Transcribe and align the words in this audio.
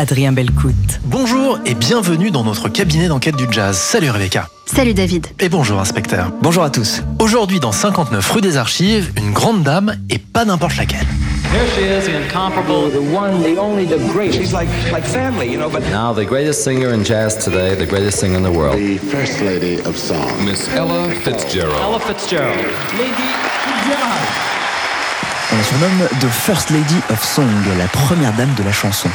Adrien 0.00 0.32
Belcout. 0.32 0.72
Bonjour 1.04 1.58
et 1.66 1.74
bienvenue 1.74 2.30
dans 2.30 2.42
notre 2.42 2.70
cabinet 2.70 3.08
d'enquête 3.08 3.36
du 3.36 3.44
jazz. 3.50 3.76
Salut 3.76 4.08
Rebecca. 4.08 4.48
Salut 4.64 4.94
David. 4.94 5.26
Et 5.40 5.50
bonjour 5.50 5.78
inspecteur. 5.78 6.32
Bonjour 6.40 6.62
à 6.62 6.70
tous. 6.70 7.02
Aujourd'hui 7.18 7.60
dans 7.60 7.70
59 7.70 8.30
rue 8.30 8.40
des 8.40 8.56
Archives, 8.56 9.12
une 9.18 9.32
grande 9.32 9.62
dame 9.62 9.96
et 10.08 10.16
pas 10.16 10.46
n'importe 10.46 10.78
laquelle. 10.78 11.06
Here 11.52 11.66
she 11.76 11.82
is, 11.82 12.06
the 12.06 12.16
incomparable, 12.16 12.88
the 12.88 13.14
one, 13.14 13.42
the 13.42 13.58
only, 13.60 13.84
the 13.84 13.98
great. 14.10 14.32
She's 14.32 14.54
like 14.54 14.70
like 14.90 15.04
family, 15.04 15.52
you 15.52 15.58
know. 15.58 15.68
But 15.68 15.82
now 15.90 16.14
the 16.14 16.24
greatest 16.24 16.64
singer 16.64 16.94
in 16.94 17.04
jazz 17.04 17.36
today, 17.36 17.76
the 17.76 17.84
greatest 17.84 18.20
singer 18.20 18.38
in 18.38 18.42
the 18.42 18.50
world, 18.50 18.78
the 18.78 18.96
first 18.96 19.42
lady 19.42 19.82
of 19.84 19.98
song, 19.98 20.32
Miss 20.46 20.66
Ella 20.74 21.10
Fitzgerald. 21.10 21.76
Ella 21.78 22.00
Fitzgerald. 22.00 22.56
Lady 22.96 23.28
Fitzgerald. 23.66 24.50
On 25.52 25.56
la 25.58 25.64
surnomme 25.64 26.08
The 26.20 26.28
First 26.32 26.70
Lady 26.70 26.96
of 27.10 27.22
Song, 27.22 27.50
la 27.76 27.88
première 27.88 28.32
dame 28.32 28.54
de 28.56 28.62
la 28.62 28.72
chanson. 28.72 29.10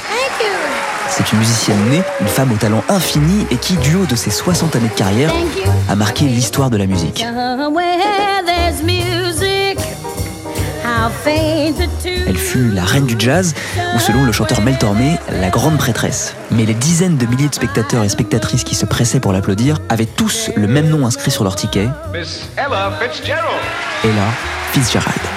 C'est 1.09 1.31
une 1.31 1.39
musicienne 1.39 1.89
née, 1.89 2.03
une 2.19 2.27
femme 2.27 2.51
au 2.51 2.55
talent 2.55 2.83
infini 2.89 3.45
et 3.51 3.57
qui, 3.57 3.77
du 3.77 3.95
haut 3.95 4.05
de 4.05 4.15
ses 4.15 4.31
60 4.31 4.75
années 4.75 4.89
de 4.89 4.93
carrière, 4.93 5.31
a 5.89 5.95
marqué 5.95 6.25
l'histoire 6.25 6.69
de 6.69 6.77
la 6.77 6.87
musique. 6.87 7.25
Elle 12.27 12.37
fut 12.37 12.71
la 12.71 12.83
reine 12.83 13.05
du 13.05 13.15
jazz, 13.17 13.53
ou 13.95 13.99
selon 13.99 14.23
le 14.23 14.31
chanteur 14.31 14.61
Mel 14.61 14.77
Tormé, 14.77 15.17
la 15.31 15.49
grande 15.49 15.77
prêtresse. 15.77 16.35
Mais 16.51 16.65
les 16.65 16.73
dizaines 16.73 17.17
de 17.17 17.25
milliers 17.25 17.49
de 17.49 17.55
spectateurs 17.55 18.03
et 18.03 18.09
spectatrices 18.09 18.63
qui 18.63 18.75
se 18.75 18.85
pressaient 18.85 19.19
pour 19.19 19.33
l'applaudir 19.33 19.77
avaient 19.89 20.05
tous 20.05 20.51
le 20.55 20.67
même 20.67 20.89
nom 20.89 21.05
inscrit 21.05 21.31
sur 21.31 21.43
leur 21.43 21.55
ticket. 21.55 21.89
Ella 22.57 22.91
Fitzgerald. 22.99 23.45
Ella 24.03 24.27
Fitzgerald. 24.71 25.34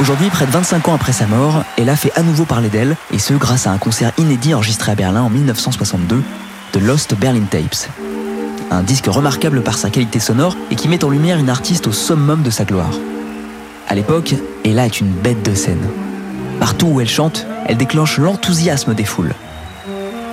Aujourd'hui, 0.00 0.30
près 0.30 0.46
de 0.46 0.52
25 0.52 0.88
ans 0.88 0.94
après 0.94 1.12
sa 1.12 1.26
mort, 1.26 1.64
Ella 1.76 1.96
fait 1.96 2.12
à 2.14 2.22
nouveau 2.22 2.44
parler 2.44 2.68
d'elle, 2.68 2.96
et 3.12 3.18
ce 3.18 3.34
grâce 3.34 3.66
à 3.66 3.72
un 3.72 3.78
concert 3.78 4.12
inédit 4.16 4.54
enregistré 4.54 4.92
à 4.92 4.94
Berlin 4.94 5.22
en 5.22 5.28
1962, 5.28 6.22
The 6.70 6.76
Lost 6.76 7.16
Berlin 7.18 7.46
Tapes. 7.50 7.88
Un 8.70 8.82
disque 8.82 9.06
remarquable 9.06 9.60
par 9.62 9.76
sa 9.76 9.90
qualité 9.90 10.20
sonore 10.20 10.56
et 10.70 10.76
qui 10.76 10.88
met 10.88 11.04
en 11.04 11.10
lumière 11.10 11.38
une 11.38 11.50
artiste 11.50 11.88
au 11.88 11.92
summum 11.92 12.42
de 12.42 12.50
sa 12.50 12.64
gloire. 12.64 12.92
À 13.88 13.96
l'époque, 13.96 14.34
Ella 14.64 14.86
est 14.86 15.00
une 15.00 15.10
bête 15.10 15.42
de 15.42 15.54
scène. 15.54 15.88
Partout 16.60 16.86
où 16.86 17.00
elle 17.00 17.08
chante, 17.08 17.46
elle 17.66 17.76
déclenche 17.76 18.18
l'enthousiasme 18.18 18.94
des 18.94 19.04
foules. 19.04 19.34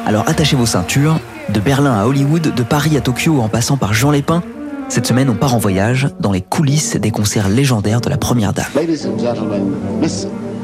Alors 0.06 0.28
attachez 0.28 0.56
vos 0.56 0.68
ceintures, 0.68 1.20
de 1.50 1.60
Berlin 1.60 2.00
à 2.00 2.06
Hollywood, 2.06 2.54
de 2.54 2.64
Paris 2.64 2.98
à 2.98 3.02
Tokyo 3.02 3.42
en 3.42 3.48
passant 3.48 3.78
par 3.78 3.94
Jean 3.96 4.12
Lépin, 4.12 4.44
cette 4.88 5.08
semaine, 5.08 5.30
on 5.30 5.36
part 5.36 5.55
en 5.55 5.58
voyage 5.58 6.09
dans 6.19 6.31
les 6.31 6.41
coulisses 6.41 6.95
des 6.95 7.11
concerts 7.11 7.50
légendaires 7.50 8.02
de 8.02 8.09
la 8.09 8.17
Première 8.17 8.53
Dame. 8.53 8.66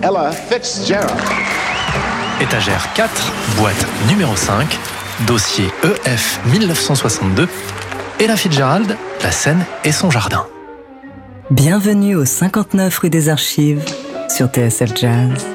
Ella 0.04 0.32
Fitzgerald. 0.32 1.12
Étagère 2.40 2.94
4, 2.94 3.34
boîte 3.58 3.86
numéro 4.10 4.36
5, 4.36 4.78
dossier 5.28 5.66
EF 5.84 6.40
1962, 6.52 7.48
Ella 8.20 8.36
Fitzgerald, 8.36 8.98
la 9.24 9.32
scène 9.32 9.64
et 9.84 9.92
son 9.92 10.10
jardin. 10.10 10.46
Bienvenue 11.52 12.16
au 12.16 12.26
59 12.26 12.98
rue 13.00 13.10
des 13.10 13.30
Archives 13.30 13.84
sur 14.30 14.48
TSL 14.48 14.96
Jazz. 14.96 15.46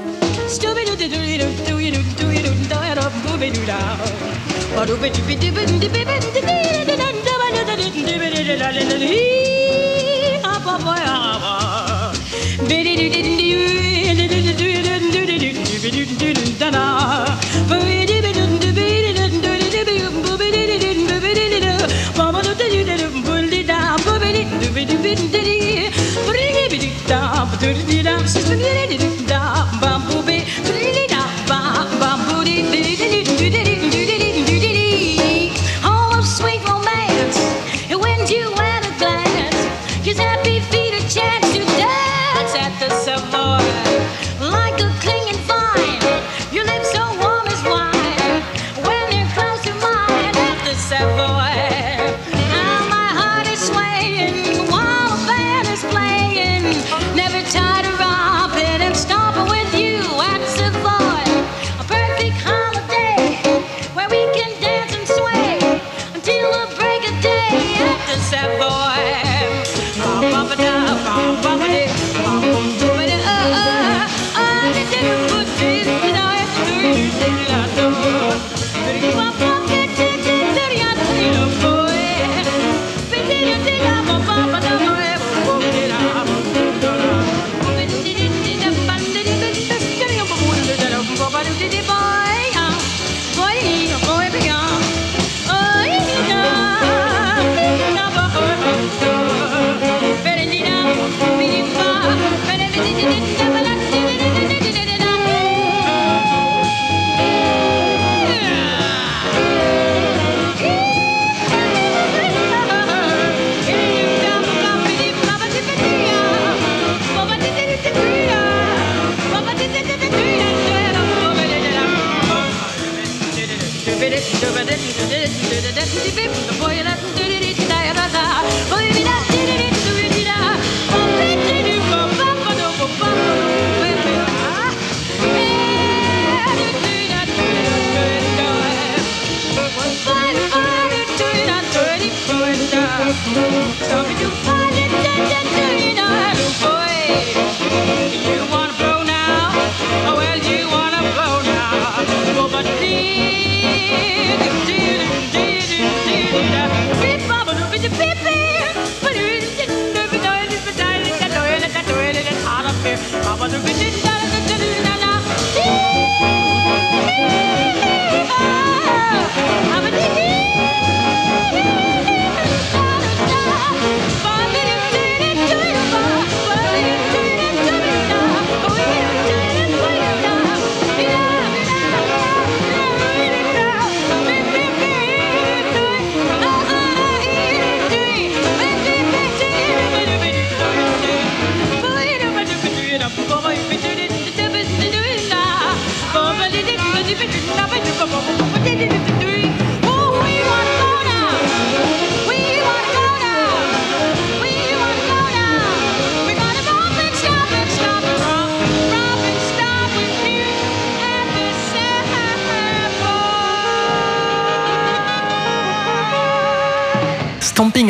Sister 28.27 28.57
from 28.57 28.86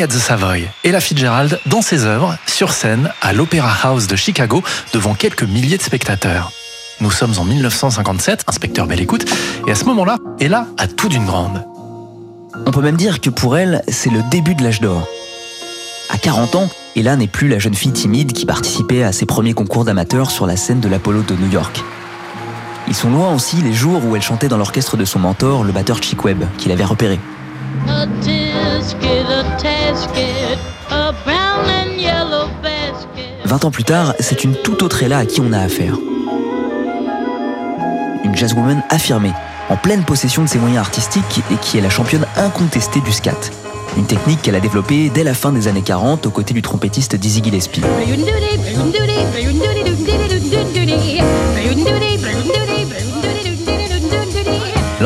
At 0.03 0.07
the 0.07 0.19
Savoy, 0.19 0.67
Ella 0.83 0.99
Fitzgerald 0.99 1.59
dans 1.65 1.81
ses 1.81 2.05
œuvres, 2.05 2.37
sur 2.45 2.71
scène, 2.71 3.09
à 3.21 3.33
l'Opera 3.33 3.71
House 3.83 4.05
de 4.05 4.15
Chicago, 4.15 4.61
devant 4.93 5.15
quelques 5.15 5.43
milliers 5.43 5.77
de 5.77 5.81
spectateurs. 5.81 6.51
Nous 6.99 7.09
sommes 7.09 7.33
en 7.39 7.43
1957, 7.43 8.43
inspecteur 8.47 8.85
Belle 8.85 9.01
Écoute, 9.01 9.25
et 9.65 9.71
à 9.71 9.75
ce 9.75 9.85
moment-là, 9.85 10.17
Ella 10.39 10.67
a 10.77 10.87
tout 10.87 11.09
d'une 11.09 11.25
grande. 11.25 11.65
On 12.65 12.71
peut 12.71 12.81
même 12.81 12.97
dire 12.97 13.21
que 13.21 13.29
pour 13.29 13.57
elle, 13.57 13.81
c'est 13.87 14.11
le 14.11 14.21
début 14.29 14.55
de 14.55 14.63
l'âge 14.63 14.81
d'or. 14.81 15.07
À 16.09 16.17
40 16.17 16.55
ans, 16.55 16.69
Ella 16.95 17.15
n'est 17.15 17.27
plus 17.27 17.47
la 17.47 17.57
jeune 17.57 17.75
fille 17.75 17.93
timide 17.93 18.33
qui 18.33 18.45
participait 18.45 19.03
à 19.03 19.11
ses 19.11 19.25
premiers 19.25 19.53
concours 19.53 19.85
d'amateurs 19.85 20.29
sur 20.29 20.45
la 20.45 20.57
scène 20.57 20.79
de 20.79 20.89
l'Apollo 20.89 21.23
de 21.23 21.33
New 21.33 21.49
York. 21.49 21.83
Ils 22.87 22.95
sont 22.95 23.09
loin 23.09 23.33
aussi 23.33 23.57
les 23.57 23.73
jours 23.73 24.05
où 24.05 24.15
elle 24.15 24.21
chantait 24.21 24.47
dans 24.47 24.57
l'orchestre 24.57 24.95
de 24.95 25.05
son 25.05 25.19
mentor, 25.19 25.63
le 25.63 25.71
batteur 25.71 26.01
Chick 26.03 26.23
Webb, 26.23 26.45
qui 26.57 26.69
l'avait 26.69 26.85
repéré. 26.85 27.19
20 33.45 33.65
ans 33.65 33.71
plus 33.71 33.83
tard, 33.83 34.13
c'est 34.19 34.43
une 34.43 34.55
toute 34.55 34.83
autre 34.83 35.01
Ella 35.03 35.19
à 35.19 35.25
qui 35.25 35.41
on 35.41 35.53
a 35.53 35.59
affaire. 35.59 35.95
Une 38.23 38.35
jazzwoman 38.35 38.83
affirmée, 38.89 39.31
en 39.69 39.77
pleine 39.77 40.03
possession 40.03 40.43
de 40.43 40.49
ses 40.49 40.59
moyens 40.59 40.79
artistiques 40.79 41.41
et 41.51 41.55
qui 41.55 41.77
est 41.77 41.81
la 41.81 41.89
championne 41.89 42.25
incontestée 42.35 42.99
du 42.99 43.11
scat. 43.11 43.51
Une 43.95 44.05
technique 44.05 44.41
qu'elle 44.41 44.55
a 44.55 44.59
développée 44.59 45.09
dès 45.09 45.23
la 45.23 45.33
fin 45.33 45.51
des 45.51 45.67
années 45.67 45.81
40 45.81 46.27
aux 46.27 46.31
côtés 46.31 46.53
du 46.53 46.61
trompettiste 46.61 47.15
Dizzy 47.15 47.41
Gillespie. 47.43 47.81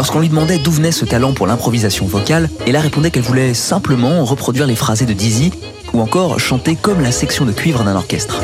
Lorsqu'on 0.01 0.19
lui 0.19 0.30
demandait 0.30 0.57
d'où 0.57 0.71
venait 0.71 0.92
ce 0.92 1.06
talent 1.06 1.31
pour 1.31 1.45
l'improvisation 1.45 2.07
vocale, 2.07 2.50
Ella 2.65 2.80
répondait 2.80 3.12
qu'elle 3.12 3.21
voulait 3.21 3.53
simplement 3.53 4.25
reproduire 4.25 4.65
les 4.65 4.75
phrasés 4.75 5.06
de 5.06 5.13
Dizzy 5.13 5.51
ou 5.94 6.01
encore 6.01 6.39
chanter 6.39 6.75
comme 6.75 7.01
la 7.01 7.12
section 7.12 7.45
de 7.45 7.51
cuivre 7.51 7.83
d'un 7.83 7.95
orchestre. 7.95 8.42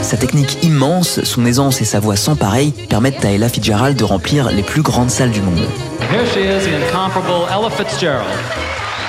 Sa 0.00 0.16
technique 0.16 0.56
immense, 0.62 1.22
son 1.22 1.44
aisance 1.44 1.82
et 1.82 1.84
sa 1.84 2.00
voix 2.00 2.16
sans 2.16 2.34
pareil 2.34 2.72
permettent 2.88 3.22
à 3.22 3.32
Ella 3.32 3.50
Fitzgerald 3.50 3.98
de 3.98 4.04
remplir 4.04 4.50
les 4.50 4.62
plus 4.62 4.80
grandes 4.80 5.10
salles 5.10 5.32
du 5.32 5.42
monde. 5.42 5.68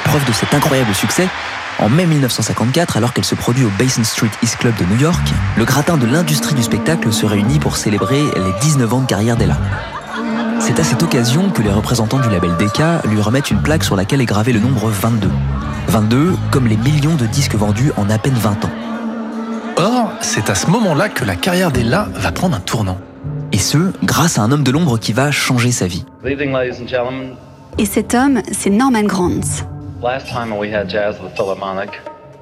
Preuve 0.03 0.25
de 0.25 0.33
cet 0.33 0.53
incroyable 0.53 0.93
succès, 0.93 1.29
en 1.79 1.89
mai 1.89 2.05
1954, 2.05 2.97
alors 2.97 3.13
qu'elle 3.13 3.25
se 3.25 3.35
produit 3.35 3.65
au 3.65 3.69
Basin 3.77 4.03
Street 4.03 4.29
East 4.41 4.57
Club 4.57 4.73
de 4.77 4.85
New 4.85 4.99
York, 4.99 5.21
le 5.57 5.65
gratin 5.65 5.97
de 5.97 6.05
l'industrie 6.05 6.55
du 6.55 6.63
spectacle 6.63 7.11
se 7.13 7.25
réunit 7.25 7.59
pour 7.59 7.77
célébrer 7.77 8.21
les 8.21 8.53
19 8.61 8.93
ans 8.93 9.01
de 9.01 9.05
carrière 9.05 9.37
d'Ella. 9.37 9.57
C'est 10.59 10.79
à 10.79 10.83
cette 10.83 11.03
occasion 11.03 11.49
que 11.49 11.61
les 11.61 11.71
représentants 11.71 12.19
du 12.19 12.29
label 12.29 12.51
Decca 12.57 13.01
lui 13.05 13.21
remettent 13.21 13.51
une 13.51 13.61
plaque 13.61 13.83
sur 13.83 13.95
laquelle 13.95 14.21
est 14.21 14.25
gravé 14.25 14.53
le 14.53 14.59
nombre 14.59 14.89
22. 14.89 15.29
22 15.87 16.35
comme 16.51 16.67
les 16.67 16.77
millions 16.77 17.15
de 17.15 17.25
disques 17.25 17.55
vendus 17.55 17.91
en 17.95 18.09
à 18.09 18.17
peine 18.17 18.33
20 18.33 18.65
ans. 18.65 18.71
Or, 19.77 20.11
c'est 20.21 20.49
à 20.49 20.55
ce 20.55 20.67
moment-là 20.67 21.09
que 21.09 21.23
la 21.23 21.35
carrière 21.35 21.71
d'Ella 21.71 22.07
va 22.15 22.31
prendre 22.31 22.55
un 22.55 22.59
tournant. 22.59 22.97
Et 23.51 23.59
ce, 23.59 23.91
grâce 24.03 24.39
à 24.39 24.41
un 24.41 24.51
homme 24.51 24.63
de 24.63 24.71
l'ombre 24.71 24.97
qui 24.97 25.13
va 25.13 25.29
changer 25.31 25.71
sa 25.71 25.85
vie. 25.85 26.05
Et 27.77 27.85
cet 27.85 28.15
homme, 28.15 28.41
c'est 28.51 28.71
Norman 28.71 29.03
Granz. 29.03 29.63
Last 30.01 30.27
time 30.27 30.55
we 30.55 30.71
had 30.71 30.87
jazz 30.87 31.15
at 31.15 31.27
the 31.27 31.35
Philharmonic, 31.35 31.89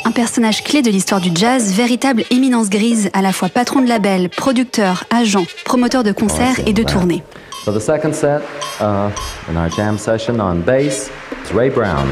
Un 0.04 0.12
personnage 0.12 0.62
clé 0.62 0.82
de 0.82 0.90
l'histoire 0.90 1.22
du 1.22 1.30
jazz, 1.34 1.72
véritable 1.72 2.24
éminence 2.30 2.70
grise, 2.70 3.10
à 3.14 3.22
la 3.22 3.32
fois 3.32 3.48
patron 3.48 3.82
de 3.82 3.88
label, 3.88 4.30
producteur, 4.30 5.06
agent, 5.10 5.46
promoteur 5.64 6.04
de 6.04 6.12
concerts 6.12 6.60
et 6.68 6.74
de 6.74 6.84
tournées. 6.84 7.24
For 7.64 7.74
the 7.74 7.80
second 7.80 8.14
set, 8.14 8.42
uh, 8.82 9.10
in 9.50 9.56
our 9.56 9.72
jam 9.72 9.98
session 9.98 10.40
on 10.42 10.56
bass, 10.56 11.10
it's 11.42 11.54
Ray 11.54 11.70
Brown. 11.70 12.08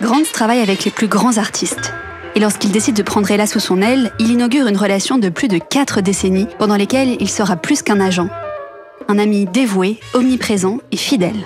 Granz 0.00 0.32
travaille 0.32 0.60
avec 0.60 0.84
les 0.86 0.90
plus 0.90 1.06
grands 1.06 1.36
artistes. 1.36 1.92
Et 2.34 2.40
lorsqu'il 2.40 2.72
décide 2.72 2.96
de 2.96 3.02
prendre 3.02 3.30
Ella 3.30 3.46
sous 3.46 3.60
son 3.60 3.82
aile, 3.82 4.10
il 4.18 4.30
inaugure 4.30 4.66
une 4.66 4.78
relation 4.78 5.18
de 5.18 5.28
plus 5.28 5.48
de 5.48 5.58
quatre 5.58 6.00
décennies, 6.00 6.48
pendant 6.58 6.76
lesquelles 6.76 7.16
il 7.20 7.28
sera 7.28 7.56
plus 7.56 7.82
qu'un 7.82 8.00
agent. 8.00 8.28
Un 9.08 9.18
ami 9.18 9.44
dévoué, 9.44 10.00
omniprésent 10.14 10.78
et 10.90 10.96
fidèle. 10.96 11.44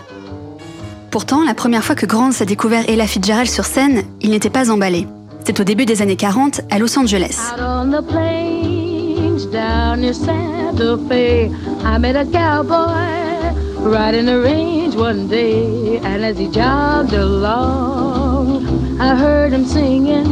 Pourtant, 1.11 1.43
la 1.43 1.55
première 1.55 1.83
fois 1.83 1.95
que 1.95 2.05
Granz 2.05 2.43
a 2.43 2.45
découvert 2.45 2.85
Ella 2.89 3.07
Fitzgerald 3.07 3.49
sur 3.49 3.65
scène, 3.65 4.03
il 4.21 4.31
n'était 4.31 4.51
pas 4.51 4.71
emballé. 4.71 5.07
C'est 5.47 5.59
au 5.59 5.65
début 5.65 5.87
des 5.87 6.03
années 6.03 6.17
40 6.17 6.61
à 6.71 6.79
Los 6.79 6.99
Angeles. 6.99 7.39
Out 7.55 7.61
on 7.61 7.91
the 7.91 8.07
plains 8.07 9.47
down 9.51 10.01
near 10.01 10.13
Santa 10.15 10.99
Fe, 11.09 11.51
I 11.83 11.99
met 11.99 12.15
a 12.15 12.27
cowboy 12.27 13.55
riding 13.83 14.27
the 14.27 14.43
range 14.43 14.95
one 14.97 15.27
day, 15.29 15.99
and 16.05 16.23
as 16.23 16.37
he 16.39 16.51
jogged 16.53 17.15
along, 17.15 18.67
I 19.01 19.15
heard 19.17 19.55
him 19.55 19.65
singing 19.65 20.27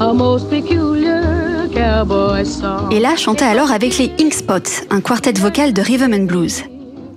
a 0.00 0.14
most 0.14 0.48
peculiar 0.48 1.68
cowboy 1.74 2.44
song. 2.44 2.92
Ella 2.92 3.16
chantait 3.16 3.46
alors 3.46 3.72
avec 3.72 3.98
les 3.98 4.12
Ink 4.20 4.32
Spots, 4.32 4.84
un 4.90 5.00
quartet 5.00 5.32
vocal 5.32 5.72
de 5.72 5.82
rhythm 5.82 6.14
and 6.14 6.26
blues. 6.26 6.62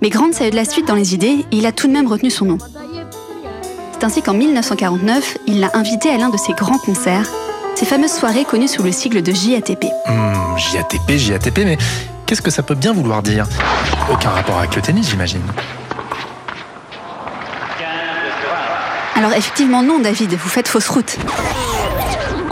Mais 0.02 0.10
Granz 0.10 0.42
a 0.42 0.48
eu 0.48 0.50
de 0.50 0.56
la 0.56 0.64
suite 0.64 0.88
dans 0.88 0.96
les 0.96 1.14
idées 1.14 1.46
et 1.52 1.56
il 1.56 1.64
a 1.64 1.70
tout 1.70 1.86
de 1.86 1.92
même 1.92 2.08
retenu 2.08 2.28
son 2.28 2.44
nom. 2.44 2.58
C'est 3.92 4.02
ainsi 4.02 4.20
qu'en 4.20 4.34
1949, 4.34 5.38
il 5.46 5.60
l'a 5.60 5.70
invité 5.74 6.10
à 6.10 6.18
l'un 6.18 6.28
de 6.28 6.36
ses 6.36 6.54
grands 6.54 6.78
concerts, 6.78 7.28
ces 7.76 7.86
fameuses 7.86 8.10
soirées 8.10 8.44
connues 8.44 8.66
sous 8.66 8.82
le 8.82 8.90
sigle 8.90 9.22
de 9.22 9.30
JATP. 9.30 9.84
Hmm, 10.08 10.58
JATP, 10.58 11.16
JATP, 11.16 11.58
mais 11.58 11.78
qu'est-ce 12.26 12.42
que 12.42 12.50
ça 12.50 12.64
peut 12.64 12.74
bien 12.74 12.92
vouloir 12.92 13.22
dire? 13.22 13.46
Aucun 14.12 14.30
rapport 14.30 14.58
avec 14.58 14.74
le 14.74 14.82
tennis, 14.82 15.08
j'imagine. 15.08 15.42
Alors 19.14 19.34
effectivement 19.34 19.84
non 19.84 20.00
David, 20.00 20.32
vous 20.32 20.48
faites 20.48 20.66
fausse 20.66 20.88
route. 20.88 21.16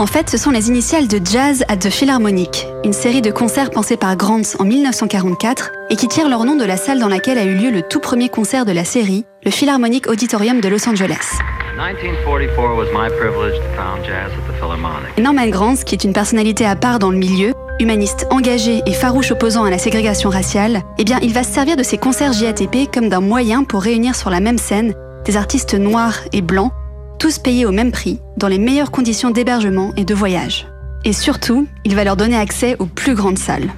En 0.00 0.06
fait, 0.06 0.30
ce 0.30 0.38
sont 0.38 0.50
les 0.50 0.68
initiales 0.68 1.08
de 1.08 1.20
Jazz 1.22 1.62
at 1.68 1.76
the 1.76 1.90
Philharmonic, 1.90 2.66
une 2.84 2.94
série 2.94 3.20
de 3.20 3.30
concerts 3.30 3.68
pensés 3.68 3.98
par 3.98 4.16
Grants 4.16 4.40
en 4.58 4.64
1944 4.64 5.72
et 5.90 5.96
qui 5.96 6.08
tirent 6.08 6.30
leur 6.30 6.46
nom 6.46 6.56
de 6.56 6.64
la 6.64 6.78
salle 6.78 7.00
dans 7.00 7.06
laquelle 7.06 7.36
a 7.36 7.44
eu 7.44 7.54
lieu 7.54 7.70
le 7.70 7.82
tout 7.82 8.00
premier 8.00 8.30
concert 8.30 8.64
de 8.64 8.72
la 8.72 8.84
série, 8.86 9.26
le 9.44 9.50
Philharmonic 9.50 10.08
Auditorium 10.08 10.62
de 10.62 10.70
Los 10.70 10.88
Angeles. 10.88 11.36
1944 11.76 12.76
was 12.78 12.86
my 12.94 13.10
privilege 13.10 13.56
to 13.56 13.76
found 13.76 14.02
jazz 14.02 14.32
at 14.32 14.50
the 14.50 14.56
Philharmonic. 14.58 15.18
Norman 15.18 15.48
Granz, 15.48 15.84
qui 15.84 15.94
est 15.94 16.04
une 16.04 16.14
personnalité 16.14 16.64
à 16.64 16.76
part 16.76 16.98
dans 16.98 17.10
le 17.10 17.18
milieu, 17.18 17.52
humaniste 17.78 18.26
engagé 18.30 18.80
et 18.86 18.94
farouche 18.94 19.32
opposant 19.32 19.64
à 19.64 19.70
la 19.70 19.76
ségrégation 19.76 20.30
raciale, 20.30 20.80
eh 20.96 21.04
bien, 21.04 21.18
il 21.20 21.34
va 21.34 21.42
se 21.42 21.52
servir 21.52 21.76
de 21.76 21.82
ces 21.82 21.98
concerts 21.98 22.32
JATP 22.32 22.90
comme 22.90 23.10
d'un 23.10 23.20
moyen 23.20 23.64
pour 23.64 23.82
réunir 23.82 24.16
sur 24.16 24.30
la 24.30 24.40
même 24.40 24.56
scène 24.56 24.94
des 25.26 25.36
artistes 25.36 25.74
noirs 25.74 26.20
et 26.32 26.40
blancs, 26.40 26.72
tous 27.20 27.38
payés 27.38 27.66
au 27.66 27.70
même 27.70 27.92
prix, 27.92 28.18
dans 28.38 28.48
les 28.48 28.58
meilleures 28.58 28.90
conditions 28.90 29.30
d'hébergement 29.30 29.92
et 29.98 30.04
de 30.04 30.14
voyage. 30.14 30.66
Et 31.04 31.12
surtout, 31.12 31.68
il 31.84 31.94
va 31.94 32.02
leur 32.02 32.16
donner 32.16 32.36
accès 32.36 32.76
aux 32.78 32.86
plus 32.86 33.14
grandes 33.14 33.38
salles. 33.38 33.70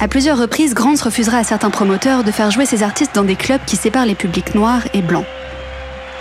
À 0.00 0.08
plusieurs 0.08 0.38
reprises, 0.38 0.72
Grant 0.72 0.94
refusera 0.94 1.38
à 1.38 1.44
certains 1.44 1.70
promoteurs 1.70 2.22
de 2.22 2.30
faire 2.30 2.52
jouer 2.52 2.64
ses 2.64 2.84
artistes 2.84 3.14
dans 3.14 3.24
des 3.24 3.34
clubs 3.34 3.60
qui 3.66 3.76
séparent 3.76 4.06
les 4.06 4.14
publics 4.14 4.54
noirs 4.54 4.82
et 4.94 5.02
blancs. 5.02 5.26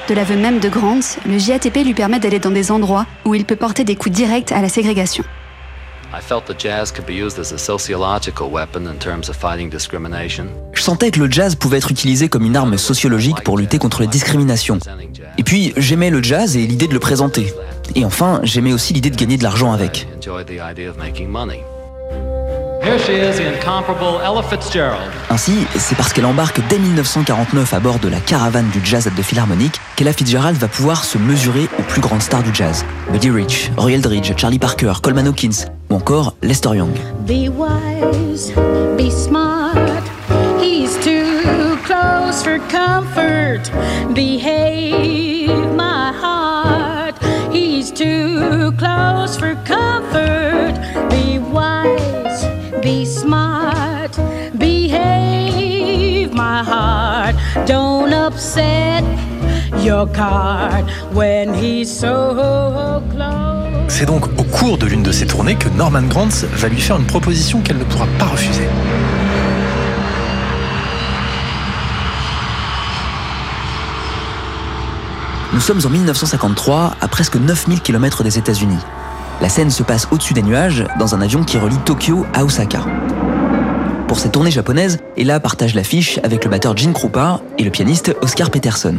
De 0.10 0.15
l'aveu 0.15 0.36
même 0.36 0.60
de 0.60 0.70
Grant, 0.70 1.00
le 1.27 1.38
JATP 1.38 1.86
lui 1.86 1.94
permet 1.94 2.20
d'aller 2.20 2.39
dans 2.39 2.51
des 2.51 2.72
endroits 2.72 3.06
où 3.25 3.36
il 3.36 3.46
peut 3.46 3.56
porter 3.56 3.84
des 3.84 3.96
coups 3.96 4.15
directs 4.15 4.51
à 4.51 4.62
la 4.62 4.70
ségrégation. 4.70 5.24
Je 10.74 10.82
sentais 10.84 11.10
que 11.10 11.20
le 11.20 11.32
jazz 11.32 11.55
pouvait 11.55 11.77
être 11.77 11.89
utilisé 11.89 12.29
comme 12.29 12.46
une 12.46 12.55
arme 12.55 12.77
sociologique 12.77 13.41
pour 13.43 13.58
lutter 13.58 13.79
contre 13.79 14.01
les 14.01 14.08
discriminations. 14.08 14.77
Et 15.39 15.43
puis, 15.43 15.74
j'aimais 15.75 16.12
le 16.12 16.22
jazz 16.22 16.55
et 16.55 16.67
l'idée 16.67 16.88
de 16.88 16.93
le 16.93 17.00
présenter. 17.00 17.51
Et 17.96 18.05
enfin, 18.05 18.41
j'aimais 18.43 18.74
aussi 18.74 18.93
l'idée 18.93 19.10
de 19.10 19.15
gagner 19.15 19.38
de 19.38 19.43
l'argent 19.43 19.74
avec. 19.74 20.08
Here 22.84 23.00
she 23.00 23.13
is, 23.13 23.38
the 23.38 23.48
incomparable 23.48 24.20
Ella 24.22 24.44
Fitzgerald. 24.44 25.10
Ainsi, 25.30 25.66
c'est 25.78 25.96
parce 25.96 26.12
qu'elle 26.12 26.25
embarque 26.25 26.60
dès 26.68 26.78
1949 26.78 27.74
à 27.74 27.80
bord 27.80 27.98
de 28.00 28.10
la 28.10 28.20
caravane 28.20 28.70
du 28.72 28.82
jazz 28.84 29.08
at 29.08 29.12
the 29.12 29.24
Philharmonic 29.24 29.80
qu'Ella 29.96 30.12
Fitzgerald 30.12 30.58
va 30.58 30.68
pouvoir 30.68 31.06
se 31.06 31.18
mesurer 31.18 31.70
aux 31.80 31.84
plus 31.84 32.02
grandes 32.02 32.22
stars 32.22 32.44
du 32.44 32.54
jazz. 32.54 32.84
Buddy 33.10 33.30
Rich, 33.30 33.72
Roy 33.78 33.94
Eldridge, 33.94 34.34
Charlie 34.36 34.60
Parker, 34.60 34.92
Coleman 35.02 35.28
Hawkins 35.28 35.68
ou 35.90 35.96
encore 35.96 36.36
Lester 36.42 36.75
Young. 36.75 36.92
Be 37.25 37.48
wise, 37.48 38.52
be 38.98 39.10
smart. 39.10 40.04
He's 40.62 40.98
too 41.00 41.78
close 41.86 42.44
for 42.44 42.60
comfort. 42.68 43.72
Behave, 44.13 45.74
my 45.74 46.12
heart. 46.12 47.16
He's 47.54 47.92
too 47.92 48.74
close 48.78 49.38
for 49.38 49.56
comfort. 49.66 50.43
Don't 57.67 58.12
upset 58.12 59.03
your 59.83 60.07
when 61.13 61.53
he's 61.53 61.88
so 61.88 62.33
close. 63.12 63.53
C'est 63.88 64.05
donc 64.05 64.25
au 64.39 64.43
cours 64.43 64.77
de 64.77 64.88
l'une 64.88 65.03
de 65.03 65.12
ces 65.12 65.27
tournées 65.27 65.55
que 65.55 65.69
Norman 65.69 66.01
Granz 66.01 66.45
va 66.55 66.67
lui 66.67 66.81
faire 66.81 66.98
une 66.98 67.05
proposition 67.05 67.62
qu'elle 67.62 67.77
ne 67.77 67.83
pourra 67.83 68.07
pas 68.17 68.25
refuser. 68.25 68.67
Nous 75.53 75.62
sommes 75.62 75.81
en 75.86 75.89
1953, 75.89 76.95
à 77.00 77.07
presque 77.07 77.36
9000 77.36 77.81
km 77.81 78.24
des 78.24 78.39
États-Unis. 78.39 78.79
La 79.41 79.50
scène 79.50 79.69
se 79.69 79.83
passe 79.83 80.07
au-dessus 80.10 80.33
des 80.33 80.41
nuages, 80.41 80.83
dans 80.98 81.13
un 81.13 81.22
avion 81.22 81.43
qui 81.43 81.60
relie 81.60 81.77
Tokyo 81.86 82.25
à 82.33 82.43
Osaka. 82.43 82.79
Pour 84.13 84.20
cette 84.20 84.34
tournée 84.34 84.51
japonaise, 84.51 85.00
Ella 85.17 85.39
partage 85.39 85.74
l'affiche 85.74 86.20
avec 86.22 86.43
le 86.43 86.51
batteur 86.51 86.77
Gene 86.77 86.93
Krupa 86.93 87.41
et 87.58 87.63
le 87.63 87.72
pianiste 87.72 88.15
Oscar 88.22 88.51
Peterson. 88.51 88.98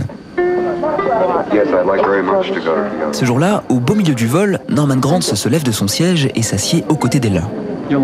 Ce 3.12 3.25
jour-là, 3.25 3.62
au 3.68 3.78
beau 3.78 3.94
milieu 3.94 4.14
du 4.14 4.26
vol, 4.26 4.59
Norman 4.68 4.97
Grant 4.97 5.21
se 5.21 5.49
lève 5.49 5.62
de 5.62 5.71
son 5.71 5.87
siège 5.87 6.28
et 6.35 6.42
s'assied 6.42 6.83
aux 6.88 6.97
côtés 6.97 7.21
d'Ella. 7.21 7.42
Il 7.90 7.97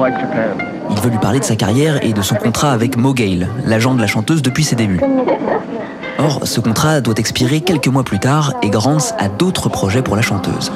veut 1.02 1.11
lui 1.11 1.19
parler 1.19 1.40
de 1.40 1.45
sa 1.45 1.57
carrière 1.57 1.99
et 2.05 2.12
de 2.12 2.23
son 2.23 2.37
contrat 2.37 2.71
avec 2.71 2.97
Mo 2.97 3.12
Gale, 3.12 3.49
l'agent 3.67 3.97
de 3.97 4.00
la 4.00 4.07
chanteuse 4.07 4.40
depuis 4.40 4.62
ses 4.62 4.76
débuts. 4.76 5.00
Or, 6.21 6.43
ce 6.45 6.61
contrat 6.61 7.00
doit 7.00 7.14
expirer 7.17 7.61
quelques 7.61 7.88
mois 7.88 8.05
plus 8.05 8.21
tard 8.21 8.52
et 8.62 8.71
Grant 8.71 8.99
a 9.19 9.29
d'autres 9.29 9.69
projets 9.69 10.02
pour 10.02 10.14
la 10.14 10.23
chanteuse. 10.23 10.71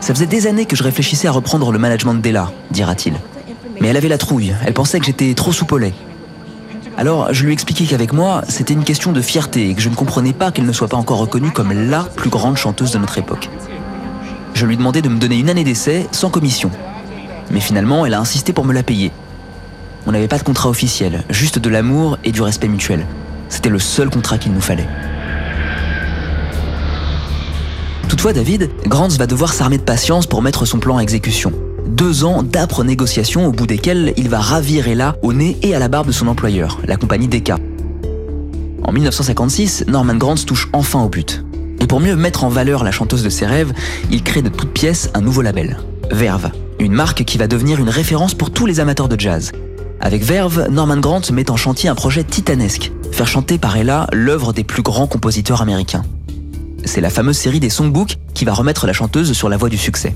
Ça 0.00 0.14
faisait 0.14 0.26
des 0.26 0.46
années 0.46 0.66
que 0.66 0.76
je 0.76 0.84
réfléchissais 0.84 1.26
à 1.26 1.32
reprendre 1.32 1.72
le 1.72 1.78
management 1.80 2.14
d'Ella, 2.14 2.52
dira-t-il. 2.70 3.14
Mais 3.80 3.88
elle 3.88 3.96
avait 3.96 4.08
la 4.08 4.18
trouille, 4.18 4.54
elle 4.66 4.74
pensait 4.74 5.00
que 5.00 5.06
j'étais 5.06 5.34
trop 5.34 5.52
soupolé. 5.52 5.92
Alors 6.96 7.32
je 7.32 7.44
lui 7.46 7.52
expliquais 7.52 7.84
qu'avec 7.86 8.12
moi, 8.12 8.42
c'était 8.48 8.74
une 8.74 8.84
question 8.84 9.12
de 9.12 9.22
fierté 9.22 9.70
et 9.70 9.74
que 9.74 9.80
je 9.80 9.88
ne 9.88 9.94
comprenais 9.94 10.34
pas 10.34 10.52
qu'elle 10.52 10.66
ne 10.66 10.72
soit 10.72 10.88
pas 10.88 10.98
encore 10.98 11.18
reconnue 11.18 11.50
comme 11.50 11.72
LA 11.72 12.04
plus 12.14 12.28
grande 12.30 12.58
chanteuse 12.58 12.92
de 12.92 12.98
notre 12.98 13.16
époque. 13.16 13.48
Je 14.52 14.66
lui 14.66 14.76
demandais 14.76 15.00
de 15.00 15.08
me 15.08 15.18
donner 15.18 15.38
une 15.38 15.48
année 15.48 15.64
d'essai 15.64 16.06
sans 16.12 16.28
commission. 16.28 16.70
Mais 17.50 17.60
finalement, 17.60 18.04
elle 18.04 18.14
a 18.14 18.20
insisté 18.20 18.52
pour 18.52 18.66
me 18.66 18.74
la 18.74 18.82
payer. 18.82 19.10
On 20.06 20.12
n'avait 20.12 20.28
pas 20.28 20.38
de 20.38 20.42
contrat 20.42 20.68
officiel, 20.68 21.24
juste 21.30 21.58
de 21.58 21.70
l'amour 21.70 22.18
et 22.24 22.32
du 22.32 22.42
respect 22.42 22.68
mutuel. 22.68 23.06
C'était 23.48 23.70
le 23.70 23.78
seul 23.78 24.10
contrat 24.10 24.38
qu'il 24.38 24.52
nous 24.52 24.60
fallait. 24.60 24.88
Toutefois, 28.08 28.32
David, 28.32 28.70
Grants 28.86 29.08
va 29.08 29.26
devoir 29.26 29.52
s'armer 29.52 29.78
de 29.78 29.82
patience 29.82 30.26
pour 30.26 30.42
mettre 30.42 30.66
son 30.66 30.78
plan 30.78 30.98
à 30.98 31.02
exécution. 31.02 31.52
Deux 31.90 32.22
ans 32.22 32.44
d'âpres 32.44 32.84
négociations 32.84 33.46
au 33.46 33.50
bout 33.50 33.66
desquelles 33.66 34.14
il 34.16 34.28
va 34.28 34.38
ravir 34.38 34.86
Ella 34.86 35.16
au 35.22 35.32
nez 35.32 35.58
et 35.62 35.74
à 35.74 35.80
la 35.80 35.88
barbe 35.88 36.06
de 36.06 36.12
son 36.12 36.28
employeur, 36.28 36.78
la 36.84 36.96
compagnie 36.96 37.26
Decca. 37.26 37.58
En 38.84 38.92
1956, 38.92 39.86
Norman 39.88 40.14
Granz 40.14 40.46
touche 40.46 40.68
enfin 40.72 41.02
au 41.02 41.08
but. 41.08 41.44
Et 41.80 41.88
pour 41.88 41.98
mieux 41.98 42.14
mettre 42.14 42.44
en 42.44 42.48
valeur 42.48 42.84
la 42.84 42.92
chanteuse 42.92 43.24
de 43.24 43.28
ses 43.28 43.44
rêves, 43.44 43.72
il 44.08 44.22
crée 44.22 44.40
de 44.40 44.48
toutes 44.48 44.72
pièces 44.72 45.10
un 45.14 45.20
nouveau 45.20 45.42
label, 45.42 45.78
Verve, 46.12 46.52
une 46.78 46.92
marque 46.92 47.24
qui 47.24 47.38
va 47.38 47.48
devenir 47.48 47.80
une 47.80 47.90
référence 47.90 48.34
pour 48.34 48.52
tous 48.52 48.66
les 48.66 48.78
amateurs 48.78 49.08
de 49.08 49.18
jazz. 49.18 49.50
Avec 50.00 50.22
Verve, 50.22 50.68
Norman 50.70 50.98
Grant 50.98 51.22
met 51.32 51.50
en 51.50 51.56
chantier 51.56 51.88
un 51.88 51.96
projet 51.96 52.22
titanesque, 52.22 52.92
faire 53.10 53.26
chanter 53.26 53.58
par 53.58 53.76
Ella 53.76 54.06
l'œuvre 54.12 54.52
des 54.52 54.64
plus 54.64 54.82
grands 54.82 55.08
compositeurs 55.08 55.60
américains. 55.60 56.04
C'est 56.84 57.00
la 57.00 57.10
fameuse 57.10 57.36
série 57.36 57.58
des 57.60 57.68
songbooks 57.68 58.16
qui 58.32 58.44
va 58.44 58.52
remettre 58.52 58.86
la 58.86 58.92
chanteuse 58.92 59.32
sur 59.32 59.48
la 59.48 59.56
voie 59.56 59.68
du 59.68 59.76
succès. 59.76 60.14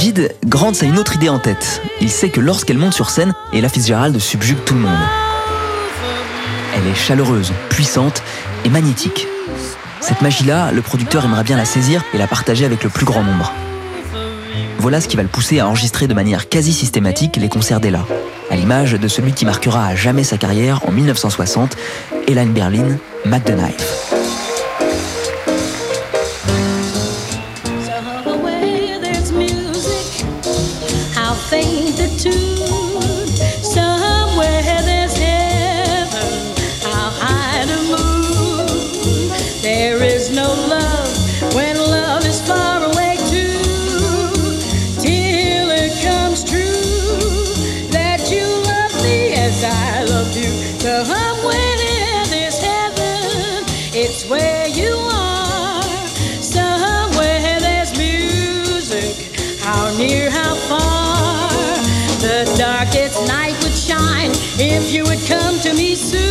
David, 0.00 0.34
Grant 0.46 0.72
a 0.80 0.86
une 0.86 0.98
autre 0.98 1.16
idée 1.16 1.28
en 1.28 1.38
tête. 1.38 1.82
Il 2.00 2.08
sait 2.08 2.30
que 2.30 2.40
lorsqu'elle 2.40 2.78
monte 2.78 2.94
sur 2.94 3.10
scène, 3.10 3.34
Ella 3.52 3.68
Fitzgerald 3.68 4.18
subjugue 4.18 4.56
tout 4.64 4.72
le 4.72 4.80
monde. 4.80 4.98
Elle 6.74 6.90
est 6.90 6.94
chaleureuse, 6.94 7.52
puissante 7.68 8.22
et 8.64 8.70
magnétique. 8.70 9.28
Cette 10.00 10.22
magie-là, 10.22 10.72
le 10.72 10.80
producteur 10.80 11.26
aimerait 11.26 11.44
bien 11.44 11.58
la 11.58 11.66
saisir 11.66 12.02
et 12.14 12.16
la 12.16 12.26
partager 12.26 12.64
avec 12.64 12.82
le 12.82 12.88
plus 12.88 13.04
grand 13.04 13.22
nombre. 13.22 13.52
Voilà 14.78 15.02
ce 15.02 15.08
qui 15.08 15.18
va 15.18 15.22
le 15.22 15.28
pousser 15.28 15.58
à 15.58 15.68
enregistrer 15.68 16.06
de 16.06 16.14
manière 16.14 16.48
quasi 16.48 16.72
systématique 16.72 17.36
les 17.36 17.50
concerts 17.50 17.80
d'Ella, 17.80 18.06
à 18.50 18.56
l'image 18.56 18.92
de 18.92 19.06
celui 19.06 19.34
qui 19.34 19.44
marquera 19.44 19.84
à 19.84 19.96
jamais 19.96 20.24
sa 20.24 20.38
carrière 20.38 20.80
en 20.88 20.92
1960, 20.92 21.76
Ella 22.26 22.40
in 22.40 22.46
Berlin, 22.46 22.96
Mac 23.26 23.44
the 23.44 23.54
Knife. 23.54 24.09
or 59.90 59.96
near, 59.96 60.30
how 60.30 60.54
far 60.54 61.48
the 62.20 62.54
darkest 62.58 63.26
night 63.26 63.54
would 63.62 63.76
shine 63.76 64.30
if 64.58 64.92
you 64.92 65.02
would 65.04 65.24
come 65.26 65.58
to 65.60 65.72
me 65.74 65.94
soon. 65.94 66.29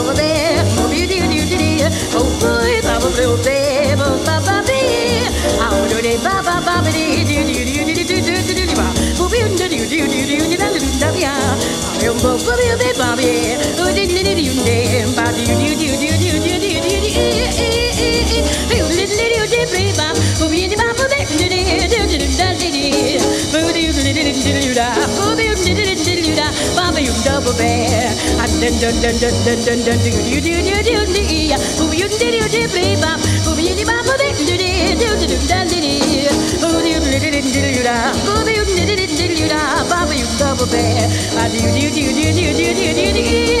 Da 0.00 0.12
da, 0.12 0.12
over 0.12 0.14
there, 0.14 0.64
oh, 0.78 0.88
beauty, 0.88 1.20
beauty, 1.20 1.84
oh, 2.14 2.24
boy, 2.40 2.80
ba 2.82 2.98
ba 3.00 3.08
ba 3.10 3.26
ba 3.96 4.08
ba 4.24 4.40
ba 4.40 4.56
ba, 4.62 4.78
oh, 5.72 5.88
do 5.88 6.00
de 6.00 6.16
ba 6.18 6.42
ba 6.42 6.60
ba 6.64 6.82
ba 6.82 6.90
dee, 6.90 7.24
do 7.24 7.44
do 7.44 7.52
do 7.64 7.94
do 7.94 8.04
do 8.04 8.20
do 8.20 8.54
do 8.54 8.66
do 8.66 8.74
ba, 8.76 8.86
oh, 9.20 9.28
beauty, 9.28 9.68
do 9.68 9.86
do 9.86 10.06
do 10.06 10.26
do 10.26 10.48
do 10.48 10.56
da 10.56 10.68
da 10.72 10.80
da 11.00 11.18
ya, 11.18 11.32
oh, 12.08 12.14
bo 12.22 12.30
bo 12.38 12.52
ba 12.52 12.76
ba 12.80 12.90
ba 12.98 13.16
ba, 13.16 13.24
oh, 13.78 13.92
do 13.92 13.94
do 13.94 14.04
do 14.08 14.22
do 14.24 14.44
do 14.44 14.64
ba 15.16 15.24
do 15.32 15.44
do 15.44 15.54
do 15.56 15.84
do 15.84 15.96
do 15.96 16.16
do 16.16 16.38
do 16.40 16.56
do 16.56 16.64
do, 16.64 16.96
oh, 18.72 18.88
do 18.88 19.04
do 19.04 19.14
do 19.16 19.16
do 19.20 19.76
do 19.76 19.92
ba, 19.96 20.08
oh, 20.40 20.48
beauty 20.48 20.76
ba 20.76 20.86
ba 20.96 21.04
ba 21.04 21.18
do 21.20 21.34
do 21.36 21.44
do 21.44 21.60
do 21.60 22.16
do 22.16 22.28
da 22.36 22.48
do 22.56 22.68
do, 22.70 22.84
oh, 23.52 23.68
do 23.68 23.80
do 23.80 24.00
do 24.00 24.12
do 24.12 24.24
do 24.24 24.24
da, 24.24 24.24
oh, 24.24 24.24
beauty 24.24 24.24
do 24.24 24.24
do 24.24 24.38
do 24.40 24.60
do 24.60 24.74
da, 24.74 24.88
ba 24.96 25.36
ba 25.36 25.59
you 27.00 27.12
double 27.24 27.54
bear, 27.56 28.12
and 28.42 28.52
dun 28.60 28.74
dun 28.80 28.94
dun 29.00 29.16
dun 29.16 29.34
dun 29.44 29.58
dun 29.64 29.78
dun 29.84 29.98
do 30.04 30.10
do 30.20 30.40
do 30.40 30.52
do 30.60 30.82
do 30.84 30.96
do 31.08 31.22
oh, 31.80 31.92
you 31.92 32.08
do 32.08 32.18
do 32.18 32.44
do 32.48 32.62
do 32.68 33.00
ba, 33.00 33.16
oh, 33.48 33.56
beauty 33.56 33.84
ba 33.84 33.96
ba 34.04 34.12
ba 34.20 34.24
do 34.36 34.44
do 34.44 34.56
do 34.56 35.08
do 35.16 35.26
do 35.26 35.36
da 35.48 35.64
do 35.64 35.80
do, 35.80 35.96
oh, 36.60 36.80
do 36.84 36.92
do 37.00 37.18
do 37.20 37.40
do 37.40 37.72
do 37.72 37.82
da, 37.82 38.12
oh, 38.28 38.44
beauty 38.44 38.84
do 38.84 38.94
do 38.96 39.06
do 39.06 39.26
do 39.34 39.48
da, 39.48 39.84
ba 39.88 40.04
ba 40.04 40.14
you 40.14 40.26
double 40.38 40.66
bear, 40.66 41.08
I 41.40 41.48
do 41.48 41.60
do 41.72 41.88
do 41.88 42.04
do 42.12 42.28
do 42.36 42.52
do 42.52 42.74
do 42.74 42.94
do 42.94 43.12
do. 43.16 43.60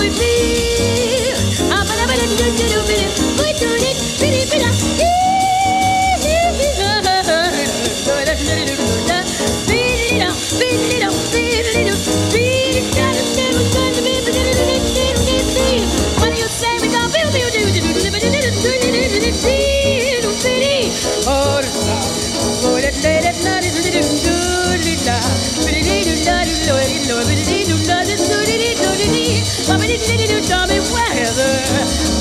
diddy 30.03 30.27
do 30.27 30.43
stormy 30.43 30.79
weather. 30.91 31.53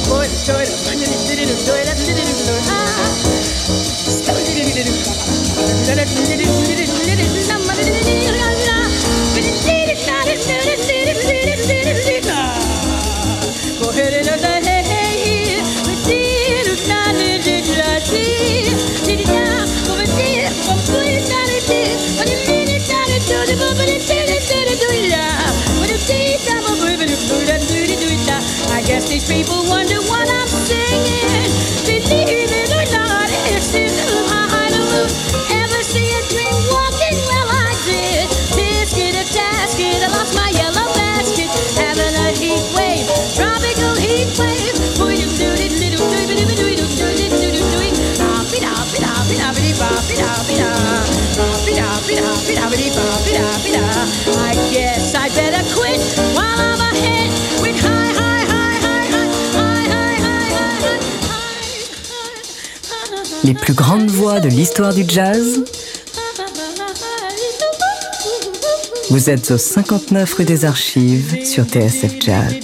Boy, 0.08 0.26
the 0.26 0.38
joy. 0.46 0.64
Ah, 2.68 2.86
do. 6.66 6.71
Les 63.44 63.54
plus 63.54 63.74
grandes 63.74 64.08
voix 64.08 64.38
de 64.38 64.48
l'histoire 64.48 64.94
du 64.94 65.04
jazz. 65.06 65.64
Vous 69.10 69.30
êtes 69.30 69.50
au 69.50 69.58
59 69.58 70.34
rue 70.34 70.44
des 70.44 70.64
Archives 70.64 71.44
sur 71.44 71.64
TSF 71.64 72.20
Jazz. 72.20 72.54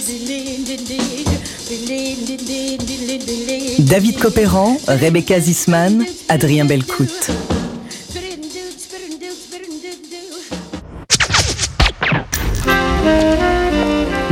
David 3.79 4.19
Copéran, 4.19 4.77
Rebecca 4.87 5.39
Zisman, 5.39 6.05
Adrien 6.29 6.63
Belcout. 6.65 7.29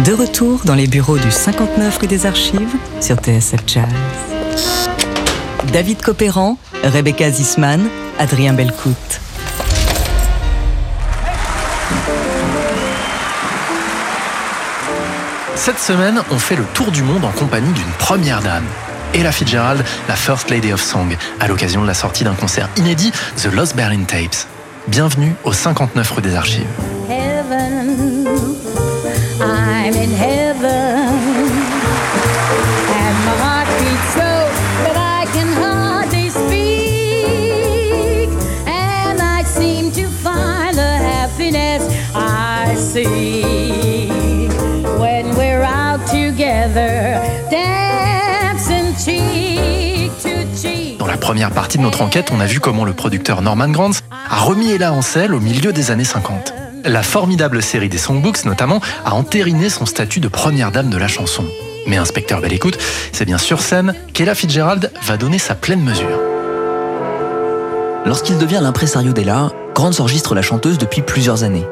De 0.06 0.14
retour 0.14 0.62
dans 0.64 0.76
les 0.76 0.88
bureaux 0.88 1.18
du 1.18 1.30
59 1.30 1.98
rue 1.98 2.08
des 2.08 2.26
Archives 2.26 2.76
sur 3.02 3.18
TSF 3.18 3.62
Jazz. 3.68 4.37
David 5.78 6.02
Copéran, 6.02 6.58
Rebecca 6.84 7.30
Zisman, 7.30 7.88
Adrien 8.18 8.54
Belcout. 8.54 8.96
Cette 15.54 15.78
semaine, 15.78 16.20
on 16.32 16.40
fait 16.40 16.56
le 16.56 16.64
tour 16.74 16.90
du 16.90 17.04
monde 17.04 17.24
en 17.24 17.30
compagnie 17.30 17.72
d'une 17.74 17.92
première 18.00 18.42
dame. 18.42 18.66
Ella 19.14 19.32
Fitzgerald, 19.32 19.86
la 20.08 20.16
First 20.16 20.50
Lady 20.50 20.74
of 20.74 20.82
Song, 20.82 21.16
à 21.40 21.48
l'occasion 21.48 21.84
de 21.84 21.88
la 21.88 21.94
sortie 21.94 22.24
d'un 22.24 22.34
concert 22.34 22.70
inédit, 22.78 23.12
The 23.36 23.54
Lost 23.54 23.76
Berlin 23.76 24.04
Tapes. 24.08 24.48
Bienvenue 24.88 25.36
au 25.44 25.54
59 25.54 26.10
rue 26.10 26.22
des 26.24 26.36
Archives. 26.36 26.66
heaven. 27.08 28.26
I'm 29.40 29.94
in 29.94 30.10
heaven. 30.10 31.27
Première 51.28 51.52
partie 51.52 51.78
de 51.78 51.84
notre 51.84 52.04
enquête, 52.04 52.32
on 52.32 52.40
a 52.40 52.46
vu 52.46 52.62
comment 52.62 52.86
le 52.86 52.94
producteur 52.94 53.42
Norman 53.42 53.68
Granz 53.68 54.00
a 54.32 54.40
remis 54.40 54.72
Ella 54.72 54.94
en 54.94 55.02
selle 55.02 55.36
au 55.36 55.42
milieu 55.42 55.74
des 55.74 55.92
années 55.92 56.06
50. 56.06 56.54
La 56.86 57.04
formidable 57.04 57.62
série 57.62 57.90
des 57.90 57.98
Songbooks, 57.98 58.46
notamment, 58.46 58.80
a 59.04 59.14
entériné 59.14 59.70
son 59.70 59.86
statut 59.86 60.22
de 60.22 60.30
première 60.30 60.72
dame 60.72 60.90
de 60.90 60.96
la 60.96 61.10
chanson. 61.10 61.44
Mais 61.86 61.98
inspecteur 61.98 62.40
belle 62.40 62.54
écoute, 62.54 62.78
c'est 63.12 63.26
bien 63.26 63.38
sur 63.38 63.60
scène 63.60 63.94
qu'Ella 64.14 64.36
Fitzgerald 64.36 64.90
va 65.04 65.18
donner 65.18 65.38
sa 65.38 65.54
pleine 65.54 65.82
mesure. 65.82 66.18
Lorsqu'il 68.06 68.38
devient 68.38 68.60
l'impresario 68.62 69.12
d'Ella, 69.12 69.52
Grant 69.76 69.92
enregistre 70.00 70.34
la 70.34 70.42
chanteuse 70.42 70.78
depuis 70.78 71.02
plusieurs 71.02 71.44
années. 71.44 71.66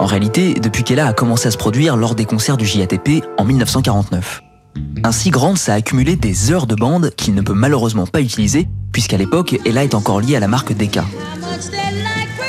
En 0.00 0.06
réalité, 0.06 0.54
depuis 0.54 0.82
qu'Ella 0.82 1.06
a 1.06 1.12
commencé 1.12 1.46
à 1.46 1.52
se 1.52 1.56
produire 1.56 1.96
lors 1.96 2.16
des 2.16 2.24
concerts 2.24 2.56
du 2.56 2.66
JATP 2.66 3.22
en 3.36 3.44
1949. 3.44 4.42
Ainsi, 5.04 5.30
Grant 5.30 5.54
a 5.68 5.72
accumulé 5.72 6.16
des 6.16 6.50
heures 6.50 6.66
de 6.66 6.74
bande 6.74 7.10
qu'il 7.16 7.34
ne 7.34 7.42
peut 7.42 7.54
malheureusement 7.54 8.06
pas 8.06 8.20
utiliser, 8.20 8.68
puisqu'à 8.92 9.16
l'époque, 9.16 9.58
Ella 9.64 9.84
est 9.84 9.94
encore 9.94 10.20
liée 10.20 10.36
à 10.36 10.40
la 10.40 10.48
marque 10.48 10.72
Decca. 10.72 11.04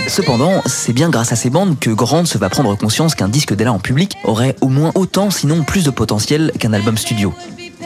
Cependant, 0.07 0.63
c'est 0.65 0.93
bien 0.93 1.09
grâce 1.09 1.31
à 1.31 1.35
ces 1.35 1.51
bandes 1.51 1.77
que 1.77 1.91
Grant 1.91 2.25
se 2.25 2.39
va 2.39 2.49
prendre 2.49 2.75
conscience 2.75 3.13
qu'un 3.13 3.29
disque 3.29 3.53
d'Ella 3.53 3.73
en 3.73 3.79
public 3.79 4.17
aurait 4.23 4.55
au 4.61 4.67
moins 4.67 4.91
autant, 4.95 5.29
sinon 5.29 5.63
plus 5.63 5.83
de 5.83 5.91
potentiel 5.91 6.51
qu'un 6.59 6.73
album 6.73 6.97
studio. 6.97 7.33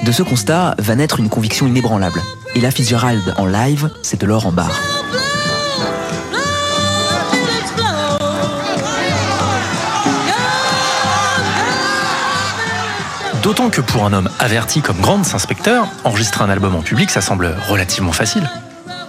De 0.06 0.12
ce 0.12 0.24
constat 0.24 0.76
va 0.80 0.96
naître 0.96 1.20
une 1.20 1.30
conviction 1.30 1.68
inébranlable. 1.68 2.22
Ella 2.56 2.72
Fitzgerald 2.72 3.34
en 3.38 3.46
live, 3.46 3.90
c'est 4.02 4.20
de 4.22 4.26
l'or 4.26 4.48
en 4.48 4.52
barre. 4.54 5.03
D'autant 13.44 13.70
que 13.70 13.82
pour 13.82 14.06
un 14.06 14.14
homme 14.14 14.30
averti 14.40 14.82
comme 14.82 15.02
Grant, 15.02 15.22
inspecteur, 15.34 15.86
enregistrer 16.06 16.46
un 16.46 16.50
album 16.50 16.76
en 16.76 16.82
public, 16.82 17.10
ça 17.12 17.20
semble 17.20 17.58
relativement 17.68 18.14
facile. 18.14 18.50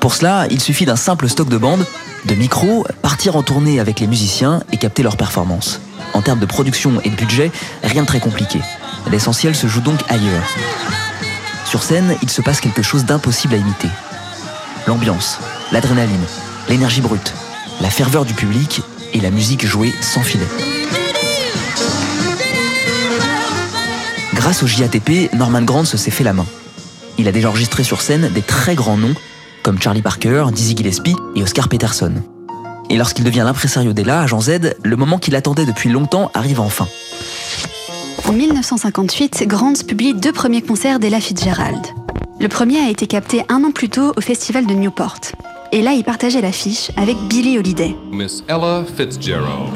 Pour 0.01 0.13
cela, 0.13 0.49
il 0.51 0.61
suffit 0.61 0.85
d'un 0.85 0.97
simple 0.97 1.29
stock 1.29 1.49
de 1.49 1.57
bandes, 1.57 1.87
de 2.25 2.35
micros, 2.35 2.85
partir 3.01 3.37
en 3.37 3.45
tournée 3.45 3.79
avec 3.79 4.01
les 4.01 4.09
musiciens 4.09 4.61
et 4.73 4.77
capter 4.77 5.05
leurs 5.05 5.17
performances. 5.17 5.81
En 6.15 6.21
termes 6.21 6.41
de 6.41 6.47
production 6.47 7.01
et 7.05 7.11
de 7.11 7.15
budget, 7.15 7.53
rien 7.85 8.03
de 8.03 8.09
très 8.09 8.19
compliqué. 8.19 8.61
L'essentiel 9.13 9.55
se 9.55 9.69
joue 9.69 9.81
donc 9.81 10.01
ailleurs. 10.09 10.51
Sur 11.65 11.85
scène, 11.85 12.17
il 12.21 12.29
se 12.29 12.43
passe 12.43 12.61
quelque 12.61 12.83
chose 12.83 13.05
d'impossible 13.05 13.55
à 13.55 13.59
imiter. 13.59 13.89
L'ambiance, 14.89 15.39
l'adrénaline, 15.71 16.25
l'énergie 16.69 17.03
brute, 17.03 17.35
la 17.81 17.89
ferveur 17.89 18.25
du 18.25 18.35
public 18.35 18.83
et 19.13 19.21
la 19.21 19.31
musique 19.31 19.65
jouée 19.65 19.95
sans 20.01 20.23
filet. 20.23 20.74
Grâce 24.45 24.63
au 24.63 24.67
JATP, 24.67 25.33
Norman 25.33 25.63
Granz 25.63 25.97
s'est 25.97 26.11
fait 26.11 26.23
la 26.23 26.35
main. 26.35 26.45
Il 27.17 27.29
a 27.29 27.33
déjà 27.33 27.49
enregistré 27.49 27.83
sur 27.83 28.03
scène 28.03 28.29
des 28.29 28.43
très 28.43 28.75
grands 28.75 28.99
noms 28.99 29.15
comme 29.63 29.81
Charlie 29.81 30.03
Parker, 30.03 30.45
Dizzy 30.53 30.77
Gillespie 30.77 31.17
et 31.35 31.43
Oscar 31.43 31.71
Peterson. 31.71 32.13
Et 32.91 32.99
lorsqu'il 32.99 33.25
devient 33.25 33.41
l'impresario 33.47 33.95
d'Ella, 33.95 34.21
agent 34.21 34.43
Z, 34.43 34.77
le 34.83 34.97
moment 34.97 35.17
qu'il 35.17 35.35
attendait 35.35 35.65
depuis 35.65 35.89
longtemps 35.89 36.31
arrive 36.35 36.61
enfin. 36.61 36.87
En 38.29 38.33
1958, 38.33 39.45
Grant 39.47 39.73
publie 39.89 40.13
deux 40.13 40.33
premiers 40.33 40.61
concerts 40.61 40.99
d'Ella 40.99 41.21
Fitzgerald. 41.21 41.81
Le 42.39 42.49
premier 42.49 42.81
a 42.81 42.91
été 42.91 43.07
capté 43.07 43.45
un 43.49 43.65
an 43.65 43.71
plus 43.71 43.89
tôt 43.89 44.13
au 44.15 44.21
festival 44.21 44.67
de 44.67 44.75
Newport. 44.75 45.21
Et 45.73 45.81
là, 45.81 45.93
il 45.95 46.05
partageait 46.05 46.43
l'affiche 46.43 46.91
avec 46.99 47.17
Billie 47.31 47.59
Holiday. 47.59 47.97
Miss 48.13 48.45
Ella 48.47 48.85
Fitzgerald. 48.95 49.73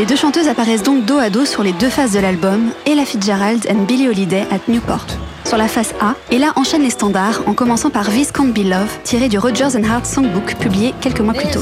Les 0.00 0.06
deux 0.06 0.16
chanteuses 0.16 0.48
apparaissent 0.48 0.82
donc 0.82 1.04
dos 1.04 1.18
à 1.18 1.28
dos 1.28 1.44
sur 1.44 1.62
les 1.62 1.74
deux 1.74 1.90
faces 1.90 2.12
de 2.12 2.20
l'album, 2.20 2.70
Ella 2.86 3.04
Fitzgerald 3.04 3.66
and 3.70 3.82
Billie 3.84 4.08
Holiday 4.08 4.46
at 4.50 4.60
Newport. 4.66 5.04
Sur 5.44 5.58
la 5.58 5.68
face 5.68 5.92
A, 6.00 6.14
Ella 6.32 6.54
enchaîne 6.56 6.82
les 6.82 6.88
standards 6.88 7.42
en 7.44 7.52
commençant 7.52 7.90
par 7.90 8.08
This 8.08 8.32
Can't 8.32 8.54
Be 8.54 8.64
Love, 8.64 8.88
tiré 9.04 9.28
du 9.28 9.38
Rogers 9.38 9.76
and 9.76 9.84
Hart 9.84 10.06
Songbook 10.06 10.54
publié 10.54 10.94
quelques 11.02 11.20
mois 11.20 11.34
plus 11.34 11.50
tôt. 11.50 11.60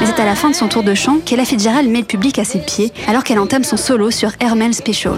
Mais 0.00 0.06
c'est 0.06 0.20
à 0.20 0.26
la 0.26 0.34
fin 0.34 0.50
de 0.50 0.54
son 0.54 0.68
tour 0.68 0.82
de 0.82 0.92
chant 0.92 1.20
qu'Ella 1.24 1.46
Fitzgerald 1.46 1.88
met 1.88 2.00
le 2.00 2.04
public 2.04 2.38
à 2.38 2.44
ses 2.44 2.58
pieds 2.58 2.92
alors 3.06 3.24
qu'elle 3.24 3.38
entame 3.38 3.64
son 3.64 3.78
solo 3.78 4.10
sur 4.10 4.32
Hermel 4.38 4.74
Special. 4.74 5.14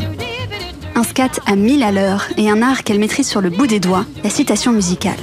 Un 1.01 1.03
scat 1.03 1.41
à 1.47 1.57
mille 1.57 1.83
à 1.83 1.93
l'heure 1.93 2.27
et 2.37 2.51
un 2.51 2.61
art 2.61 2.85
qu'elle 2.85 2.99
maîtrise 2.99 3.27
sur 3.27 3.41
le 3.41 3.49
bout 3.49 3.67
des 3.67 3.81
doigts, 3.81 4.05
la 4.23 4.29
citation 4.29 4.71
musicale. 4.71 5.17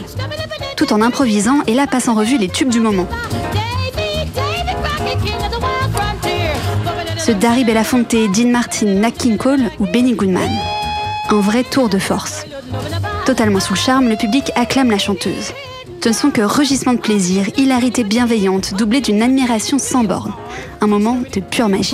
Tout 0.76 0.92
en 0.92 1.04
improvisant, 1.04 1.60
Ella 1.68 1.86
passe 1.86 2.08
en 2.08 2.16
revue 2.16 2.40
les 2.40 2.50
tubes 2.50 2.70
du 2.70 2.80
moment. 2.80 3.06
Ceux 7.20 7.36
d'Harry 7.36 7.64
Belafonte, 7.64 8.10
Dean 8.10 8.50
Martin, 8.50 8.88
Nat 8.88 9.12
King 9.12 9.38
Cole 9.38 9.70
ou 9.80 9.86
Benny 9.86 10.14
Goodman. 10.14 10.50
Un 11.30 11.42
vrai 11.42 11.64
tour 11.64 11.90
de 11.90 12.00
force. 12.00 12.48
Totalement 13.28 13.60
sous 13.60 13.76
le 13.76 13.80
charme, 13.80 14.10
le 14.10 14.16
public 14.16 14.52
acclame 14.56 14.90
la 14.90 14.98
chanteuse. 14.98 15.54
Ce 16.04 16.10
ne 16.10 16.14
sont 16.14 16.32
que 16.32 16.42
rugissements 16.42 16.94
de 16.94 17.00
plaisir, 17.00 17.46
hilarité 17.56 18.04
bienveillante, 18.04 18.74
doublée 18.74 19.02
d'une 19.02 19.22
admiration 19.22 19.78
sans 19.78 20.06
borne. 20.06 20.34
Un 20.82 20.88
moment 20.88 21.20
de 21.36 21.40
pure 21.40 21.70
magie. 21.70 21.94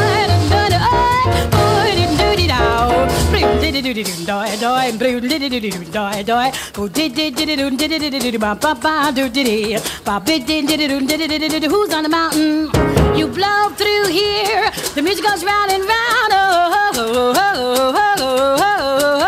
Who's 11.71 11.93
on 11.93 12.03
the 12.03 12.09
mountain? 12.09 12.69
You 13.17 13.27
blow 13.27 13.69
through 13.69 14.07
here. 14.09 14.69
The 14.93 15.01
music 15.01 15.25
goes 15.25 15.43
round 15.43 15.71
and 15.71 15.83
round. 15.83 16.31
Oh, 16.31 16.71
oh, 16.73 16.91
oh, 16.95 17.33
oh, 17.35 17.93
oh, 17.95 18.57
oh, 18.59 19.19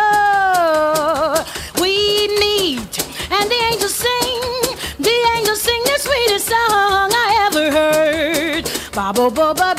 oh. 1.36 1.82
We 1.82 2.28
meet 2.40 3.00
and 3.32 3.50
the 3.50 3.60
angels 3.72 3.96
sing. 3.96 4.42
The 5.00 5.16
angels 5.36 5.62
sing 5.62 5.82
the 5.86 5.98
sweetest 6.00 6.48
song 6.48 7.12
I 7.12 7.48
ever 7.48 7.72
heard. 7.72 8.70
Ba 8.94 9.12
bo 9.14 9.30
bo 9.30 9.54
ba 9.54 9.74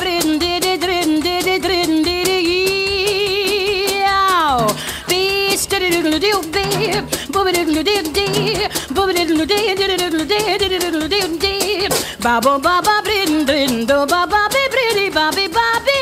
Babo 12.25 12.59
baba 12.59 13.01
brin 13.03 13.45
brin 13.45 13.85
do 13.85 14.05
baba 14.07 14.47
be 14.53 14.63
brin 14.71 15.13
babi 15.13 15.47
babi 15.47 15.97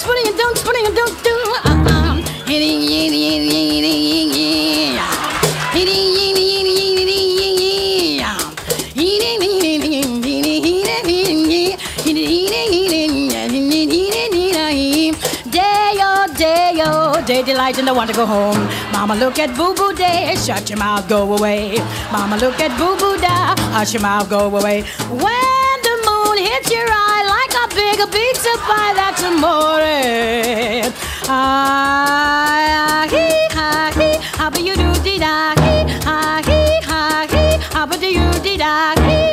Spinning 0.00 0.28
and 0.28 0.38
don't, 0.38 0.56
spinning 0.56 0.86
and 0.86 0.96
don't, 0.96 1.24
do, 1.24 1.30
uh, 1.64 1.90
uh. 1.90 2.16
Hitting, 2.46 2.80
hitting, 2.80 3.48
hitting. 3.50 3.69
Delight 17.70 17.78
and 17.78 17.88
I 17.88 17.92
want 17.92 18.10
to 18.10 18.16
go 18.16 18.26
home. 18.26 18.68
Mama 18.92 19.14
look 19.14 19.38
at 19.38 19.56
boo 19.56 19.74
boo 19.74 19.92
day, 19.94 20.34
shut 20.36 20.68
your 20.70 20.78
mouth, 20.78 21.08
go 21.08 21.32
away. 21.32 21.78
Mama 22.12 22.36
look 22.36 22.58
at 22.60 22.76
boo 22.78 22.96
boo 22.98 23.16
da, 23.20 23.54
hush 23.72 23.92
your 23.94 24.02
mouth, 24.02 24.28
go 24.28 24.46
away. 24.46 24.82
When 25.08 25.76
the 25.86 25.96
moon 26.06 26.38
hits 26.38 26.70
your 26.70 26.86
eye 26.88 27.24
like 27.36 27.54
a 27.64 27.66
big 27.74 27.98
pizza 28.12 28.54
pie, 28.66 28.94
that's 28.94 29.22
amore. 29.22 29.80
Ah, 31.32 33.06
hee, 33.10 33.46
ha, 33.54 33.92
hee, 33.96 34.18
how 34.38 34.50
do 34.50 34.62
you 34.62 34.74
do 34.74 34.92
dee 35.04 35.18
da, 35.18 35.54
hee, 35.62 35.84
ha, 36.04 36.42
hee, 36.46 36.80
ha, 36.90 37.26
hee, 37.30 37.58
how 37.72 37.86
do 37.86 38.06
you 38.06 38.30
dee 38.42 38.56
da, 38.56 38.94
hee, 39.06 39.29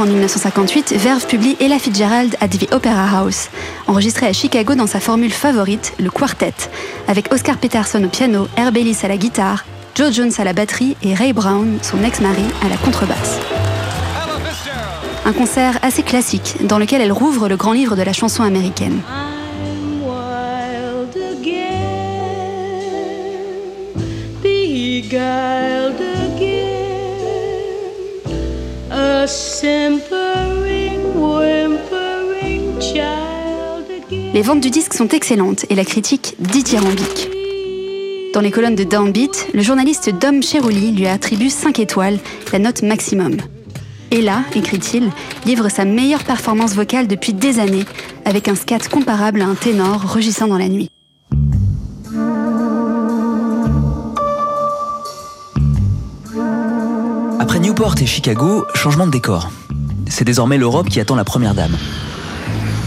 en 0.00 0.06
1958, 0.06 0.94
Verve 0.96 1.26
publie 1.26 1.56
Ella 1.60 1.78
Fitzgerald 1.78 2.36
at 2.40 2.48
the 2.48 2.72
Opera 2.72 3.06
House, 3.06 3.48
enregistrée 3.86 4.26
à 4.26 4.32
Chicago 4.32 4.74
dans 4.74 4.86
sa 4.86 5.00
formule 5.00 5.32
favorite, 5.32 5.92
le 5.98 6.10
quartet, 6.10 6.54
avec 7.08 7.32
Oscar 7.32 7.58
Peterson 7.58 8.02
au 8.04 8.08
piano, 8.08 8.48
Herb 8.56 8.76
Ellis 8.76 8.98
à 9.02 9.08
la 9.08 9.16
guitare, 9.16 9.64
Joe 9.94 10.12
Jones 10.12 10.32
à 10.38 10.44
la 10.44 10.52
batterie 10.52 10.96
et 11.02 11.14
Ray 11.14 11.32
Brown, 11.32 11.78
son 11.82 12.02
ex-mari, 12.02 12.44
à 12.64 12.68
la 12.68 12.76
contrebasse. 12.76 13.38
Un 15.24 15.32
concert 15.32 15.78
assez 15.82 16.02
classique 16.02 16.56
dans 16.62 16.78
lequel 16.78 17.02
elle 17.02 17.12
rouvre 17.12 17.48
le 17.48 17.56
grand 17.56 17.72
livre 17.72 17.96
de 17.96 18.02
la 18.02 18.12
chanson 18.12 18.42
américaine. 18.42 19.00
Les 34.32 34.42
ventes 34.42 34.60
du 34.60 34.70
disque 34.70 34.94
sont 34.94 35.08
excellentes 35.08 35.66
et 35.70 35.74
la 35.74 35.84
critique 35.84 36.34
dithyrambique. 36.38 37.28
Dans 38.32 38.40
les 38.40 38.50
colonnes 38.50 38.76
de 38.76 38.84
Downbeat, 38.84 39.48
le 39.52 39.62
journaliste 39.62 40.10
Dom 40.10 40.42
Cheruli 40.42 40.92
lui 40.92 41.06
attribue 41.06 41.50
5 41.50 41.78
étoiles, 41.78 42.18
la 42.52 42.58
note 42.58 42.82
maximum. 42.82 43.36
Et 44.10 44.22
là, 44.22 44.44
écrit-il, 44.54 45.10
livre 45.46 45.68
sa 45.68 45.84
meilleure 45.84 46.24
performance 46.24 46.74
vocale 46.74 47.06
depuis 47.06 47.32
des 47.32 47.58
années, 47.58 47.84
avec 48.24 48.48
un 48.48 48.54
scat 48.54 48.88
comparable 48.90 49.42
à 49.42 49.46
un 49.46 49.54
ténor 49.54 50.00
rugissant 50.12 50.48
dans 50.48 50.58
la 50.58 50.68
nuit. 50.68 50.90
Newport 57.70 57.94
et 58.00 58.06
Chicago, 58.06 58.66
changement 58.74 59.06
de 59.06 59.12
décor. 59.12 59.48
C'est 60.08 60.24
désormais 60.24 60.58
l'Europe 60.58 60.88
qui 60.88 60.98
attend 60.98 61.14
la 61.14 61.22
première 61.22 61.54
dame. 61.54 61.76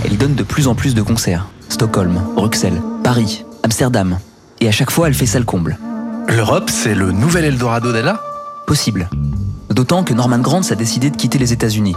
Elle 0.04 0.12
y 0.12 0.18
donne 0.18 0.36
de 0.36 0.44
plus 0.44 0.68
en 0.68 0.76
plus 0.76 0.94
de 0.94 1.02
concerts. 1.02 1.48
Stockholm, 1.70 2.22
Bruxelles, 2.36 2.82
Paris, 3.02 3.46
Amsterdam. 3.64 4.20
Et 4.60 4.68
à 4.68 4.74
chaque 4.74 4.92
fois, 4.92 5.08
elle 5.08 5.14
fait 5.14 5.26
salle 5.26 5.46
comble. 5.46 5.78
L'Europe, 6.28 6.70
c'est 6.70 6.96
le 6.96 7.14
nouvel 7.14 7.46
Eldorado 7.46 7.94
d'Ella? 7.94 8.22
Possible. 8.68 9.10
D'autant 9.70 10.04
que 10.04 10.14
Norman 10.14 10.40
Granz 10.40 10.74
a 10.74 10.76
décidé 10.76 11.10
de 11.10 11.16
quitter 11.16 11.38
les 11.38 11.54
États-Unis. 11.54 11.96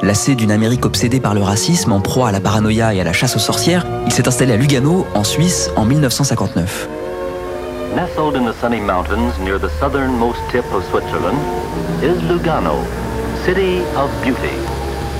Lassé 0.00 0.36
d'une 0.36 0.52
Amérique 0.52 0.86
obsédée 0.86 1.18
par 1.18 1.34
le 1.34 1.42
racisme, 1.42 1.90
en 1.90 2.00
proie 2.00 2.28
à 2.28 2.32
la 2.32 2.38
paranoïa 2.38 2.94
et 2.94 3.00
à 3.00 3.04
la 3.04 3.12
chasse 3.12 3.34
aux 3.34 3.40
sorcières, 3.40 3.84
il 4.06 4.12
s'est 4.12 4.28
installé 4.28 4.52
à 4.52 4.56
Lugano, 4.56 5.04
en 5.14 5.24
Suisse, 5.24 5.68
en 5.74 5.84
1959. 5.84 6.88
Nestled 7.94 8.36
in 8.36 8.44
the 8.44 8.54
sunny 8.54 8.78
mountains 8.78 9.36
near 9.40 9.58
the 9.58 9.68
southernmost 9.80 10.38
tip 10.50 10.64
of 10.72 10.84
Switzerland 10.84 11.38
is 12.04 12.16
Lugano, 12.22 12.86
city 13.44 13.80
of 13.96 14.08
beauty. 14.22 14.56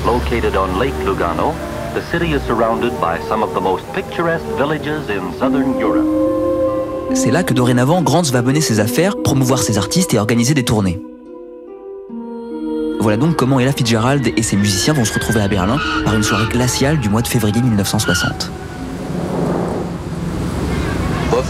Located 0.07 0.55
on 0.55 0.79
Lake 0.79 0.95
Lugano, 1.05 1.53
the 1.95 2.03
city 2.13 2.33
is 2.33 2.41
surrounded 2.47 2.93
by 3.01 3.19
some 3.29 3.43
of 3.43 3.55
the 3.55 3.61
most 3.61 3.85
picturesque 3.93 4.47
villages 4.57 5.11
in 5.11 5.33
southern 5.41 5.81
Europe. 5.81 6.07
C'est 7.13 7.33
là 7.33 7.43
que 7.43 7.55
dorénavant 7.55 8.03
Grants 8.03 8.31
va 8.31 8.41
mener 8.41 8.61
ses 8.61 8.79
affaires, 8.79 9.17
promouvoir 9.21 9.63
ses 9.63 9.77
artistes 9.77 10.15
et 10.15 10.21
organiser 10.21 10.55
des 10.55 10.65
tournées. 10.65 11.03
Voilà 13.01 13.17
donc 13.17 13.35
comment 13.35 13.59
Ella 13.59 13.73
Fitzgerald 13.73 14.29
et 14.37 14.43
ses 14.45 14.57
musiciens 14.57 14.95
vont 14.95 15.05
se 15.05 15.15
retrouver 15.15 15.41
à 15.41 15.49
Berlin 15.49 15.79
par 16.05 16.15
une 16.15 16.23
soirée 16.23 16.47
glaciale 16.47 17.01
du 17.01 17.09
mois 17.09 17.23
de 17.23 17.29
février 17.29 17.61
1960. 17.61 18.49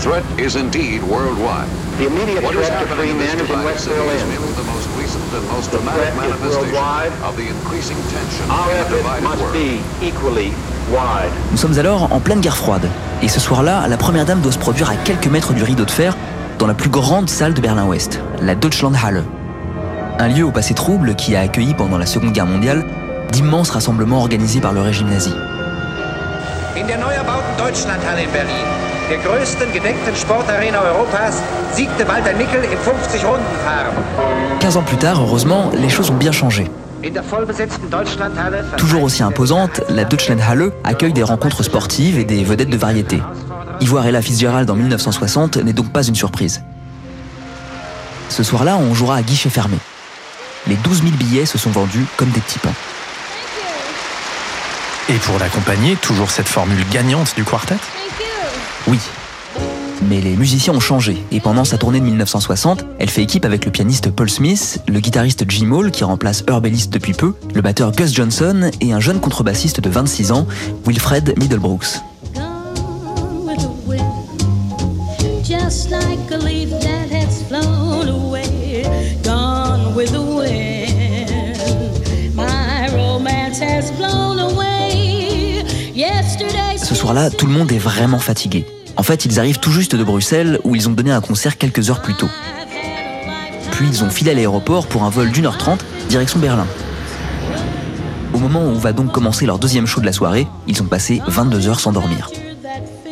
The 0.00 0.06
threat 0.08 0.24
is 0.40 0.56
indeed 0.56 1.02
worldwide. 1.02 1.68
The 1.98 2.06
immediate 2.06 2.42
What 2.42 2.56
is 2.56 2.66
threat 2.66 2.88
to 2.88 2.96
free 2.96 3.12
men 3.12 3.36
is 3.36 3.40
in 3.42 3.48
the 3.48 4.64
most 4.64 4.88
recent 4.96 5.22
and 5.36 5.44
most 5.52 5.70
The 5.70 5.76
dramatic 5.76 6.14
threat 6.14 6.14
is 6.14 6.40
manifestation 6.40 6.72
worldwide. 6.72 7.12
of 7.22 7.36
the 7.36 7.46
increasing 7.48 7.98
tension 8.08 8.48
Our 8.48 8.70
in 8.70 8.76
a 8.76 8.80
effort 8.80 8.96
divided 8.96 9.24
must 9.24 9.42
world. 9.42 9.52
be 9.52 9.80
equally 10.00 10.52
wide. 10.90 11.30
Nous 11.50 11.58
sommes 11.58 11.78
alors 11.78 12.10
en 12.14 12.18
pleine 12.18 12.40
guerre 12.40 12.56
froide. 12.56 12.88
Et 13.20 13.28
ce 13.28 13.40
soir-là, 13.40 13.88
la 13.88 13.98
première 13.98 14.24
dame 14.24 14.40
doit 14.40 14.52
se 14.52 14.58
produire 14.58 14.88
à 14.88 14.96
quelques 14.96 15.26
mètres 15.26 15.52
du 15.52 15.62
rideau 15.64 15.84
de 15.84 15.90
fer 15.90 16.16
dans 16.58 16.66
la 16.66 16.72
plus 16.72 16.88
grande 16.88 17.28
salle 17.28 17.52
de 17.52 17.60
Berlin-Ouest, 17.60 18.20
la 18.40 18.54
Deutschlandhalle. 18.54 19.24
Un 20.18 20.28
lieu 20.28 20.46
au 20.46 20.50
passé 20.50 20.72
trouble 20.72 21.14
qui 21.14 21.36
a 21.36 21.40
accueilli 21.40 21.74
pendant 21.74 21.98
la 21.98 22.06
Seconde 22.06 22.32
Guerre 22.32 22.46
mondiale 22.46 22.86
d'immenses 23.32 23.68
rassemblements 23.68 24.20
organisés 24.20 24.62
par 24.62 24.72
le 24.72 24.80
régime 24.80 25.10
nazi. 25.10 25.34
In 26.74 26.86
der 26.86 26.96
Deutschlandhalle 27.58 28.20
in 28.20 28.32
Berlin, 28.32 28.89
der 29.10 29.18
größten 29.18 29.72
gedeckten 29.72 30.14
Sportarena 30.14 30.80
Europas, 30.82 31.42
siegte 31.74 32.06
Walter 32.06 32.32
Nickel 32.32 32.62
im 32.62 32.78
50-Runden-Fahren. 32.78 33.92
15 34.60 34.76
ans 34.76 34.84
plus 34.84 34.98
tard, 34.98 35.20
heureusement, 35.20 35.72
les 35.74 35.90
choses 35.90 36.10
ont 36.10 36.16
bien 36.16 36.30
changé. 36.30 36.70
Toujours 38.76 39.02
aussi 39.02 39.22
imposante, 39.24 39.80
la 39.88 40.04
Deutschlandhalle 40.04 40.70
accueille 40.84 41.12
des 41.12 41.24
rencontres 41.24 41.64
sportives 41.64 42.18
et 42.20 42.24
des 42.24 42.44
vedettes 42.44 42.70
de 42.70 42.76
variété. 42.76 43.20
Y 43.80 43.86
voir 43.86 44.06
Ella 44.06 44.22
Fitzgerald 44.22 44.70
en 44.70 44.76
1960 44.76 45.56
n'est 45.56 45.72
donc 45.72 45.92
pas 45.92 46.04
une 46.04 46.14
surprise. 46.14 46.62
Ce 48.28 48.44
soir-là, 48.44 48.76
on 48.76 48.94
jouera 48.94 49.16
à 49.16 49.22
guichet 49.22 49.50
fermé. 49.50 49.78
Les 50.68 50.76
12 50.76 51.02
000 51.02 51.16
billets 51.16 51.46
se 51.46 51.58
sont 51.58 51.70
vendus 51.70 52.06
comme 52.16 52.30
des 52.30 52.40
petits 52.40 52.60
pains. 52.60 52.74
Et 55.08 55.14
pour 55.14 55.36
l'accompagner, 55.40 55.96
toujours 55.96 56.30
cette 56.30 56.48
formule 56.48 56.84
gagnante 56.92 57.34
du 57.34 57.42
quartet? 57.42 57.78
Oui. 58.86 58.98
Mais 60.08 60.20
les 60.20 60.34
musiciens 60.34 60.72
ont 60.72 60.80
changé, 60.80 61.22
et 61.30 61.40
pendant 61.40 61.64
sa 61.64 61.76
tournée 61.76 62.00
de 62.00 62.04
1960, 62.04 62.86
elle 62.98 63.10
fait 63.10 63.22
équipe 63.22 63.44
avec 63.44 63.66
le 63.66 63.70
pianiste 63.70 64.10
Paul 64.10 64.30
Smith, 64.30 64.82
le 64.88 64.98
guitariste 64.98 65.44
Jim 65.48 65.70
Hall, 65.72 65.90
qui 65.90 66.04
remplace 66.04 66.42
Herb 66.48 66.64
Ellis 66.64 66.88
depuis 66.90 67.12
peu, 67.12 67.34
le 67.54 67.60
batteur 67.60 67.92
Gus 67.92 68.14
Johnson 68.14 68.70
et 68.80 68.92
un 68.92 69.00
jeune 69.00 69.20
contrebassiste 69.20 69.80
de 69.80 69.90
26 69.90 70.32
ans, 70.32 70.46
Wilfred 70.86 71.34
Middlebrooks. 71.38 72.00
Soir-là, 87.10 87.30
tout 87.30 87.46
le 87.46 87.52
monde 87.52 87.72
est 87.72 87.78
vraiment 87.78 88.20
fatigué. 88.20 88.66
En 88.96 89.02
fait, 89.02 89.24
ils 89.24 89.40
arrivent 89.40 89.58
tout 89.58 89.72
juste 89.72 89.96
de 89.96 90.04
Bruxelles, 90.04 90.60
où 90.62 90.76
ils 90.76 90.88
ont 90.88 90.92
donné 90.92 91.10
un 91.10 91.20
concert 91.20 91.58
quelques 91.58 91.90
heures 91.90 92.02
plus 92.02 92.14
tôt. 92.14 92.28
Puis 93.72 93.88
ils 93.88 94.04
ont 94.04 94.10
filé 94.10 94.30
à 94.30 94.34
l'aéroport 94.34 94.86
pour 94.86 95.02
un 95.02 95.10
vol 95.10 95.32
d'une 95.32 95.46
heure 95.46 95.58
trente, 95.58 95.84
direction 96.08 96.38
Berlin. 96.38 96.66
Au 98.32 98.38
moment 98.38 98.64
où 98.64 98.76
va 98.76 98.92
donc 98.92 99.10
commencer 99.10 99.44
leur 99.44 99.58
deuxième 99.58 99.86
show 99.86 100.00
de 100.00 100.06
la 100.06 100.12
soirée, 100.12 100.46
ils 100.68 100.80
ont 100.82 100.86
passé 100.86 101.20
22 101.26 101.68
heures 101.68 101.80
sans 101.80 101.90
dormir. 101.90 102.30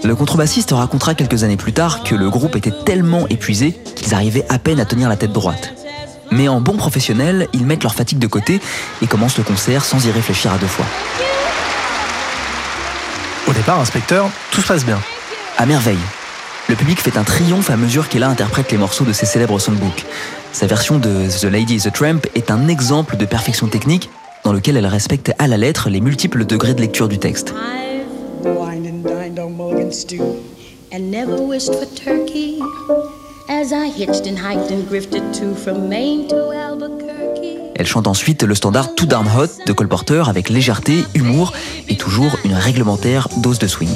Le 0.05 0.15
contrebassiste 0.15 0.71
racontera 0.71 1.17
quelques 1.17 1.43
années 1.43 1.57
plus 1.57 1.73
tard 1.73 2.05
que 2.05 2.15
le 2.15 2.31
groupe 2.31 2.55
était 2.55 2.75
tellement 2.85 3.27
épuisé 3.29 3.73
qu'ils 3.97 4.15
arrivaient 4.15 4.47
à 4.49 4.61
peine 4.61 4.79
à 4.79 4.85
tenir 4.85 5.09
la 5.09 5.17
tête 5.17 5.33
droite. 5.33 5.75
Mais 6.31 6.47
en 6.47 6.61
bon 6.61 6.77
professionnel, 6.77 7.49
ils 7.53 7.67
mettent 7.67 7.83
leur 7.83 7.97
fatigue 7.97 8.21
de 8.21 8.29
côté 8.29 8.61
et 9.03 9.09
commencent 9.09 9.39
le 9.39 9.45
concert 9.45 9.85
sans 9.85 10.07
y 10.07 10.11
réfléchir 10.13 10.53
à 10.53 10.59
deux 10.59 10.69
fois. 10.69 10.87
Départ, 13.59 13.81
inspecteur, 13.81 14.31
tout 14.53 14.61
se 14.61 14.69
passe 14.69 14.85
bien. 14.85 15.01
À 15.57 15.67
merveille. 15.67 15.99
Le 16.69 16.77
public 16.77 17.01
fait 17.01 17.19
un 17.19 17.25
triomphe 17.25 17.71
à 17.71 17.77
mesure 17.77 18.09
qu'Ella 18.09 18.29
interprète 18.29 18.71
les 18.71 18.79
morceaux 18.79 19.03
de 19.03 19.13
ses 19.13 19.27
célèbres 19.27 19.59
songbooks. 19.59 20.07
Sa 20.53 20.69
version 20.69 21.01
de 21.01 21.27
The 21.29 21.47
Lady 21.51 21.75
is 21.75 21.89
a 21.89 21.91
Tramp 21.91 22.21
est 22.37 22.53
un 22.53 22.69
exemple 22.69 23.17
de 23.17 23.25
perfection 23.25 23.67
technique 23.67 24.11
dans 24.45 24.53
lequel 24.53 24.77
elle 24.77 24.87
respecte 24.87 25.33
à 25.41 25.49
la 25.49 25.57
lettre 25.57 25.91
les 25.91 26.01
multiples 26.01 26.45
degrés 26.45 26.75
de 26.75 26.81
lecture 26.83 27.09
du 27.09 27.19
texte. 27.19 27.53
Wined 28.45 28.87
and 28.87 29.03
dined 29.03 29.41
on 29.41 29.51
mulligan 29.51 29.91
stew, 29.91 30.37
and 30.93 31.11
never 31.11 31.35
wished 31.41 31.75
for 31.75 31.87
turkey. 31.97 32.61
As 33.49 33.73
I 33.73 33.89
hitched 33.91 34.29
and 34.29 34.39
hiked 34.39 34.71
and 34.71 34.89
grifted 34.89 35.37
too 35.37 35.57
from 35.57 35.89
Maine 35.89 36.29
to 36.29 36.53
Albuquerque. 36.53 37.08
Elle 37.79 37.87
chante 37.87 38.09
ensuite 38.09 38.43
le 38.43 38.57
standard 38.57 38.97
Too 38.97 39.07
Darn 39.07 39.29
Hot 39.29 39.65
de 39.65 39.73
Cole 39.73 39.87
Porter 39.87 40.25
avec 40.29 40.49
légèreté, 40.49 41.05
humour 41.15 41.53
et 41.89 41.97
toujours 41.97 42.37
une 42.45 42.55
réglementaire 42.55 43.29
dose 43.37 43.61
de 43.61 43.69
swing. 43.69 43.95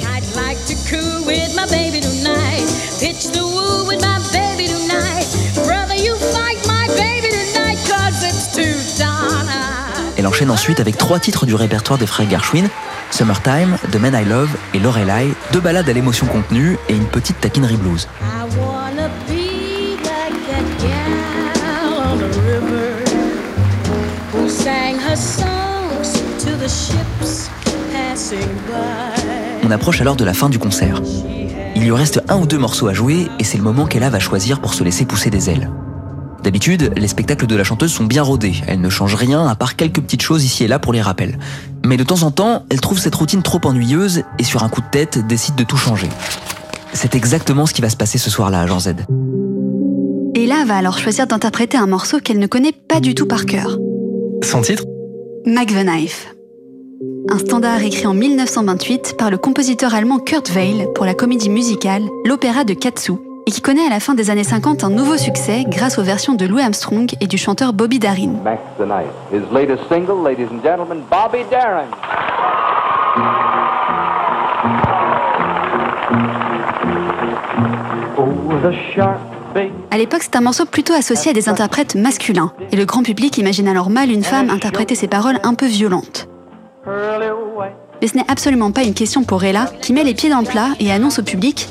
Elle 10.15 10.27
enchaîne 10.27 10.51
ensuite 10.51 10.79
avec 10.79 10.97
trois 10.97 11.19
titres 11.19 11.45
du 11.45 11.53
répertoire 11.53 11.99
des 11.99 12.07
frères 12.07 12.29
Gershwin, 12.29 12.69
Summertime, 13.11 13.77
The 13.91 13.97
Man 13.97 14.17
I 14.17 14.23
Love 14.23 14.49
et 14.73 14.79
Lorelai, 14.79 15.33
deux 15.51 15.59
ballades 15.59 15.89
à 15.89 15.93
l'émotion 15.93 16.25
contenue 16.27 16.77
et 16.87 16.93
une 16.93 17.07
petite 17.07 17.41
taquinerie 17.41 17.75
blues. 17.75 18.07
On 29.63 29.71
approche 29.71 30.01
alors 30.01 30.15
de 30.15 30.25
la 30.25 30.33
fin 30.33 30.49
du 30.49 30.59
concert. 30.59 31.01
Il 31.75 31.83
lui 31.83 31.91
reste 31.91 32.21
un 32.27 32.37
ou 32.37 32.45
deux 32.45 32.57
morceaux 32.57 32.87
à 32.87 32.93
jouer 32.93 33.27
et 33.39 33.43
c'est 33.43 33.57
le 33.57 33.63
moment 33.63 33.85
qu'Ella 33.85 34.09
va 34.09 34.19
choisir 34.19 34.59
pour 34.59 34.73
se 34.73 34.83
laisser 34.83 35.05
pousser 35.05 35.29
des 35.29 35.49
ailes. 35.49 35.71
D'habitude, 36.43 36.91
les 36.97 37.07
spectacles 37.07 37.47
de 37.47 37.55
la 37.55 37.63
chanteuse 37.63 37.93
sont 37.93 38.03
bien 38.03 38.21
rodés, 38.21 38.55
elle 38.67 38.81
ne 38.81 38.89
change 38.89 39.15
rien 39.15 39.47
à 39.47 39.55
part 39.55 39.77
quelques 39.77 40.01
petites 40.01 40.21
choses 40.21 40.43
ici 40.43 40.65
et 40.65 40.67
là 40.67 40.77
pour 40.77 40.91
les 40.91 41.01
rappels. 41.01 41.39
Mais 41.85 41.95
de 41.95 42.03
temps 42.03 42.23
en 42.23 42.31
temps, 42.31 42.65
elle 42.69 42.81
trouve 42.81 42.99
cette 42.99 43.15
routine 43.15 43.41
trop 43.41 43.61
ennuyeuse 43.63 44.23
et 44.37 44.43
sur 44.43 44.63
un 44.63 44.69
coup 44.69 44.81
de 44.81 44.89
tête 44.91 45.25
décide 45.25 45.55
de 45.55 45.63
tout 45.63 45.77
changer. 45.77 46.09
C'est 46.91 47.15
exactement 47.15 47.65
ce 47.65 47.73
qui 47.73 47.81
va 47.81 47.89
se 47.89 47.97
passer 47.97 48.17
ce 48.17 48.29
soir-là 48.29 48.61
à 48.61 48.67
Jean 48.67 48.81
Z. 48.81 48.95
Ella 50.35 50.65
va 50.65 50.75
alors 50.75 50.97
choisir 50.97 51.27
d'interpréter 51.27 51.77
un 51.77 51.87
morceau 51.87 52.19
qu'elle 52.19 52.39
ne 52.39 52.47
connaît 52.47 52.73
pas 52.73 52.99
du 52.99 53.15
tout 53.15 53.27
par 53.27 53.45
cœur. 53.45 53.77
Son 54.43 54.61
titre? 54.61 54.83
Mac 55.45 55.69
the 55.69 55.83
Knife. 55.83 56.33
Un 57.29 57.37
standard 57.37 57.81
écrit 57.83 58.07
en 58.07 58.13
1928 58.13 59.15
par 59.17 59.29
le 59.31 59.37
compositeur 59.37 59.93
allemand 59.93 60.19
Kurt 60.19 60.49
Weill 60.49 60.87
pour 60.93 61.05
la 61.05 61.13
comédie 61.13 61.49
musicale 61.49 62.03
L'Opéra 62.25 62.63
de 62.63 62.73
Katsu 62.73 63.13
et 63.45 63.51
qui 63.51 63.61
connaît 63.61 63.85
à 63.85 63.89
la 63.89 63.99
fin 63.99 64.13
des 64.13 64.29
années 64.29 64.43
50 64.43 64.83
un 64.83 64.89
nouveau 64.89 65.17
succès 65.17 65.65
grâce 65.67 65.97
aux 65.97 66.03
versions 66.03 66.33
de 66.33 66.45
Louis 66.45 66.61
Armstrong 66.61 67.09
et 67.19 67.27
du 67.27 67.37
chanteur 67.37 67.73
Bobby 67.73 67.99
Darin. 67.99 68.33
Max 68.43 68.61
the 68.77 68.83
Knife. 68.83 69.07
His 69.31 69.53
latest 69.53 69.87
single, 69.89 70.23
ladies 70.23 70.47
and 70.51 70.63
gentlemen, 70.63 71.01
Bobby 71.09 71.43
Darin. 71.49 71.87
Oh, 78.17 78.27
the. 78.61 79.33
À 79.91 79.97
l'époque, 79.97 80.21
c'est 80.23 80.35
un 80.35 80.41
morceau 80.41 80.65
plutôt 80.65 80.93
associé 80.93 81.31
à 81.31 81.33
des 81.33 81.47
interprètes 81.47 81.95
masculins, 81.95 82.51
et 82.71 82.75
le 82.75 82.85
grand 82.85 83.03
public 83.03 83.37
imagine 83.37 83.67
alors 83.67 83.91
mal 83.91 84.09
une 84.09 84.23
femme 84.23 84.49
interpréter 84.49 84.95
ces 84.95 85.07
paroles 85.07 85.39
un 85.43 85.53
peu 85.53 85.67
violentes. 85.67 86.27
Mais 86.85 88.07
ce 88.07 88.17
n'est 88.17 88.25
absolument 88.27 88.71
pas 88.71 88.83
une 88.83 88.93
question 88.93 89.23
pour 89.23 89.43
Ella, 89.43 89.71
qui 89.81 89.93
met 89.93 90.03
les 90.03 90.13
pieds 90.13 90.29
dans 90.29 90.41
le 90.41 90.45
plat 90.45 90.69
et 90.79 90.91
annonce 90.91 91.19
au 91.19 91.23
public 91.23 91.69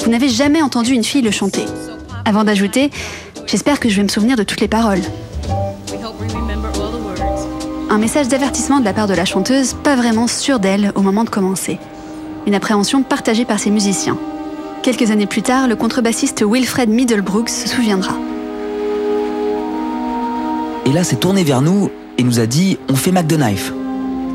Vous 0.00 0.10
n'avez 0.10 0.28
jamais 0.28 0.62
entendu 0.62 0.92
une 0.92 1.04
fille 1.04 1.22
le 1.22 1.30
chanter. 1.30 1.64
Avant 2.24 2.44
d'ajouter 2.44 2.90
J'espère 3.46 3.78
que 3.78 3.88
je 3.88 3.96
vais 3.96 4.02
me 4.02 4.08
souvenir 4.08 4.36
de 4.36 4.42
toutes 4.42 4.60
les 4.60 4.66
paroles. 4.66 5.02
Un 7.88 7.98
message 7.98 8.26
d'avertissement 8.26 8.80
de 8.80 8.84
la 8.84 8.92
part 8.92 9.06
de 9.06 9.14
la 9.14 9.24
chanteuse, 9.24 9.74
pas 9.74 9.94
vraiment 9.94 10.26
sûr 10.26 10.58
d'elle 10.58 10.90
au 10.96 11.00
moment 11.02 11.22
de 11.22 11.30
commencer. 11.30 11.78
Une 12.48 12.56
appréhension 12.56 13.04
partagée 13.04 13.44
par 13.44 13.60
ses 13.60 13.70
musiciens. 13.70 14.18
Quelques 14.82 15.12
années 15.12 15.26
plus 15.26 15.42
tard, 15.42 15.68
le 15.68 15.76
contrebassiste 15.76 16.44
Wilfred 16.44 16.88
Middlebrooks 16.88 17.50
se 17.50 17.68
souviendra. 17.68 18.14
Et 20.84 20.92
là, 20.92 21.04
s'est 21.04 21.16
tournée 21.16 21.44
vers 21.44 21.62
nous 21.62 21.90
et 22.18 22.22
nous 22.22 22.40
a 22.40 22.46
dit 22.46 22.78
On 22.88 22.96
fait 22.96 23.12
Knife. 23.12 23.72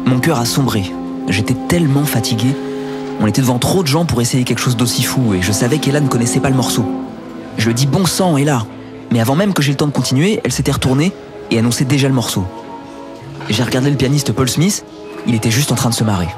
Mon 0.06 0.20
cœur 0.20 0.40
a 0.40 0.46
sombré. 0.46 0.84
J'étais 1.30 1.56
tellement 1.68 2.06
fatigué. 2.06 2.56
On 3.20 3.28
était 3.28 3.42
devant 3.42 3.60
trop 3.60 3.84
de 3.84 3.88
gens 3.88 4.06
pour 4.06 4.22
essayer 4.22 4.44
quelque 4.44 4.60
chose 4.60 4.78
d'aussi 4.78 5.04
fou 5.04 5.34
et 5.34 5.42
je 5.42 5.52
savais 5.52 5.78
qu'Ella 5.78 6.00
ne 6.00 6.08
connaissait 6.08 6.40
pas 6.40 6.50
le 6.50 6.56
morceau. 6.56 6.86
Je 7.58 7.70
lui 7.70 7.84
ai 7.84 7.86
Bon 7.86 8.06
sang, 8.06 8.38
Ella 8.38 8.66
Mais 9.12 9.20
avant 9.20 9.36
même 9.36 9.54
que 9.54 9.62
j'ai 9.62 9.72
le 9.72 9.78
temps 9.78 9.88
de 9.88 9.92
continuer, 9.92 10.40
elle 10.44 10.52
s'était 10.52 10.72
retournée 10.72 11.12
et 11.52 11.60
annonçait 11.60 11.86
déjà 11.86 12.08
le 12.08 12.14
morceau. 12.14 12.46
J'ai 13.50 13.64
regardé 13.64 13.90
le 13.90 13.98
pianiste 13.98 14.32
Paul 14.32 14.50
Smith, 14.50 14.86
il 15.28 15.36
était 15.36 15.52
juste 15.52 15.72
en 15.72 15.76
train 15.76 15.90
de 15.90 15.96
se 15.96 16.04
marrer. 16.04 16.30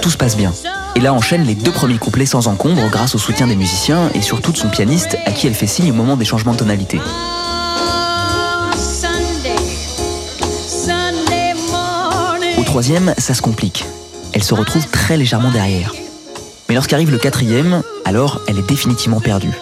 Tout 0.00 0.10
se 0.10 0.16
passe 0.16 0.36
bien. 0.36 0.52
Ella 0.94 1.12
enchaîne 1.12 1.44
les 1.44 1.54
deux 1.54 1.72
premiers 1.72 1.98
couplets 1.98 2.26
sans 2.26 2.46
encombre 2.48 2.88
grâce 2.88 3.14
au 3.14 3.18
soutien 3.18 3.46
des 3.46 3.56
musiciens 3.56 4.10
et 4.14 4.22
surtout 4.22 4.52
de 4.52 4.56
son 4.56 4.68
pianiste 4.68 5.16
à 5.26 5.32
qui 5.32 5.46
elle 5.46 5.54
fait 5.54 5.66
signe 5.66 5.90
au 5.90 5.94
moment 5.94 6.16
des 6.16 6.24
changements 6.24 6.52
de 6.52 6.58
tonalité. 6.58 7.00
Au 12.58 12.62
troisième, 12.62 13.14
ça 13.18 13.34
se 13.34 13.42
complique. 13.42 13.84
Elle 14.32 14.44
se 14.44 14.54
retrouve 14.54 14.86
très 14.88 15.16
légèrement 15.16 15.50
derrière. 15.50 15.92
Mais 16.68 16.74
lorsqu'arrive 16.74 17.10
le 17.10 17.18
quatrième, 17.18 17.82
alors 18.04 18.40
elle 18.48 18.58
est 18.58 18.68
définitivement 18.68 19.20
perdue. 19.20 19.52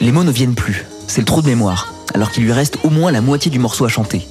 Les 0.00 0.12
mots 0.12 0.24
ne 0.24 0.32
viennent 0.32 0.54
plus, 0.54 0.86
c'est 1.06 1.20
le 1.20 1.26
trou 1.26 1.42
de 1.42 1.46
mémoire, 1.46 1.88
alors 2.14 2.30
qu'il 2.30 2.44
lui 2.44 2.52
reste 2.52 2.78
au 2.84 2.90
moins 2.90 3.12
la 3.12 3.20
moitié 3.20 3.50
du 3.50 3.58
morceau 3.58 3.84
à 3.84 3.88
chanter. 3.88 4.26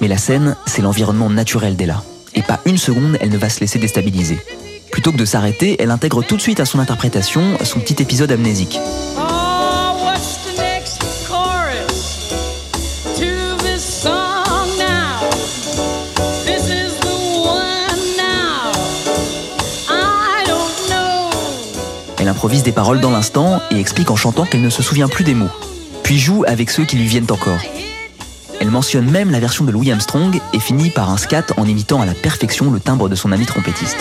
Mais 0.00 0.08
la 0.08 0.18
scène, 0.18 0.56
c'est 0.66 0.82
l'environnement 0.82 1.30
naturel 1.30 1.76
d'Ella. 1.76 2.02
Et 2.38 2.42
pas 2.42 2.60
une 2.66 2.78
seconde, 2.78 3.18
elle 3.20 3.30
ne 3.30 3.36
va 3.36 3.48
se 3.48 3.58
laisser 3.58 3.80
déstabiliser. 3.80 4.38
Plutôt 4.92 5.10
que 5.10 5.16
de 5.16 5.24
s'arrêter, 5.24 5.74
elle 5.80 5.90
intègre 5.90 6.22
tout 6.22 6.36
de 6.36 6.40
suite 6.40 6.60
à 6.60 6.64
son 6.64 6.78
interprétation 6.78 7.58
son 7.64 7.80
petit 7.80 8.00
épisode 8.00 8.30
amnésique. 8.30 8.78
Oh. 9.18 9.38
Elle 22.20 22.28
improvise 22.28 22.62
des 22.62 22.72
paroles 22.72 23.00
dans 23.00 23.10
l'instant 23.10 23.60
et 23.70 23.80
explique 23.80 24.10
en 24.10 24.16
chantant 24.16 24.44
qu'elle 24.44 24.60
ne 24.60 24.70
se 24.70 24.82
souvient 24.82 25.08
plus 25.08 25.24
des 25.24 25.34
mots, 25.34 25.50
puis 26.02 26.18
joue 26.18 26.44
avec 26.46 26.70
ceux 26.70 26.84
qui 26.84 26.96
lui 26.96 27.06
viennent 27.06 27.30
encore. 27.30 27.58
Elle 28.68 28.74
mentionne 28.74 29.10
même 29.10 29.30
la 29.30 29.40
version 29.40 29.64
de 29.64 29.72
Louis 29.72 29.90
Armstrong 29.90 30.38
et 30.52 30.60
finit 30.60 30.90
par 30.90 31.08
un 31.08 31.16
scat 31.16 31.46
en 31.56 31.64
imitant 31.64 32.02
à 32.02 32.04
la 32.04 32.12
perfection 32.12 32.70
le 32.70 32.80
timbre 32.80 33.08
de 33.08 33.14
son 33.14 33.32
ami 33.32 33.46
trompettiste. 33.46 33.96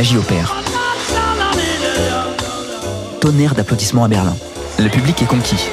Magie 0.00 0.16
opère. 0.16 0.56
Tonnerre 3.20 3.54
d'applaudissements 3.54 4.04
à 4.04 4.08
Berlin. 4.08 4.34
Le 4.78 4.88
public 4.88 5.20
est 5.20 5.26
conquis. 5.26 5.68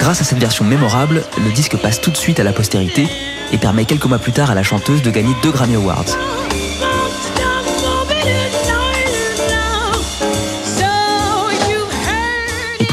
Grâce 0.00 0.22
à 0.22 0.24
cette 0.24 0.38
version 0.38 0.64
mémorable, 0.64 1.22
le 1.38 1.52
disque 1.52 1.76
passe 1.76 2.00
tout 2.00 2.10
de 2.10 2.16
suite 2.16 2.40
à 2.40 2.42
la 2.42 2.52
postérité 2.52 3.06
et 3.52 3.58
permet 3.58 3.84
quelques 3.84 4.06
mois 4.06 4.18
plus 4.18 4.32
tard 4.32 4.50
à 4.50 4.56
la 4.56 4.64
chanteuse 4.64 5.02
de 5.02 5.10
gagner 5.12 5.36
deux 5.40 5.52
Grammy 5.52 5.76
Awards. 5.76 6.16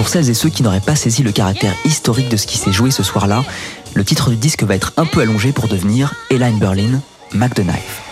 Pour 0.10 0.14
celles 0.16 0.32
et 0.32 0.34
ceux 0.34 0.50
qui 0.50 0.64
n'auraient 0.64 0.80
pas 0.80 0.96
saisi 0.96 1.22
le 1.22 1.32
caractère 1.32 1.76
historique 1.86 2.30
de 2.30 2.36
ce 2.36 2.48
qui 2.48 2.58
s'est 2.58 2.72
joué 2.72 2.90
ce 2.90 3.04
soir-là, 3.04 3.46
le 3.94 4.04
titre 4.04 4.32
du 4.32 4.38
disque 4.38 4.64
va 4.64 4.74
être 4.74 4.92
un 4.98 5.06
peu 5.06 5.22
allongé 5.22 5.52
pour 5.52 5.68
devenir 5.68 6.16
Ella 6.32 6.48
in 6.48 6.58
Berlin, 6.58 7.00
Mac 7.32 7.54
the 7.54 7.62
Knife. 7.62 8.09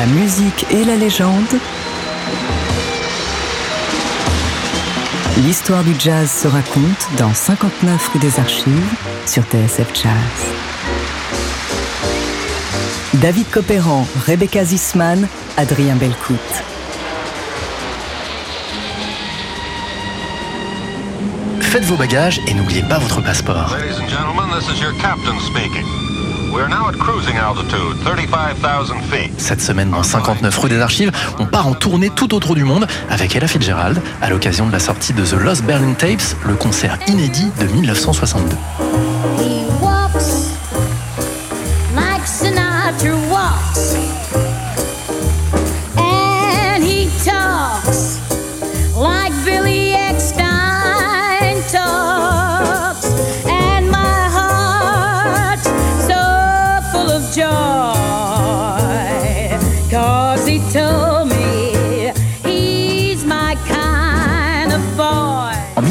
La 0.00 0.06
musique 0.06 0.64
et 0.70 0.82
la 0.82 0.96
légende. 0.96 1.58
L'histoire 5.44 5.84
du 5.84 5.94
jazz 5.98 6.30
se 6.30 6.48
raconte 6.48 7.06
dans 7.18 7.34
59 7.34 8.08
rue 8.08 8.18
des 8.18 8.40
Archives 8.40 8.94
sur 9.26 9.42
TSF 9.42 9.88
Jazz. 9.92 10.54
David 13.12 13.50
Copéran, 13.50 14.08
Rebecca 14.26 14.64
Zisman, 14.64 15.28
Adrien 15.58 15.96
Belcout. 15.96 16.38
faites 21.60 21.84
vos 21.84 21.96
bagages 21.96 22.40
et 22.48 22.54
n'oubliez 22.54 22.82
pas 22.82 22.98
votre 22.98 23.22
passeport. 23.22 23.76
Ladies 23.78 24.00
and 24.00 24.08
gentlemen, 24.08 24.48
this 24.58 24.66
is 24.70 24.80
your 24.80 24.94
captain 24.94 25.38
speaking. 25.40 25.99
Cette 29.38 29.60
semaine, 29.60 29.90
dans 29.90 30.02
59 30.02 30.56
rue 30.58 30.68
des 30.68 30.80
Archives, 30.80 31.12
on 31.38 31.46
part 31.46 31.66
en 31.66 31.74
tournée 31.74 32.10
tout 32.10 32.34
autour 32.34 32.54
du 32.54 32.64
monde 32.64 32.86
avec 33.08 33.34
Ella 33.34 33.46
Fitzgerald 33.46 34.00
à 34.20 34.28
l'occasion 34.28 34.66
de 34.66 34.72
la 34.72 34.80
sortie 34.80 35.12
de 35.12 35.24
The 35.24 35.34
Lost 35.34 35.64
Berlin 35.64 35.94
Tapes, 35.94 36.36
le 36.46 36.54
concert 36.54 36.98
inédit 37.06 37.50
de 37.60 37.66
1962. 37.66 38.89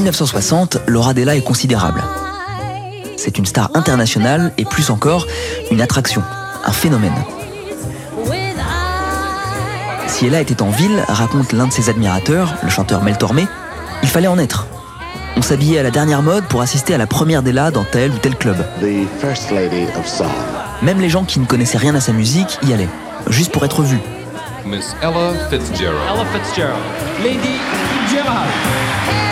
1960, 0.09 0.79
Laura 0.87 1.13
Della 1.13 1.35
est 1.35 1.43
considérable. 1.43 2.01
C'est 3.15 3.37
une 3.37 3.45
star 3.45 3.69
internationale 3.75 4.51
et 4.57 4.65
plus 4.65 4.89
encore, 4.89 5.27
une 5.69 5.81
attraction, 5.81 6.23
un 6.65 6.71
phénomène. 6.71 7.13
Si 10.07 10.25
Ella 10.25 10.41
était 10.41 10.63
en 10.63 10.71
ville, 10.71 11.03
raconte 11.07 11.53
l'un 11.53 11.67
de 11.67 11.71
ses 11.71 11.89
admirateurs, 11.89 12.55
le 12.63 12.69
chanteur 12.69 13.03
Mel 13.03 13.19
Tormé, 13.19 13.47
il 14.01 14.09
fallait 14.09 14.27
en 14.27 14.39
être. 14.39 14.65
On 15.37 15.43
s'habillait 15.43 15.77
à 15.77 15.83
la 15.83 15.91
dernière 15.91 16.23
mode 16.23 16.43
pour 16.45 16.61
assister 16.61 16.95
à 16.95 16.97
la 16.97 17.05
première 17.05 17.43
d'Ella 17.43 17.69
dans 17.69 17.83
tel 17.83 18.09
ou 18.09 18.17
tel 18.17 18.35
club. 18.35 18.57
The 18.81 19.07
First 19.21 19.51
Lady 19.51 19.85
of 19.95 20.07
Song. 20.07 20.27
Même 20.81 20.99
les 20.99 21.09
gens 21.09 21.23
qui 21.23 21.39
ne 21.39 21.45
connaissaient 21.45 21.77
rien 21.77 21.93
à 21.93 22.01
sa 22.01 22.13
musique 22.13 22.57
y 22.63 22.73
allaient, 22.73 22.89
juste 23.27 23.51
pour 23.51 23.63
être 23.63 23.83
vus. 23.83 24.01
Miss 24.65 24.95
Ella 25.03 25.33
Fitzgerald. 25.51 25.99
Ella 26.11 26.25
Fitzgerald. 26.33 26.81
Lady 27.23 27.59
Fitzgerald. 28.07 29.28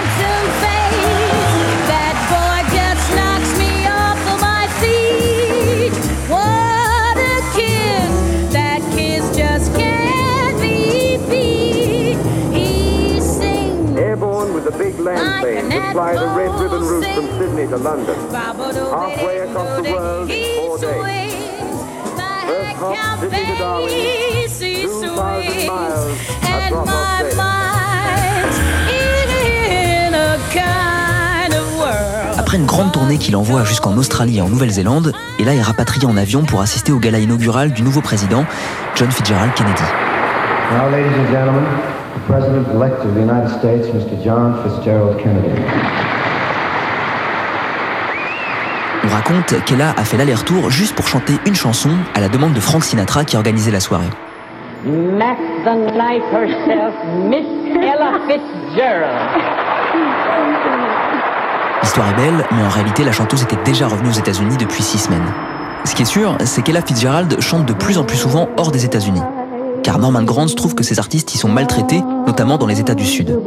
Fly 15.98 16.14
the 16.14 16.28
red 16.38 16.52
ribbon 16.62 16.84
route 16.84 17.06
from 17.16 17.26
Sydney 17.40 17.66
to 17.68 17.78
London. 17.78 18.16
Halfway 18.32 19.40
across 19.40 19.82
the 19.82 19.92
world 19.92 20.30
in 20.30 20.44
four 20.60 20.78
days. 20.78 21.34
First 22.46 22.78
hop, 22.78 23.20
Sydney 23.20 23.46
to 23.46 23.56
Darwin. 23.58 23.90
2,000 24.48 25.66
miles 25.66 26.06
and 26.44 26.62
across 26.66 26.86
my 26.86 27.02
Australia. 27.02 27.36
mind's 27.42 28.58
in 28.94 30.14
a 30.14 30.38
kind 30.54 31.54
of 31.56 31.66
world. 31.80 32.38
Après 32.38 32.58
une 32.58 32.68
grande 32.68 32.92
tournée 32.92 33.18
qu'il 33.18 33.36
envoie 33.36 33.64
jusqu'en 33.64 33.98
Australie 33.98 34.38
et 34.38 34.42
en 34.42 34.50
Nouvelle-Zélande, 34.50 35.14
Ella 35.40 35.56
est 35.56 35.64
rapatriée 35.64 36.06
en 36.06 36.16
avion 36.16 36.44
pour 36.44 36.62
assister 36.62 36.92
au 36.92 37.00
gala 37.00 37.18
inaugural 37.18 37.72
du 37.72 37.82
nouveau 37.82 38.02
président, 38.02 38.46
John 38.94 39.10
Fitzgerald 39.10 39.56
Kennedy. 39.56 39.82
Now, 40.70 41.97
ladies 42.18 42.46
and 42.46 42.66
gentlemen, 42.66 42.66
the 42.68 42.74
President-elect 42.74 43.06
of 43.06 43.14
the 43.14 43.22
United 43.22 43.50
States, 43.60 43.88
Mr. 43.88 44.24
John 44.24 44.56
Fitzgerald 44.64 45.18
Kennedy. 45.18 45.62
On 49.04 49.10
raconte 49.10 49.64
qu'Ella 49.66 49.94
a 49.98 50.04
fait 50.04 50.18
l'aller-retour 50.18 50.70
juste 50.70 50.96
pour 50.96 51.08
chanter 51.08 51.34
une 51.46 51.56
chanson 51.56 51.90
à 52.14 52.20
la 52.20 52.30
demande 52.30 52.54
de 52.54 52.60
Frank 52.60 52.84
Sinatra 52.84 53.24
qui 53.24 53.38
organisait 53.38 53.72
la 53.72 53.80
soirée. 53.80 54.10
The 54.84 54.90
knife 54.90 56.24
herself, 56.32 56.94
Miss 57.30 57.46
Ella 57.76 58.20
Fitzgerald. 58.28 59.42
L'histoire 61.82 62.10
est 62.10 62.16
belle, 62.16 62.46
mais 62.52 62.64
en 62.64 62.70
réalité, 62.70 63.04
la 63.04 63.12
chanteuse 63.12 63.44
était 63.44 63.58
déjà 63.64 63.88
revenue 63.88 64.10
aux 64.10 64.20
États-Unis 64.20 64.58
depuis 64.58 64.84
six 64.84 65.00
semaines. 65.00 65.34
Ce 65.86 65.96
qui 65.96 66.04
est 66.04 66.06
sûr, 66.06 66.38
c'est 66.44 66.62
qu'Ella 66.62 66.82
Fitzgerald 66.82 67.40
chante 67.42 67.66
de 67.66 67.74
plus 67.74 67.98
en 67.98 68.04
plus 68.04 68.18
souvent 68.18 68.50
hors 68.58 68.72
des 68.72 68.86
États-Unis. 68.86 69.22
Car 69.88 70.00
Norman 70.00 70.24
Granz 70.24 70.54
trouve 70.54 70.76
que 70.76 70.84
ces 70.84 71.00
artistes 71.00 71.34
y 71.34 71.38
sont 71.38 71.48
maltraités, 71.48 72.04
notamment 72.28 72.58
dans 72.58 72.68
les 72.68 72.82
États 72.82 72.94
du 72.94 73.06
Sud. 73.06 73.40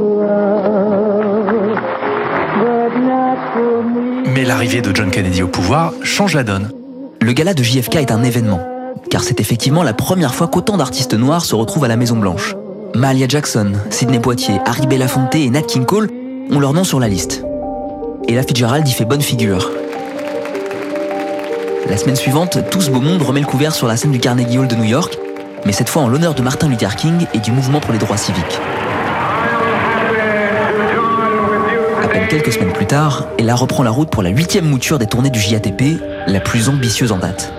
Mais 4.24 4.44
l'arrivée 4.46 4.80
de 4.80 4.90
John 4.96 5.10
Kennedy 5.10 5.42
au 5.42 5.48
pouvoir 5.48 5.92
change 6.02 6.34
la 6.34 6.42
donne. 6.42 6.72
Le 7.20 7.32
gala 7.34 7.52
de 7.52 7.62
JFK 7.62 7.96
est 7.96 8.10
un 8.10 8.22
événement, 8.22 8.60
car 9.10 9.22
c'est 9.22 9.38
effectivement 9.38 9.82
la 9.82 9.92
première 9.92 10.34
fois 10.34 10.48
qu'autant 10.48 10.78
d'artistes 10.78 11.12
noirs 11.12 11.44
se 11.44 11.54
retrouvent 11.54 11.84
à 11.84 11.88
la 11.88 11.98
Maison 11.98 12.16
Blanche. 12.16 12.56
Mahalia 12.94 13.28
Jackson, 13.28 13.72
Sidney 13.90 14.18
Poitier, 14.18 14.60
Harry 14.64 14.86
Belafonte 14.86 15.34
et 15.34 15.50
Nat 15.50 15.60
King 15.60 15.84
Cole 15.84 16.08
ont 16.50 16.58
leur 16.58 16.72
nom 16.72 16.84
sur 16.84 17.00
la 17.00 17.08
liste. 17.08 17.44
Et 18.28 18.34
la 18.34 18.44
Fitzgerald 18.44 18.88
y 18.88 18.92
fait 18.92 19.04
bonne 19.04 19.20
figure. 19.20 19.70
La 21.86 21.98
semaine 21.98 22.16
suivante, 22.16 22.56
tout 22.70 22.80
ce 22.80 22.90
beau 22.90 23.02
monde 23.02 23.20
remet 23.20 23.40
le 23.40 23.46
couvert 23.46 23.74
sur 23.74 23.86
la 23.86 23.98
scène 23.98 24.12
du 24.12 24.20
Carnegie 24.20 24.56
Hall 24.56 24.68
de 24.68 24.76
New 24.76 24.84
York, 24.84 25.18
mais 25.64 25.72
cette 25.72 25.88
fois 25.88 26.02
en 26.02 26.08
l'honneur 26.08 26.34
de 26.34 26.42
Martin 26.42 26.68
Luther 26.68 26.94
King 26.96 27.26
et 27.34 27.38
du 27.38 27.52
mouvement 27.52 27.80
pour 27.80 27.92
les 27.92 27.98
droits 27.98 28.16
civiques. 28.16 28.60
À 32.02 32.08
peine 32.08 32.28
quelques 32.28 32.52
semaines 32.52 32.72
plus 32.72 32.86
tard, 32.86 33.26
Ella 33.38 33.54
reprend 33.54 33.82
la 33.82 33.90
route 33.90 34.10
pour 34.10 34.22
la 34.22 34.30
huitième 34.30 34.64
mouture 34.64 34.98
des 34.98 35.06
tournées 35.06 35.30
du 35.30 35.40
JATP, 35.40 36.00
la 36.26 36.40
plus 36.40 36.68
ambitieuse 36.68 37.12
en 37.12 37.18
date. 37.18 37.52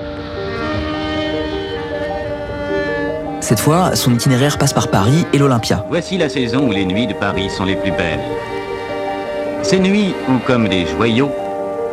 Cette 3.40 3.60
fois, 3.60 3.96
son 3.96 4.14
itinéraire 4.14 4.58
passe 4.58 4.72
par 4.72 4.88
Paris 4.88 5.26
et 5.34 5.38
l'Olympia. 5.38 5.86
Voici 5.90 6.18
la 6.18 6.30
saison 6.30 6.68
où 6.68 6.72
les 6.72 6.86
nuits 6.86 7.08
de 7.08 7.14
Paris 7.14 7.50
sont 7.50 7.66
les 7.66 7.76
plus 7.76 7.92
belles. 7.92 8.20
Ces 9.62 9.80
nuits 9.80 10.14
où, 10.30 10.38
comme 10.48 10.70
des 10.70 10.88
joyaux, 10.88 11.32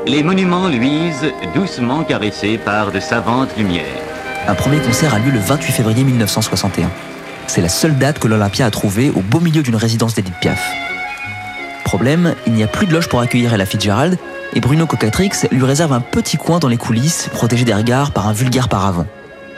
les 0.06 0.22
monuments 0.22 0.68
luisent 0.68 1.32
doucement 1.54 2.04
caressés 2.04 2.58
par 2.58 2.92
de 2.92 3.00
savantes 3.00 3.50
lumières. 3.58 4.07
Un 4.48 4.54
premier 4.54 4.78
concert 4.78 5.12
a 5.12 5.18
lieu 5.18 5.30
le 5.30 5.40
28 5.40 5.72
février 5.72 6.04
1961. 6.04 6.90
C'est 7.46 7.60
la 7.60 7.68
seule 7.68 7.98
date 7.98 8.18
que 8.18 8.28
l'Olympia 8.28 8.64
a 8.64 8.70
trouvée 8.70 9.10
au 9.10 9.20
beau 9.20 9.40
milieu 9.40 9.62
d'une 9.62 9.76
résidence 9.76 10.14
d'Edith 10.14 10.36
Piaf. 10.40 10.72
Problème, 11.84 12.34
il 12.46 12.54
n'y 12.54 12.62
a 12.62 12.66
plus 12.66 12.86
de 12.86 12.94
loge 12.94 13.08
pour 13.08 13.20
accueillir 13.20 13.52
Ella 13.52 13.66
Fitzgerald 13.66 14.16
et 14.54 14.60
Bruno 14.60 14.86
Cocatrix 14.86 15.32
lui 15.50 15.64
réserve 15.64 15.92
un 15.92 16.00
petit 16.00 16.38
coin 16.38 16.60
dans 16.60 16.68
les 16.68 16.78
coulisses, 16.78 17.28
protégé 17.30 17.66
des 17.66 17.74
regards 17.74 18.12
par 18.12 18.26
un 18.26 18.32
vulgaire 18.32 18.70
paravent. 18.70 19.04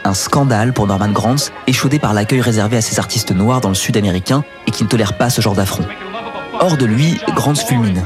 Un 0.02 0.14
scandale 0.14 0.72
pour 0.72 0.88
Norman 0.88 1.12
Granz, 1.12 1.52
échaudé 1.68 2.00
par 2.00 2.12
l'accueil 2.12 2.40
réservé 2.40 2.76
à 2.76 2.80
ces 2.80 2.98
artistes 2.98 3.30
noirs 3.30 3.60
dans 3.60 3.68
le 3.68 3.76
sud 3.76 3.96
américain 3.96 4.42
et 4.66 4.72
qui 4.72 4.82
ne 4.82 4.88
tolèrent 4.88 5.16
pas 5.16 5.30
ce 5.30 5.40
genre 5.40 5.54
d'affront. 5.54 5.86
Hors 6.58 6.76
de 6.76 6.86
lui, 6.86 7.20
Granz 7.36 7.62
fulmine. 7.64 8.04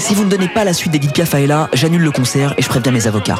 Si 0.00 0.16
vous 0.16 0.24
ne 0.24 0.30
donnez 0.30 0.48
pas 0.48 0.64
la 0.64 0.72
suite 0.72 0.90
d'Edith 0.90 1.12
Piaf 1.12 1.32
à 1.36 1.40
Ella, 1.40 1.68
j'annule 1.74 2.02
le 2.02 2.10
concert 2.10 2.54
et 2.58 2.62
je 2.62 2.68
préviens 2.68 2.90
mes 2.90 3.06
avocats. 3.06 3.38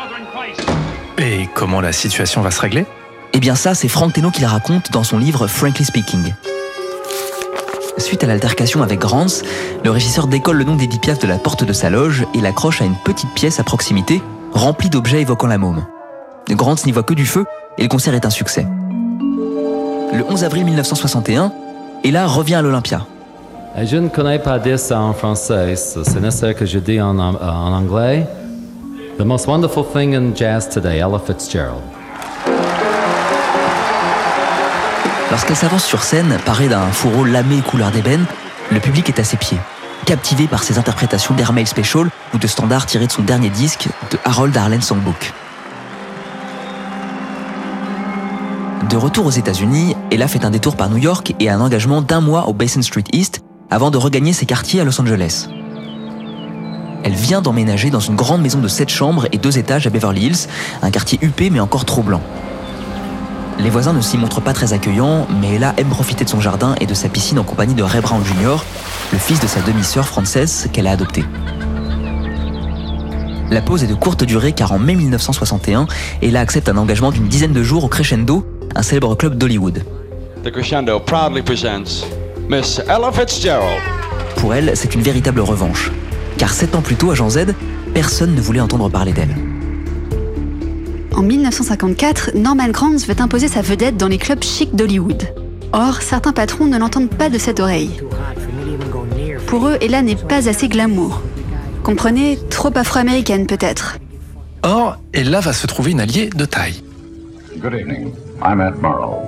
Comment 1.59 1.81
la 1.81 1.93
situation 1.93 2.41
va 2.41 2.53
se 2.53 2.61
régler 2.61 2.87
Eh 3.33 3.41
bien 3.41 3.57
ça, 3.57 3.75
c'est 3.75 3.89
Frank 3.89 4.13
Teno 4.13 4.31
qui 4.31 4.43
la 4.43 4.49
raconte 4.49 4.93
dans 4.93 5.03
son 5.03 5.19
livre 5.19 5.49
Frankly 5.49 5.85
Speaking. 5.85 6.33
Suite 7.97 8.23
à 8.23 8.29
l'altercation 8.29 8.81
avec 8.81 9.01
Granz, 9.01 9.43
le 9.83 9.91
régisseur 9.91 10.29
décolle 10.29 10.59
le 10.59 10.63
nom 10.63 10.77
d'Edith 10.77 11.01
Piaf 11.01 11.19
de 11.19 11.27
la 11.27 11.37
porte 11.37 11.65
de 11.65 11.73
sa 11.73 11.91
loge 11.91 12.25
et 12.33 12.41
l'accroche 12.41 12.81
à 12.81 12.85
une 12.85 12.95
petite 12.95 13.35
pièce 13.35 13.59
à 13.59 13.65
proximité, 13.65 14.23
remplie 14.53 14.89
d'objets 14.89 15.23
évoquant 15.23 15.49
la 15.49 15.59
môme. 15.59 15.85
Granz 16.49 16.87
n'y 16.87 16.93
voit 16.93 17.03
que 17.03 17.15
du 17.15 17.27
feu 17.27 17.45
et 17.77 17.83
le 17.83 17.89
concert 17.89 18.15
est 18.15 18.25
un 18.25 18.31
succès. 18.31 18.65
Le 20.13 20.23
11 20.31 20.45
avril 20.45 20.65
1961, 20.65 21.51
Ella 22.05 22.29
revient 22.29 22.55
à 22.55 22.63
l'Olympia. 22.63 23.05
Je 23.83 23.97
ne 23.97 24.07
connais 24.07 24.39
pas 24.39 24.61
dire 24.61 24.79
ça 24.79 25.01
en 25.01 25.13
français, 25.13 25.75
c'est 25.75 26.21
nécessaire 26.21 26.55
que 26.55 26.67
je 26.67 26.79
dise 26.79 27.03
en, 27.03 27.19
en 27.19 27.73
anglais. 27.73 28.29
The 29.19 29.25
most 29.25 29.49
wonderful 29.49 29.83
thing 29.83 30.15
in 30.15 30.33
jazz 30.33 30.69
today, 30.69 31.01
Ella 31.01 31.19
Fitzgerald. 31.19 31.83
Lorsqu'elle 35.33 35.57
s'avance 35.57 35.85
sur 35.85 36.05
scène, 36.05 36.39
parée 36.47 36.69
d'un 36.69 36.87
fourreau 36.93 37.25
lamé 37.25 37.61
couleur 37.61 37.91
d'ébène, 37.91 38.27
le 38.71 38.79
public 38.79 39.09
est 39.09 39.19
à 39.19 39.25
ses 39.25 39.37
pieds, 39.37 39.59
captivé 40.07 40.47
par 40.47 40.63
ses 40.63 40.79
interprétations 40.79 41.35
d'Airmail 41.35 41.67
Special 41.67 42.09
ou 42.33 42.39
de 42.39 42.47
standards 42.47 42.87
tirés 42.87 43.09
de 43.09 43.13
son 43.13 43.23
dernier 43.23 43.51
disque, 43.51 43.89
de 44.13 44.19
Harold 44.25 44.57
Arlen 44.57 44.83
Songbook. 44.83 45.33
De 48.89 48.97
retour 48.97 49.27
aux 49.27 49.31
États-Unis, 49.31 49.97
Ella 50.13 50.29
fait 50.29 50.45
un 50.45 50.51
détour 50.51 50.77
par 50.77 50.91
New 50.91 50.99
York 50.99 51.35
et 51.41 51.51
un 51.51 51.61
engagement 51.61 52.03
d'un 52.03 52.21
mois 52.21 52.47
au 52.47 52.53
Basin 52.53 52.83
Street 52.83 53.03
East 53.13 53.41
avant 53.69 53.91
de 53.91 53.99
regagner 53.99 54.33
ses 54.33 54.47
quartiers 54.47 54.81
à 54.81 54.85
Los 54.85 55.01
Angeles. 55.01 55.49
Elle 57.05 57.15
vient 57.15 57.41
d'emménager 57.41 57.91
dans 57.91 58.01
une 58.01 58.17
grande 58.17 58.43
maison 58.43 58.59
de 58.59 58.69
7 58.69 58.89
chambres 58.89 59.27
et 59.33 59.39
2 59.39 59.59
étages 59.59 59.87
à 59.87 59.91
Beverly 59.91 60.27
Hills, 60.27 60.49
un 60.83 60.91
quartier 60.91 61.19
huppé 61.23 61.51
mais 61.51 61.61
encore 61.61 61.85
trop 61.85 62.03
blanc. 62.03 62.21
Les 63.59 63.71
voisins 63.71 63.93
ne 63.93 64.01
s'y 64.01 64.19
montrent 64.19 64.41
pas 64.41 64.53
très 64.53 64.73
accueillants, 64.73 65.27
mais 65.41 65.57
Ella 65.57 65.75
aime 65.79 65.89
profiter 65.89 66.25
de 66.25 66.31
son 66.31 66.41
jardin 66.41 66.77
et 66.81 66.87
de 66.87 66.95
sa 66.95 67.09
piscine 67.09 67.39
en 67.41 67.45
compagnie 67.45 67.75
de 67.75 67.83
Ray 67.83 68.01
Brown 68.01 68.23
Jr., 68.25 68.65
le 69.13 69.19
fils 69.19 69.41
de 69.41 69.47
sa 69.49 69.61
demi-sœur 69.61 70.07
française 70.07 70.69
qu'elle 70.73 70.87
a 70.87 70.93
adopté. 70.93 71.25
La 73.51 73.63
pause 73.63 73.83
est 73.83 73.89
de 73.89 73.95
courte 73.95 74.23
durée 74.25 74.53
car 74.53 74.73
en 74.73 74.79
mai 74.79 74.95
1961, 74.95 75.87
Ella 76.23 76.41
accepte 76.41 76.69
un 76.69 76.77
engagement 76.77 77.11
d'une 77.11 77.27
dizaine 77.27 77.53
de 77.53 77.63
jours 77.63 77.85
au 77.85 77.89
Crescendo, 77.89 78.47
un 78.77 78.83
célèbre 78.83 79.17
club 79.17 79.37
d'Hollywood. 79.37 79.83
The 80.45 80.51
Crescendo 80.53 81.01
proudly 81.01 81.43
presents 81.43 82.05
Miss 82.49 82.81
Ella 82.87 83.11
Fitzgerald. 83.11 83.81
Pour 84.37 84.55
elle, 84.55 84.73
c'est 84.75 84.95
une 84.95 85.03
véritable 85.03 85.41
revanche. 85.41 85.91
Car 86.39 86.53
sept 86.53 86.75
ans 86.77 86.83
plus 86.83 86.97
tôt, 86.97 87.11
à 87.11 87.15
Jean 87.15 87.29
Z, 87.29 87.47
personne 87.93 88.35
ne 88.35 88.41
voulait 88.41 88.61
entendre 88.61 88.89
parler 88.89 89.13
d'elle. 89.13 89.35
En 91.15 91.23
1954, 91.23 92.37
Norman 92.37 92.69
Granz 92.69 93.07
veut 93.09 93.21
imposer 93.21 93.49
sa 93.49 93.61
vedette 93.61 93.97
dans 93.97 94.07
les 94.07 94.19
clubs 94.19 94.43
chics 94.43 94.75
d'Hollywood. 94.75 95.25
Or, 95.73 96.01
certains 96.01 96.33
patrons 96.33 96.67
ne 96.67 96.79
l'entendent 96.79 97.11
pas 97.11 97.29
de 97.29 97.39
cette 97.39 97.59
oreille. 97.59 98.01
Pour 99.49 99.67
eux, 99.67 99.79
Ella 99.83 100.03
n'est 100.03 100.15
pas 100.15 100.49
assez 100.49 100.69
glamour. 100.69 101.23
Comprenez, 101.83 102.39
trop 102.51 102.71
afro-américaine 102.73 103.47
peut-être. 103.47 103.99
Or, 104.63 104.99
Ella 105.13 105.41
va 105.41 105.53
se 105.53 105.67
trouver 105.67 105.91
une 105.91 106.01
alliée 106.01 106.31
de 106.31 106.45
taille. 106.45 106.83
Good 107.61 107.75
evening. 107.75 108.13
I'm 108.41 108.61
Ed 108.61 108.81
Murrow. 108.81 109.23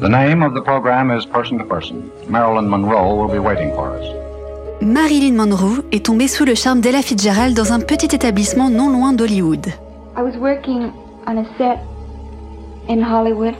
The 0.00 0.08
name 0.08 0.42
of 0.42 0.54
the 0.54 0.62
program 0.62 1.10
is 1.10 1.26
Person 1.26 1.58
to 1.58 1.64
Person. 1.64 2.10
Marilyn 2.28 2.68
Monroe 2.68 3.16
will 3.16 3.32
be 3.32 3.40
waiting 3.40 3.72
for 3.74 3.96
us. 3.96 4.25
Marilyn 4.82 5.32
Monroe 5.32 5.84
est 5.90 6.04
tombée 6.04 6.28
sous 6.28 6.44
le 6.44 6.54
charme 6.54 6.80
d'Ella 6.80 7.00
Fitzgerald 7.00 7.56
dans 7.56 7.72
un 7.72 7.80
petit 7.80 8.14
établissement 8.14 8.68
non 8.68 8.90
loin 8.90 9.14
d'Hollywood. 9.14 9.66
I 10.16 10.20
was 10.20 10.36
working 10.38 10.90
on 11.26 11.38
a 11.38 11.44
set 11.56 11.78
in 12.88 13.02
Hollywood. 13.02 13.54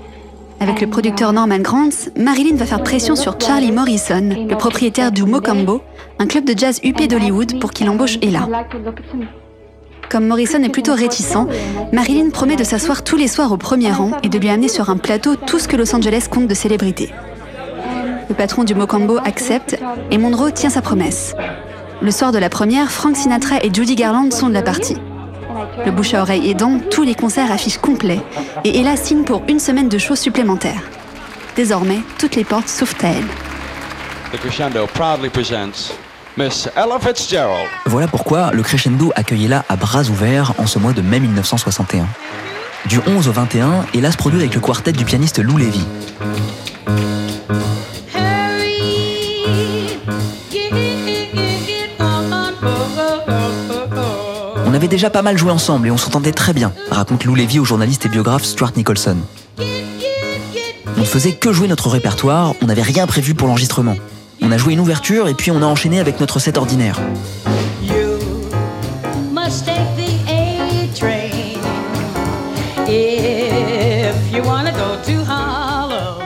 Avec 0.61 0.81
le 0.81 0.87
producteur 0.89 1.33
Norman 1.33 1.59
Granz, 1.59 2.11
Marilyn 2.17 2.57
va 2.57 2.67
faire 2.67 2.83
pression 2.83 3.17
sur 3.17 3.41
Charlie 3.41 3.73
Morrison, 3.73 4.47
le 4.49 4.57
propriétaire 4.57 5.11
du 5.11 5.23
Mocambo, 5.25 5.81
un 6.19 6.27
club 6.27 6.45
de 6.45 6.59
jazz 6.59 6.81
huppé 6.85 7.09
d'Hollywood, 7.09 7.61
pour 7.61 7.73
qu'il 7.73 7.89
embauche 7.89 8.19
Ella. 8.23 8.49
Comme 10.11 10.27
Morrison 10.27 10.62
est 10.62 10.69
plutôt 10.69 10.95
réticent, 10.95 11.47
Marilyn 11.93 12.31
promet 12.31 12.57
de 12.57 12.64
s'asseoir 12.64 13.05
tous 13.05 13.17
les 13.17 13.29
soirs 13.29 13.53
au 13.53 13.57
premier 13.57 13.91
rang 13.91 14.12
et 14.23 14.29
de 14.29 14.39
lui 14.39 14.49
amener 14.49 14.69
sur 14.69 14.91
un 14.91 14.97
plateau 14.99 15.35
tout 15.35 15.59
ce 15.59 15.67
que 15.67 15.77
Los 15.77 15.95
Angeles 15.95 16.29
compte 16.31 16.47
de 16.47 16.55
célébrités. 16.55 17.11
Le 18.29 18.35
patron 18.35 18.64
du 18.64 18.74
Mocambo 18.74 19.18
accepte 19.24 19.79
et 20.11 20.18
Monroe 20.18 20.51
tient 20.51 20.70
sa 20.70 20.83
promesse. 20.83 21.35
Le 22.03 22.11
soir 22.11 22.33
de 22.33 22.39
la 22.39 22.49
première, 22.49 22.91
Frank 22.91 23.16
Sinatra 23.16 23.57
et 23.62 23.72
Judy 23.72 23.95
Garland 23.95 24.31
sont 24.33 24.49
de 24.49 24.55
la 24.55 24.62
partie. 24.62 24.97
Le 25.85 25.91
bouche 25.91 26.14
à 26.14 26.22
oreille 26.22 26.51
aidant, 26.51 26.79
tous 26.91 27.03
les 27.03 27.14
concerts 27.14 27.51
affichent 27.51 27.79
complets 27.79 28.20
et 28.64 28.81
Ella 28.81 28.97
signe 28.97 29.24
pour 29.24 29.43
une 29.49 29.61
semaine 29.61 29.89
de 29.89 29.99
shows 29.99 30.16
supplémentaires. 30.16 30.83
Désormais, 31.55 32.01
toutes 32.18 32.37
les 32.37 32.45
portes 32.45 32.68
s'ouvrent 32.68 32.97
à 33.03 33.09
elle. 33.09 33.24
The 34.33 34.41
Crescendo 34.41 34.87
proudly 34.93 35.31
presents 35.31 35.93
Miss 36.37 36.68
Ella 36.77 36.99
Fitzgerald. 37.01 37.68
Voilà 37.87 38.09
pourquoi 38.09 38.51
le 38.53 38.62
Crescendo 38.62 39.12
accueille 39.16 39.47
Ella 39.47 39.64
à 39.68 39.77
bras 39.77 40.03
ouverts 40.11 40.53
en 40.59 40.66
ce 40.66 40.79
mois 40.79 40.93
de 40.93 41.01
mai 41.01 41.20
1961. 41.20 42.07
Du 42.87 43.01
11 43.07 43.29
au 43.29 43.33
21, 43.33 43.87
Ella 43.95 44.11
se 44.11 44.16
produit 44.16 44.41
avec 44.41 44.55
le 44.55 44.61
quartet 44.61 44.93
du 44.93 45.05
pianiste 45.05 45.39
Lou 45.39 45.57
Levy. 45.57 45.85
Avait 54.77 54.89
déjà 54.89 55.09
pas 55.09 55.22
mal 55.22 55.39
joué 55.39 55.51
ensemble 55.51 55.89
et 55.89 55.91
on 55.91 55.97
s'entendait 55.97 56.33
très 56.33 56.53
bien, 56.53 56.70
raconte 56.91 57.24
Lou 57.24 57.35
Levy 57.35 57.59
au 57.59 57.64
journaliste 57.64 58.05
et 58.05 58.11
biographe 58.11 58.45
Stuart 58.45 58.72
Nicholson. 58.77 59.16
On 60.97 61.01
ne 61.01 61.05
faisait 61.07 61.33
que 61.33 61.51
jouer 61.51 61.66
notre 61.66 61.89
répertoire, 61.89 62.53
on 62.61 62.66
n'avait 62.66 62.83
rien 62.83 63.07
prévu 63.07 63.35
pour 63.35 63.49
l'enregistrement. 63.49 63.97
On 64.43 64.53
a 64.53 64.59
joué 64.59 64.74
une 64.74 64.81
ouverture 64.81 65.29
et 65.29 65.35
puis 65.35 65.51
on 65.51 65.62
a 65.62 65.64
enchaîné 65.64 65.99
avec 65.99 66.20
notre 66.20 66.39
set 66.41 66.59
ordinaire. 66.59 67.01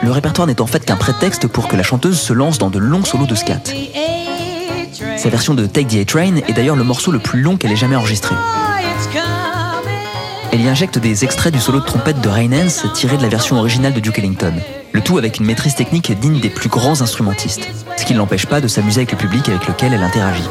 Le 0.03 0.11
répertoire 0.11 0.47
n'est 0.47 0.59
en 0.59 0.67
fait 0.67 0.83
qu'un 0.83 0.97
prétexte 0.97 1.47
pour 1.47 1.69
que 1.69 1.77
la 1.77 1.83
chanteuse 1.83 2.19
se 2.19 2.33
lance 2.33 2.57
dans 2.57 2.69
de 2.69 2.79
longs 2.79 3.05
solos 3.05 3.27
de 3.27 3.35
scat. 3.35 3.61
Sa 5.21 5.29
version 5.29 5.53
de 5.53 5.67
Take 5.67 5.85
the 5.85 6.01
A-Train 6.01 6.37
est 6.47 6.53
d'ailleurs 6.53 6.75
le 6.75 6.83
morceau 6.83 7.11
le 7.11 7.19
plus 7.19 7.43
long 7.43 7.55
qu'elle 7.55 7.71
ait 7.71 7.75
jamais 7.75 7.95
enregistré. 7.95 8.33
Elle 10.51 10.61
y 10.61 10.67
injecte 10.67 10.97
des 10.97 11.23
extraits 11.23 11.53
du 11.53 11.59
solo 11.59 11.79
de 11.79 11.85
trompette 11.85 12.19
de 12.21 12.27
Rainance 12.27 12.87
tiré 12.95 13.17
de 13.17 13.21
la 13.21 13.29
version 13.29 13.57
originale 13.57 13.93
de 13.93 13.99
Duke 13.99 14.17
Ellington. 14.17 14.53
Le 14.93 15.01
tout 15.01 15.19
avec 15.19 15.37
une 15.37 15.45
maîtrise 15.45 15.75
technique 15.75 16.11
digne 16.19 16.39
des 16.39 16.49
plus 16.49 16.69
grands 16.69 17.03
instrumentistes. 17.03 17.67
Ce 17.97 18.03
qui 18.03 18.13
ne 18.13 18.17
l'empêche 18.17 18.47
pas 18.47 18.61
de 18.61 18.67
s'amuser 18.67 19.01
avec 19.01 19.11
le 19.11 19.17
public 19.19 19.47
avec 19.47 19.67
lequel 19.67 19.93
elle 19.93 20.01
interagit. 20.01 20.49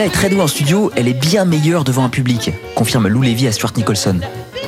Da. 0.00 0.06
Si 0.06 0.06
Ella 0.06 0.06
est 0.06 0.10
très 0.10 0.28
douée 0.30 0.40
en 0.40 0.46
studio, 0.46 0.90
elle 0.96 1.08
est 1.08 1.20
bien 1.20 1.44
meilleure 1.44 1.84
devant 1.84 2.04
un 2.04 2.08
public, 2.08 2.52
confirme 2.74 3.06
Lou 3.08 3.20
Levy 3.20 3.46
à 3.46 3.52
Stuart 3.52 3.72
Nicholson. 3.76 4.20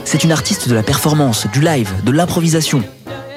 C'est 0.05 0.25
une 0.25 0.33
artiste 0.33 0.69
de 0.69 0.75
la 0.75 0.83
performance, 0.83 1.47
du 1.53 1.61
live, 1.61 1.91
de 2.05 2.13
l'improvisation, 2.13 2.83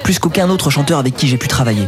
plus 0.02 0.18
qu'aucun 0.18 0.50
autre 0.50 0.68
chanteur 0.68 0.98
avec 0.98 1.16
qui 1.16 1.26
j'ai 1.26 1.38
pu 1.38 1.48
travailler. 1.48 1.86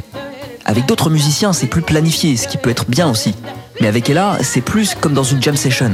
Avec 0.64 0.86
d'autres 0.86 1.10
musiciens, 1.10 1.52
c'est 1.52 1.66
plus 1.66 1.82
planifié, 1.82 2.36
ce 2.36 2.48
qui 2.48 2.56
peut 2.56 2.70
être 2.70 2.86
bien 2.88 3.08
aussi. 3.10 3.34
Mais 3.80 3.86
avec 3.86 4.08
Ella, 4.08 4.38
c'est 4.40 4.62
plus 4.62 4.94
comme 4.94 5.12
dans 5.12 5.24
une 5.24 5.42
jam 5.42 5.56
session. 5.56 5.92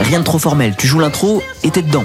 Rien 0.00 0.18
de 0.18 0.24
trop 0.24 0.38
formel, 0.38 0.74
tu 0.76 0.88
joues 0.88 1.00
l'intro 1.00 1.42
et 1.62 1.70
t'es 1.70 1.82
dedans. 1.82 2.04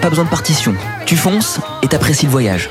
Pas 0.00 0.08
besoin 0.08 0.24
de 0.24 0.30
partition, 0.30 0.74
tu 1.06 1.16
fonces 1.16 1.60
et 1.82 1.88
t'apprécies 1.88 2.26
le 2.26 2.32
voyage. 2.32 2.68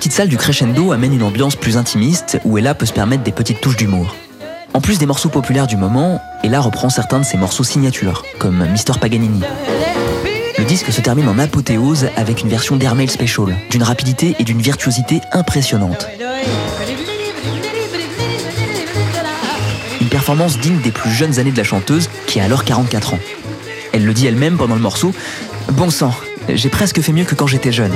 Petite 0.00 0.12
salle 0.14 0.28
du 0.28 0.38
crescendo 0.38 0.92
amène 0.92 1.12
une 1.12 1.22
ambiance 1.22 1.56
plus 1.56 1.76
intimiste 1.76 2.38
où 2.46 2.56
Ella 2.56 2.74
peut 2.74 2.86
se 2.86 2.92
permettre 2.94 3.22
des 3.22 3.32
petites 3.32 3.60
touches 3.60 3.76
d'humour. 3.76 4.14
En 4.72 4.80
plus 4.80 4.98
des 4.98 5.04
morceaux 5.04 5.28
populaires 5.28 5.66
du 5.66 5.76
moment, 5.76 6.22
Ella 6.42 6.58
reprend 6.60 6.88
certains 6.88 7.18
de 7.18 7.24
ses 7.26 7.36
morceaux 7.36 7.64
signatures, 7.64 8.24
comme 8.38 8.64
Mr. 8.64 8.98
Paganini. 8.98 9.42
Le 10.56 10.64
disque 10.64 10.90
se 10.90 11.02
termine 11.02 11.28
en 11.28 11.38
apothéose 11.38 12.06
avec 12.16 12.40
une 12.40 12.48
version 12.48 12.76
d'Airmail 12.76 13.10
Special, 13.10 13.54
d'une 13.68 13.82
rapidité 13.82 14.36
et 14.38 14.44
d'une 14.44 14.62
virtuosité 14.62 15.20
impressionnantes. 15.32 16.06
Une 20.00 20.08
performance 20.08 20.58
digne 20.60 20.80
des 20.80 20.92
plus 20.92 21.10
jeunes 21.10 21.38
années 21.38 21.52
de 21.52 21.58
la 21.58 21.64
chanteuse, 21.64 22.08
qui 22.26 22.40
a 22.40 22.44
alors 22.44 22.64
44 22.64 23.12
ans. 23.12 23.18
Elle 23.92 24.06
le 24.06 24.14
dit 24.14 24.26
elle-même 24.26 24.56
pendant 24.56 24.76
le 24.76 24.80
morceau 24.80 25.12
Bon 25.72 25.90
sang, 25.90 26.14
j'ai 26.48 26.70
presque 26.70 27.02
fait 27.02 27.12
mieux 27.12 27.24
que 27.24 27.34
quand 27.34 27.46
j'étais 27.46 27.70
jeune. 27.70 27.92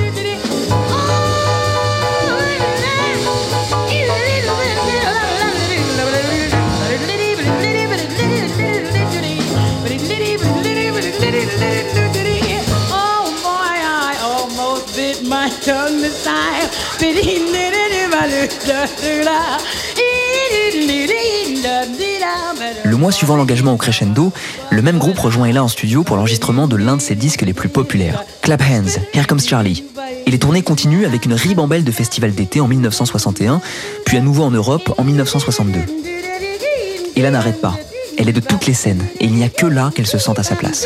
Le 22.83 22.95
mois 22.95 23.11
suivant 23.11 23.35
l'engagement 23.35 23.73
au 23.73 23.77
crescendo, 23.77 24.31
le 24.69 24.81
même 24.81 24.97
groupe 24.97 25.19
rejoint 25.19 25.47
Ella 25.47 25.63
en 25.63 25.67
studio 25.67 26.03
pour 26.03 26.15
l'enregistrement 26.15 26.67
de 26.67 26.75
l'un 26.75 26.97
de 26.97 27.01
ses 27.01 27.15
disques 27.15 27.41
les 27.41 27.53
plus 27.53 27.69
populaires, 27.69 28.23
Clap 28.41 28.61
Hands, 28.61 29.01
Here 29.13 29.27
Comes 29.27 29.39
Charlie. 29.39 29.83
Et 30.25 30.31
les 30.31 30.39
tournées 30.39 30.63
continuent 30.63 31.05
avec 31.05 31.25
une 31.25 31.33
ribambelle 31.33 31.83
de 31.83 31.91
festivals 31.91 32.33
d'été 32.33 32.61
en 32.61 32.67
1961, 32.67 33.61
puis 34.05 34.17
à 34.17 34.21
nouveau 34.21 34.43
en 34.43 34.51
Europe 34.51 34.93
en 34.97 35.03
1962. 35.03 35.79
Ella 37.15 37.31
n'arrête 37.31 37.61
pas. 37.61 37.77
Elle 38.17 38.29
est 38.29 38.33
de 38.33 38.39
toutes 38.39 38.65
les 38.65 38.73
scènes, 38.73 39.05
et 39.19 39.25
il 39.25 39.33
n'y 39.33 39.43
a 39.43 39.49
que 39.49 39.65
là 39.65 39.91
qu'elle 39.93 40.07
se 40.07 40.17
sent 40.17 40.33
à 40.37 40.43
sa 40.43 40.55
place. 40.55 40.85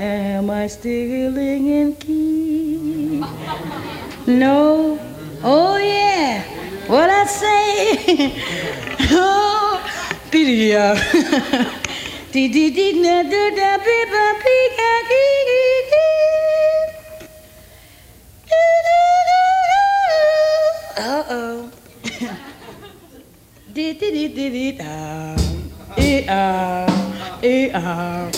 Am 0.00 0.50
I 0.50 0.66
still 0.68 1.36
in 1.36 1.96
key? 1.96 3.20
No. 4.26 4.98
Oh 5.42 5.76
yeah. 5.76 6.42
What 6.86 7.10
I 7.10 7.24
say? 7.26 8.32
oh. 9.10 9.80
Dee 10.30 10.44
dee 12.48 12.70
dee 12.70 13.02
da 13.02 13.22
da 13.22 13.50
da 13.56 13.70
bi 13.84 13.98
ba 14.12 14.24
ga 14.78 14.92
gi 15.08 15.26
gi 15.48 15.64
gi. 15.90 16.06
Uh 20.96 21.22
oh. 21.28 21.70
Dee 23.74 23.92
dee 24.00 24.28
dee 24.36 24.50
dee 24.50 24.72
da. 24.78 24.94
Eh 25.96 26.24
ah. 26.28 27.01
Ah. 27.44 27.48
Eh 27.48 27.70
ah. 27.74 28.28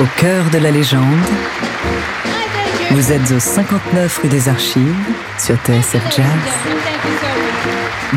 Au 0.00 0.04
cœur 0.18 0.50
de 0.50 0.58
la 0.58 0.72
légende, 0.72 1.04
vous 2.90 3.12
êtes 3.12 3.30
au 3.30 3.38
59 3.38 4.18
rue 4.18 4.28
des 4.28 4.48
Archives 4.48 4.94
sur 5.38 5.54
TSF 5.58 6.16
Jazz. 6.16 6.24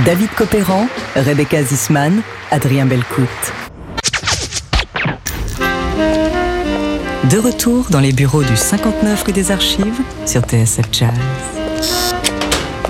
David 0.06 0.30
Copéran, 0.36 0.88
Rebecca 1.16 1.62
Zisman, 1.62 2.22
Adrien 2.50 2.88
Belcout. 2.88 3.63
De 7.30 7.38
retour 7.38 7.86
dans 7.90 8.02
les 8.02 8.12
bureaux 8.12 8.44
du 8.44 8.58
59 8.58 9.24
rue 9.24 9.32
des 9.32 9.52
Archives 9.52 10.02
sur 10.26 10.42
TSF 10.42 10.86
Jazz. 10.92 11.14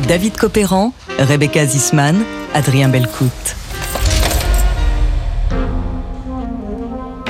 David 0.08 0.38
Copéran, 0.38 0.92
Rebecca 1.20 1.66
Zisman, 1.66 2.24
Adrien 2.56 2.90
Belcout. 2.90 3.56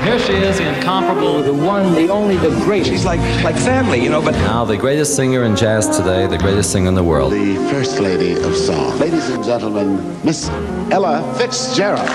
Here 0.04 0.18
she 0.20 0.34
is, 0.34 0.58
the 0.58 0.64
incomparable. 0.64 1.44
The 1.44 1.52
one, 1.52 1.94
the 1.94 2.10
only, 2.10 2.38
the 2.38 2.52
great. 2.64 2.86
She's 2.86 3.06
like 3.06 3.20
like 3.44 3.58
family, 3.58 4.02
you 4.02 4.10
know, 4.10 4.22
but 4.22 4.34
Now, 4.36 4.64
the 4.64 4.78
greatest 4.78 5.16
singer 5.16 5.44
in 5.44 5.58
jazz 5.58 5.88
today, 5.88 6.26
the 6.28 6.38
greatest 6.38 6.72
singer 6.72 6.88
in 6.88 6.96
the 6.96 7.04
world. 7.04 7.34
The 7.34 7.56
First 7.70 8.00
Lady 8.00 8.34
of 8.34 8.56
Song. 8.56 8.98
Ladies 9.00 9.30
and 9.30 9.44
gentlemen, 9.44 9.98
Miss 10.24 10.50
Ella 10.90 11.22
Fitzgerald. 11.38 12.08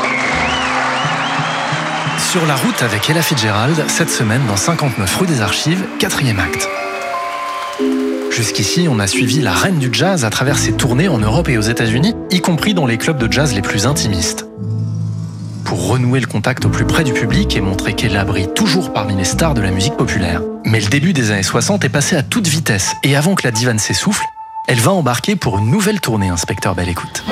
Sur 2.30 2.44
la 2.44 2.56
route 2.56 2.82
avec 2.82 3.08
Ella 3.08 3.22
Fitzgerald, 3.22 3.88
cette 3.88 4.10
semaine 4.10 4.42
dans 4.46 4.56
59 4.56 5.16
rue 5.16 5.26
des 5.26 5.40
Archives, 5.40 5.82
quatrième 5.98 6.38
acte. 6.38 6.68
Jusqu'ici, 8.30 8.86
on 8.86 8.98
a 8.98 9.06
suivi 9.06 9.40
la 9.40 9.54
reine 9.54 9.78
du 9.78 9.88
jazz 9.90 10.26
à 10.26 10.30
travers 10.30 10.58
ses 10.58 10.72
tournées 10.72 11.08
en 11.08 11.16
Europe 11.16 11.48
et 11.48 11.56
aux 11.56 11.62
États-Unis, 11.62 12.14
y 12.30 12.42
compris 12.42 12.74
dans 12.74 12.84
les 12.84 12.98
clubs 12.98 13.16
de 13.16 13.32
jazz 13.32 13.54
les 13.54 13.62
plus 13.62 13.86
intimistes. 13.86 14.46
Pour 15.64 15.88
renouer 15.88 16.20
le 16.20 16.26
contact 16.26 16.66
au 16.66 16.68
plus 16.68 16.84
près 16.84 17.02
du 17.02 17.14
public 17.14 17.56
et 17.56 17.62
montrer 17.62 17.94
qu'elle 17.94 18.22
brille 18.26 18.52
toujours 18.54 18.92
parmi 18.92 19.16
les 19.16 19.24
stars 19.24 19.54
de 19.54 19.62
la 19.62 19.70
musique 19.70 19.96
populaire. 19.96 20.42
Mais 20.66 20.80
le 20.80 20.88
début 20.88 21.14
des 21.14 21.30
années 21.30 21.42
60 21.42 21.82
est 21.86 21.88
passé 21.88 22.14
à 22.14 22.22
toute 22.22 22.46
vitesse, 22.46 22.92
et 23.04 23.16
avant 23.16 23.36
que 23.36 23.44
la 23.44 23.52
divane 23.52 23.78
s'essouffle, 23.78 24.26
elle 24.66 24.80
va 24.80 24.92
embarquer 24.92 25.34
pour 25.34 25.56
une 25.56 25.70
nouvelle 25.70 26.02
tournée, 26.02 26.28
inspecteur 26.28 26.74
Belle 26.74 26.90
Écoute. 26.90 27.24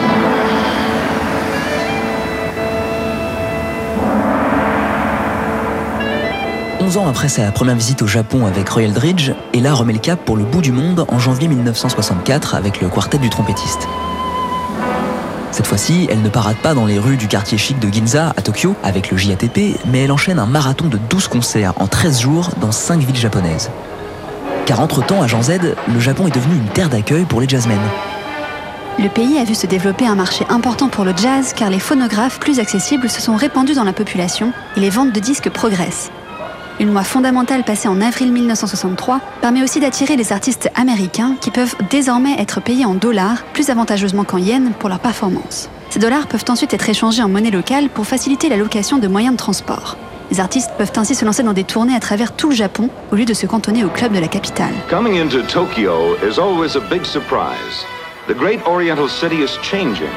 Onze 6.86 6.98
ans 6.98 7.08
après 7.08 7.28
sa 7.28 7.50
première 7.50 7.74
visite 7.74 8.00
au 8.02 8.06
Japon 8.06 8.46
avec 8.46 8.68
Royal 8.68 8.92
Dridge, 8.92 9.32
Ella 9.52 9.74
remet 9.74 9.92
le 9.92 9.98
cap 9.98 10.24
pour 10.24 10.36
le 10.36 10.44
bout 10.44 10.60
du 10.60 10.70
monde 10.70 11.04
en 11.08 11.18
janvier 11.18 11.48
1964 11.48 12.54
avec 12.54 12.80
le 12.80 12.88
quartet 12.88 13.18
du 13.18 13.28
trompettiste. 13.28 13.88
Cette 15.50 15.66
fois-ci, 15.66 16.06
elle 16.08 16.22
ne 16.22 16.28
parade 16.28 16.58
pas 16.58 16.74
dans 16.74 16.86
les 16.86 17.00
rues 17.00 17.16
du 17.16 17.26
quartier 17.26 17.58
chic 17.58 17.80
de 17.80 17.92
Ginza 17.92 18.32
à 18.36 18.40
Tokyo 18.40 18.76
avec 18.84 19.10
le 19.10 19.16
JATP, 19.16 19.80
mais 19.86 20.04
elle 20.04 20.12
enchaîne 20.12 20.38
un 20.38 20.46
marathon 20.46 20.86
de 20.86 20.96
12 20.96 21.26
concerts 21.26 21.72
en 21.80 21.88
13 21.88 22.20
jours 22.20 22.50
dans 22.60 22.70
5 22.70 23.00
villes 23.00 23.16
japonaises. 23.16 23.68
Car 24.64 24.78
entre-temps, 24.78 25.22
à 25.22 25.26
Jean 25.26 25.42
Z, 25.42 25.58
le 25.92 25.98
Japon 25.98 26.28
est 26.28 26.34
devenu 26.36 26.54
une 26.54 26.68
terre 26.68 26.88
d'accueil 26.88 27.24
pour 27.24 27.40
les 27.40 27.48
jazzmen. 27.48 27.80
Le 29.00 29.08
pays 29.08 29.38
a 29.38 29.44
vu 29.44 29.56
se 29.56 29.66
développer 29.66 30.06
un 30.06 30.14
marché 30.14 30.46
important 30.50 30.88
pour 30.88 31.04
le 31.04 31.14
jazz 31.16 31.52
car 31.52 31.68
les 31.68 31.80
phonographes 31.80 32.38
plus 32.38 32.60
accessibles 32.60 33.10
se 33.10 33.20
sont 33.20 33.34
répandus 33.34 33.74
dans 33.74 33.82
la 33.82 33.92
population 33.92 34.52
et 34.76 34.80
les 34.80 34.90
ventes 34.90 35.12
de 35.12 35.18
disques 35.18 35.50
progressent. 35.50 36.12
Une 36.78 36.92
loi 36.92 37.04
fondamentale 37.04 37.64
passée 37.64 37.88
en 37.88 38.02
avril 38.02 38.32
1963 38.32 39.20
permet 39.40 39.62
aussi 39.62 39.80
d'attirer 39.80 40.16
les 40.16 40.30
artistes 40.32 40.70
américains 40.74 41.34
qui 41.40 41.50
peuvent 41.50 41.74
désormais 41.88 42.38
être 42.38 42.60
payés 42.60 42.84
en 42.84 42.92
dollars 42.92 43.44
plus 43.54 43.70
avantageusement 43.70 44.24
qu'en 44.24 44.36
yens 44.36 44.72
pour 44.78 44.90
leurs 44.90 45.00
performances. 45.00 45.70
Ces 45.88 46.00
dollars 46.00 46.26
peuvent 46.26 46.44
ensuite 46.48 46.74
être 46.74 46.88
échangés 46.90 47.22
en 47.22 47.30
monnaie 47.30 47.50
locale 47.50 47.88
pour 47.88 48.06
faciliter 48.06 48.50
la 48.50 48.58
location 48.58 48.98
de 48.98 49.08
moyens 49.08 49.32
de 49.32 49.38
transport. 49.38 49.96
Les 50.30 50.38
artistes 50.38 50.72
peuvent 50.76 50.92
ainsi 50.96 51.14
se 51.14 51.24
lancer 51.24 51.42
dans 51.42 51.54
des 51.54 51.64
tournées 51.64 51.94
à 51.94 52.00
travers 52.00 52.32
tout 52.32 52.50
le 52.50 52.54
Japon 52.54 52.90
au 53.10 53.16
lieu 53.16 53.24
de 53.24 53.32
se 53.32 53.46
cantonner 53.46 53.82
au 53.82 53.88
club 53.88 54.12
de 54.12 54.18
la 54.18 54.28
capitale. 54.28 54.74
Coming 54.90 55.18
into 55.18 55.40
Tokyo 55.46 56.16
is 56.28 56.38
always 56.38 56.76
a 56.76 56.80
big 56.90 57.06
surprise. 57.06 57.86
The 58.28 58.34
great 58.34 58.60
oriental 58.66 59.08
city 59.08 59.42
is 59.42 59.56
changing. 59.62 60.10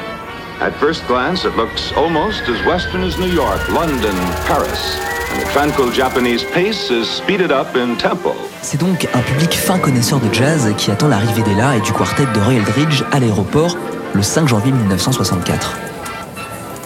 At 0.62 0.72
first 0.72 1.06
glance, 1.06 1.46
it 1.46 1.56
looks 1.56 1.90
almost 1.96 2.42
as 2.42 2.66
western 2.66 3.02
as 3.02 3.16
New 3.16 3.32
York, 3.32 3.66
London, 3.70 4.14
Paris. 4.46 5.00
And 5.32 5.40
the 5.40 5.46
tranquil 5.52 5.90
Japanese 5.90 6.44
pace 6.52 6.90
is 6.90 7.08
speeded 7.08 7.50
up 7.50 7.74
in 7.74 7.96
tempo. 7.96 8.34
C'est 8.60 8.78
donc 8.78 9.08
un 9.14 9.20
public 9.20 9.54
fin 9.54 9.78
connaisseur 9.78 10.20
de 10.20 10.30
jazz 10.34 10.70
qui 10.76 10.90
attend 10.90 11.08
l'arrivée 11.08 11.40
d'Ella 11.40 11.76
et 11.76 11.80
du 11.80 11.92
quartet 11.92 12.26
de 12.26 12.40
Royal 12.40 12.62
Dridge 12.64 13.04
à 13.10 13.20
l'aéroport 13.20 13.78
le 14.12 14.20
5 14.20 14.48
janvier 14.48 14.70
1964. 14.72 15.78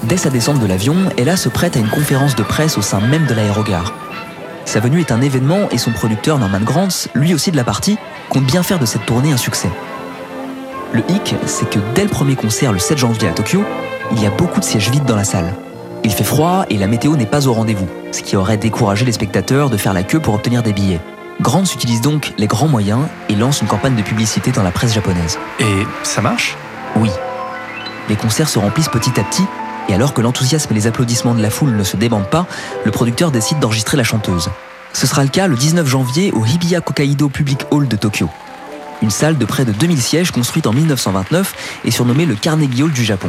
Dès 0.05 0.18
sa 0.18 0.31
descente 0.31 0.61
de 0.61 0.66
l'avion, 0.68 0.95
Ella 1.18 1.37
se 1.37 1.49
prête 1.49 1.77
à 1.77 1.81
une 1.81 1.91
conférence 1.91 2.37
de 2.37 2.45
presse 2.45 2.79
au 2.79 2.83
sein 2.83 3.01
même 3.01 3.27
de 3.27 3.35
l'aérogare. 3.35 3.93
Sa 4.66 4.79
venue 4.79 5.01
est 5.01 5.11
un 5.11 5.20
événement 5.20 5.68
et 5.72 5.79
son 5.79 5.91
producteur 5.91 6.39
Norman 6.39 6.61
Granz, 6.61 7.09
lui 7.14 7.35
aussi 7.35 7.51
de 7.51 7.57
la 7.57 7.64
partie, 7.64 7.99
compte 8.29 8.45
bien 8.45 8.62
faire 8.62 8.79
de 8.79 8.87
cette 8.87 9.05
tournée 9.05 9.33
un 9.33 9.37
succès. 9.37 9.70
Le 10.95 11.03
hic, 11.09 11.35
c'est 11.47 11.69
que 11.69 11.81
dès 11.97 12.05
le 12.05 12.09
premier 12.09 12.37
concert 12.37 12.73
le 12.73 12.79
7 12.79 12.99
janvier 12.99 13.29
à 13.29 13.33
Tokyo, 13.33 13.65
il 14.13 14.23
y 14.23 14.27
a 14.27 14.31
beaucoup 14.31 14.61
de 14.61 14.65
sièges 14.65 14.91
vides 14.91 15.05
dans 15.05 15.17
la 15.17 15.25
salle. 15.25 15.53
Il 16.05 16.13
fait 16.13 16.23
froid 16.23 16.67
et 16.71 16.79
la 16.79 16.87
météo 16.87 17.17
n'est 17.17 17.27
pas 17.27 17.49
au 17.49 17.53
rendez-vous, 17.53 17.89
ce 18.13 18.23
qui 18.23 18.37
aurait 18.37 18.59
découragé 18.59 19.05
les 19.05 19.11
spectateurs 19.11 19.71
de 19.71 19.77
faire 19.77 19.93
la 19.93 20.05
queue 20.05 20.21
pour 20.21 20.35
obtenir 20.35 20.63
des 20.63 20.73
billets. 20.73 21.01
Granz 21.41 21.75
utilise 21.75 22.01
donc 22.01 22.33
les 22.39 22.47
grands 22.47 22.69
moyens 22.69 23.01
et 23.29 23.35
lance 23.35 23.61
une 23.61 23.67
campagne 23.67 23.97
de 23.97 24.03
publicité 24.03 24.53
dans 24.53 24.63
la 24.63 24.71
presse 24.71 24.95
japonaise. 24.95 25.37
Et 25.59 25.85
ça 26.05 26.21
marche? 26.21 26.57
Oui. 26.95 27.11
Les 28.09 28.15
concerts 28.15 28.49
se 28.49 28.61
remplissent 28.61 28.89
petit 28.89 29.19
à 29.19 29.25
petit, 29.25 29.47
et 29.89 29.95
alors 29.95 30.15
que 30.15 30.21
l'enthousiasme 30.21 30.71
et 30.71 30.77
les 30.77 30.87
applaudissements 30.87 31.35
de 31.35 31.43
la 31.43 31.51
foule 31.51 31.75
ne 31.75 31.83
se 31.83 31.97
débandent 31.97 32.31
pas, 32.31 32.47
le 32.85 32.93
producteur 32.93 33.33
décide 33.33 33.59
d'enregistrer 33.59 33.97
la 33.97 34.05
chanteuse. 34.05 34.49
Ce 34.93 35.09
sera 35.09 35.25
le 35.25 35.29
cas 35.29 35.49
le 35.49 35.57
19 35.57 35.89
janvier 35.89 36.31
au 36.31 36.47
Hibiya 36.47 36.81
Kokaido 36.81 37.29
Public 37.31 37.63
Hall 37.73 37.89
de 37.89 37.97
Tokyo. 37.97 38.29
Une 39.03 39.11
salle 39.11 39.39
de 39.39 39.45
près 39.45 39.65
de 39.65 39.73
2000 39.73 40.01
sièges 40.01 40.31
construite 40.31 40.67
en 40.67 40.73
1929 40.73 41.81
et 41.85 41.91
surnommée 41.91 42.27
le 42.27 42.35
Carnegie 42.35 42.83
Hall 42.83 42.93
du 42.93 43.05
Japon. 43.05 43.29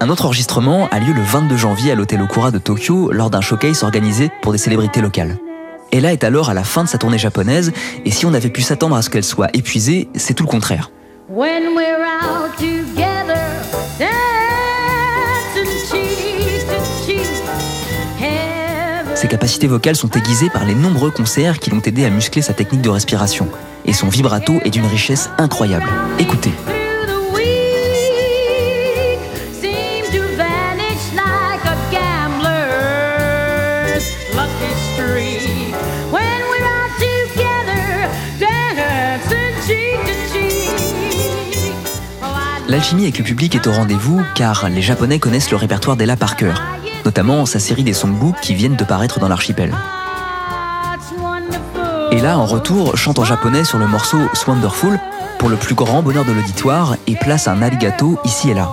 Un 0.00 0.10
autre 0.10 0.26
enregistrement 0.26 0.86
a 0.90 0.98
lieu 0.98 1.12
le 1.14 1.22
22 1.22 1.56
janvier 1.56 1.92
à 1.92 1.94
l'hôtel 1.94 2.20
Okura 2.20 2.50
de 2.50 2.58
Tokyo 2.58 3.10
lors 3.10 3.30
d'un 3.30 3.40
showcase 3.40 3.82
organisé 3.82 4.30
pour 4.42 4.52
des 4.52 4.58
célébrités 4.58 5.00
locales. 5.00 5.38
Ella 5.94 6.12
est 6.12 6.24
alors 6.24 6.50
à 6.50 6.54
la 6.54 6.64
fin 6.64 6.82
de 6.82 6.88
sa 6.88 6.98
tournée 6.98 7.18
japonaise 7.18 7.72
et 8.04 8.10
si 8.10 8.26
on 8.26 8.34
avait 8.34 8.50
pu 8.50 8.62
s'attendre 8.62 8.96
à 8.96 9.02
ce 9.02 9.10
qu'elle 9.10 9.22
soit 9.22 9.48
épuisée, 9.54 10.08
c'est 10.16 10.34
tout 10.34 10.42
le 10.42 10.48
contraire. 10.48 10.90
When 11.28 11.76
we're 11.76 12.00
out 12.00 12.50
together, 12.58 13.38
Ses 19.14 19.28
capacités 19.28 19.68
vocales 19.68 19.94
sont 19.94 20.10
aiguisées 20.10 20.50
par 20.50 20.64
les 20.64 20.74
nombreux 20.74 21.12
concerts 21.12 21.60
qui 21.60 21.70
l'ont 21.70 21.80
aidé 21.80 22.04
à 22.04 22.10
muscler 22.10 22.42
sa 22.42 22.52
technique 22.52 22.82
de 22.82 22.90
respiration. 22.90 23.48
Et 23.86 23.92
son 23.92 24.08
vibrato 24.08 24.54
est 24.64 24.70
d'une 24.70 24.86
richesse 24.86 25.30
incroyable. 25.38 25.86
Écoutez. 26.18 26.50
L'alchimie 42.74 43.04
avec 43.04 43.18
le 43.18 43.24
public 43.24 43.54
est 43.54 43.68
au 43.68 43.72
rendez-vous 43.72 44.20
car 44.34 44.68
les 44.68 44.82
Japonais 44.82 45.20
connaissent 45.20 45.52
le 45.52 45.56
répertoire 45.56 45.96
d'Ella 45.96 46.16
par 46.16 46.34
cœur, 46.34 46.60
notamment 47.04 47.46
sa 47.46 47.60
série 47.60 47.84
des 47.84 47.92
songbooks 47.92 48.40
qui 48.40 48.52
viennent 48.52 48.74
de 48.74 48.82
paraître 48.82 49.20
dans 49.20 49.28
l'archipel. 49.28 49.72
Et 52.10 52.18
là, 52.18 52.36
en 52.36 52.46
retour, 52.46 52.96
chante 52.96 53.20
en 53.20 53.24
japonais 53.24 53.62
sur 53.62 53.78
le 53.78 53.86
morceau 53.86 54.18
Wonderful 54.48 54.98
pour 55.38 55.50
le 55.50 55.54
plus 55.54 55.76
grand 55.76 56.02
bonheur 56.02 56.24
de 56.24 56.32
l'auditoire 56.32 56.96
et 57.06 57.14
place 57.14 57.46
un 57.46 57.62
alligato 57.62 58.18
ici 58.24 58.50
et 58.50 58.54
là. 58.54 58.72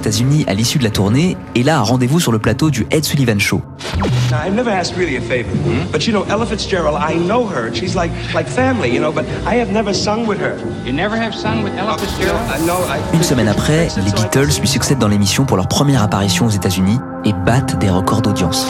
États-Unis 0.00 0.44
à 0.48 0.54
l'issue 0.54 0.78
de 0.78 0.84
la 0.84 0.90
tournée, 0.90 1.36
Ella 1.54 1.78
a 1.78 1.82
rendez-vous 1.82 2.20
sur 2.20 2.32
le 2.32 2.38
plateau 2.38 2.70
du 2.70 2.86
Ed 2.90 3.04
Sullivan 3.04 3.38
Show. 3.38 3.60
Now, 3.98 4.06
I've 4.46 4.54
never 4.54 4.70
asked 4.70 4.96
really 4.96 5.16
a 5.16 5.20
favor, 5.20 5.50
but 5.92 6.06
you 6.06 6.12
know, 6.12 6.24
Ella 6.30 6.46
Fitzgerald, 6.46 6.96
I 6.98 7.14
know 7.18 7.44
her. 7.46 7.70
She's 7.74 7.94
like 7.94 8.10
like 8.34 8.48
family, 8.48 8.88
you 8.90 9.00
know, 9.00 9.12
but 9.12 9.24
I 9.46 9.56
have 9.60 9.70
never 9.70 9.92
sung 9.92 10.26
with 10.26 10.38
her. 10.40 10.56
You 10.86 10.92
never 10.92 11.16
have 11.16 11.34
sung 11.34 11.62
with 11.62 11.74
Ella 11.76 11.98
Fitzgerald? 11.98 12.40
I, 12.48 13.14
Une 13.16 13.22
semaine 13.22 13.48
après, 13.48 13.88
les 14.04 14.12
Beatles 14.12 14.58
lui 14.60 14.68
succèdent 14.68 14.98
dans 14.98 15.08
l'émission 15.08 15.44
pour 15.44 15.56
leur 15.58 15.68
première 15.68 16.02
apparition 16.02 16.46
aux 16.46 16.50
États-Unis 16.50 16.98
et 17.26 17.32
battent 17.44 17.78
des 17.78 17.90
records 17.90 18.22
d'audience. 18.22 18.64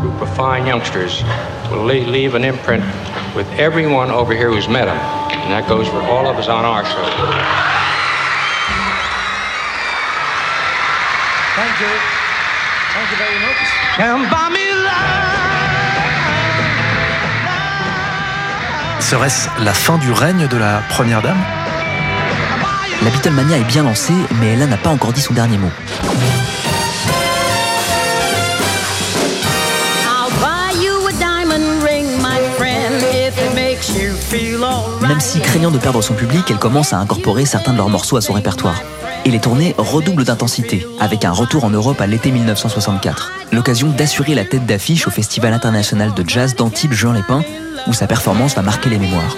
group 0.00 0.20
of 0.22 0.28
fine 0.36 0.66
youngsters 0.66 1.22
will 1.70 1.86
le- 1.86 2.10
leave 2.10 2.34
an 2.34 2.42
imprint 2.42 2.82
with 3.36 3.46
everyone 3.58 4.10
over 4.10 4.34
here 4.34 4.48
who's 4.50 4.68
met 4.68 4.86
them. 4.86 4.98
And 5.44 5.50
that 5.52 5.68
goes 5.68 5.86
for 5.88 6.00
all 6.10 6.26
of 6.26 6.36
us 6.38 6.48
on 6.48 6.64
our 6.64 6.84
show. 6.84 7.93
Thank 11.74 11.90
you. 11.90 11.96
Thank 12.94 13.10
you 13.10 13.16
very 13.18 13.38
much. 13.40 13.58
Come 13.96 14.28
buy 14.30 14.48
me 14.52 14.58
Serait-ce 19.00 19.48
la 19.58 19.74
fin 19.74 19.98
du 19.98 20.12
règne 20.12 20.46
de 20.46 20.56
la 20.56 20.82
première 20.88 21.20
dame? 21.20 21.42
La 23.02 23.10
Beatlemania 23.10 23.56
est 23.56 23.64
bien 23.64 23.82
lancée, 23.82 24.14
mais 24.40 24.52
Ella 24.52 24.66
n'a 24.66 24.76
pas 24.76 24.90
encore 24.90 25.12
dit 25.12 25.20
son 25.20 25.34
dernier 25.34 25.58
mot. 25.58 25.70
Même 35.00 35.20
si, 35.20 35.40
craignant 35.40 35.72
de 35.72 35.78
perdre 35.78 36.02
son 36.02 36.14
public, 36.14 36.44
elle 36.50 36.58
commence 36.58 36.92
à 36.92 36.98
incorporer 36.98 37.44
certains 37.46 37.72
de 37.72 37.78
leurs 37.78 37.88
morceaux 37.88 38.16
à 38.16 38.20
son 38.20 38.32
répertoire. 38.34 38.76
Et 39.26 39.30
les 39.30 39.40
tournées 39.40 39.74
redoublent 39.78 40.24
d'intensité, 40.24 40.86
avec 41.00 41.24
un 41.24 41.32
retour 41.32 41.64
en 41.64 41.70
Europe 41.70 42.00
à 42.00 42.06
l'été 42.06 42.30
1964. 42.30 43.32
L'occasion 43.52 43.88
d'assurer 43.88 44.34
la 44.34 44.44
tête 44.44 44.66
d'affiche 44.66 45.06
au 45.06 45.10
Festival 45.10 45.54
international 45.54 46.12
de 46.12 46.28
jazz 46.28 46.54
d'Antibes 46.54 46.92
Juin-les-Pins, 46.92 47.42
où 47.86 47.94
sa 47.94 48.06
performance 48.06 48.54
va 48.54 48.62
marquer 48.62 48.90
les 48.90 48.98
mémoires. 48.98 49.34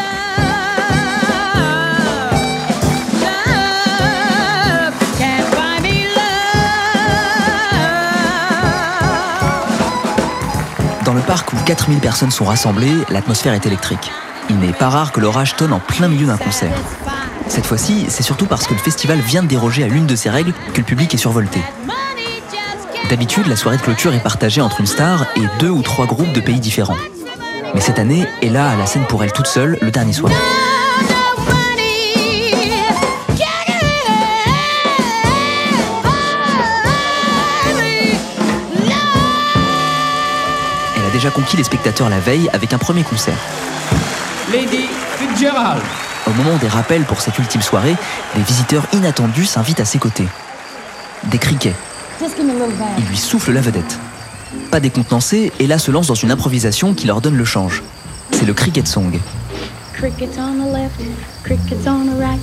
Dans 11.05 11.15
le 11.15 11.21
parc 11.21 11.53
où 11.53 11.57
4000 11.65 12.01
personnes 12.01 12.33
sont 12.33 12.45
rassemblées, 12.45 12.93
l'atmosphère 13.11 13.55
est 13.55 13.65
électrique. 13.65 14.11
Il 14.51 14.59
n'est 14.59 14.73
pas 14.73 14.89
rare 14.89 15.13
que 15.13 15.21
l'orage 15.21 15.55
tonne 15.55 15.73
en 15.73 15.79
plein 15.79 16.09
milieu 16.09 16.27
d'un 16.27 16.37
concert. 16.37 16.75
Cette 17.49 17.67
fois-ci, 17.67 18.07
c'est 18.09 18.23
surtout 18.23 18.47
parce 18.47 18.67
que 18.67 18.75
le 18.75 18.81
festival 18.81 19.19
vient 19.21 19.43
de 19.43 19.49
déroger 19.49 19.85
à 19.85 19.89
l'une 19.89 20.07
de 20.07 20.17
ses 20.17 20.31
règles 20.31 20.53
que 20.75 20.79
le 20.79 20.85
public 20.85 21.15
est 21.15 21.19
survolté. 21.19 21.61
D'habitude, 23.09 23.47
la 23.47 23.57
soirée 23.57 23.77
de 23.77 23.83
clôture 23.83 24.15
est 24.15 24.23
partagée 24.23 24.61
entre 24.61 24.81
une 24.81 24.87
star 24.87 25.27
et 25.37 25.43
deux 25.61 25.71
ou 25.71 25.83
trois 25.83 26.07
groupes 26.07 26.33
de 26.33 26.41
pays 26.41 26.61
différents. 26.61 26.97
Mais 27.75 27.81
cette 27.81 27.99
année, 27.99 28.27
Ella 28.43 28.71
a 28.71 28.77
la 28.77 28.87
scène 28.87 29.05
pour 29.07 29.23
elle 29.23 29.33
toute 29.33 29.47
seule 29.47 29.79
le 29.81 29.91
dernier 29.91 30.13
soir. 30.13 30.33
Elle 40.97 41.05
a 41.07 41.11
déjà 41.13 41.31
conquis 41.31 41.57
les 41.57 41.65
spectateurs 41.65 42.09
la 42.09 42.19
veille 42.19 42.49
avec 42.53 42.73
un 42.73 42.79
premier 42.79 43.05
concert. 43.05 43.39
Lady 44.53 44.89
Fitzgerald. 45.19 45.83
Au 46.27 46.33
moment 46.33 46.57
des 46.57 46.67
rappels 46.67 47.05
pour 47.05 47.21
cette 47.21 47.39
ultime 47.39 47.63
soirée, 47.63 47.95
des 48.35 48.43
visiteurs 48.43 48.85
inattendus 48.93 49.45
s'invitent 49.45 49.81
à 49.81 49.85
ses 49.85 49.99
côtés. 49.99 50.27
Des 51.25 51.39
criquets. 51.39 51.75
Il 52.99 53.05
lui 53.05 53.17
souffle 53.17 53.53
la 53.53 53.61
vedette. 53.61 53.99
Pas 54.71 54.81
décontenancé, 54.81 55.53
Ella 55.61 55.79
se 55.79 55.91
lance 55.91 56.09
dans 56.09 56.15
une 56.15 56.33
improvisation 56.33 56.95
qui 56.95 57.07
leur 57.07 57.21
donne 57.21 57.37
le 57.37 57.45
change. 57.45 57.83
C'est 58.33 58.45
le 58.45 58.55
cricket 58.55 58.89
song. 58.89 59.21
Crickets 59.93 60.39
on 60.39 60.59
the 60.59 60.73
left, 60.73 61.01
crickets 61.43 61.87
on 61.87 62.07
the 62.07 62.19
right. 62.19 62.41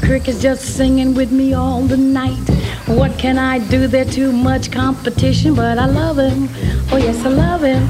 Crickets 0.00 0.40
just 0.42 0.62
singing 0.62 1.14
with 1.14 1.30
me 1.30 1.54
all 1.54 1.82
the 1.86 1.96
night. 1.96 2.50
What 2.88 3.16
can 3.18 3.36
I 3.36 3.60
do? 3.60 3.86
There's 3.86 4.12
too 4.14 4.32
much 4.32 4.70
competition, 4.72 5.54
but 5.54 5.78
I 5.78 5.86
love 5.86 6.18
him. 6.18 6.48
Oh, 6.90 6.96
yes, 6.96 7.24
I 7.24 7.28
love 7.28 7.62
him. 7.62 7.86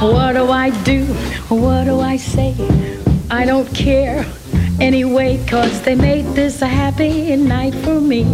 What 0.00 0.34
do 0.34 0.50
I 0.50 0.70
do? 0.84 1.04
What 1.48 1.84
do 1.84 2.00
I 2.00 2.18
say? 2.18 2.54
I 3.30 3.46
don't 3.46 3.72
care 3.72 4.26
anyway, 4.80 5.38
cause 5.48 5.80
they 5.82 5.94
made 5.94 6.24
this 6.34 6.62
a 6.62 6.66
happy 6.66 7.36
night 7.36 7.74
for 7.84 8.00
me. 8.00 8.24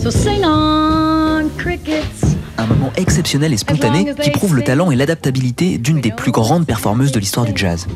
So 0.00 0.10
sing 0.10 0.44
on, 0.44 1.50
crickets. 1.56 2.36
Un 2.58 2.66
moment 2.66 2.92
exceptionnel 2.96 3.52
et 3.52 3.56
spontané 3.56 4.14
qui 4.22 4.30
prouve 4.30 4.54
le 4.54 4.62
talent 4.62 4.90
et 4.90 4.96
l'adaptabilité 4.96 5.78
d'une 5.78 6.00
des 6.00 6.10
plus 6.10 6.32
grandes 6.32 6.66
performeuses 6.66 7.12
de 7.12 7.18
l'histoire 7.18 7.46
du 7.46 7.52
jazz. 7.54 7.86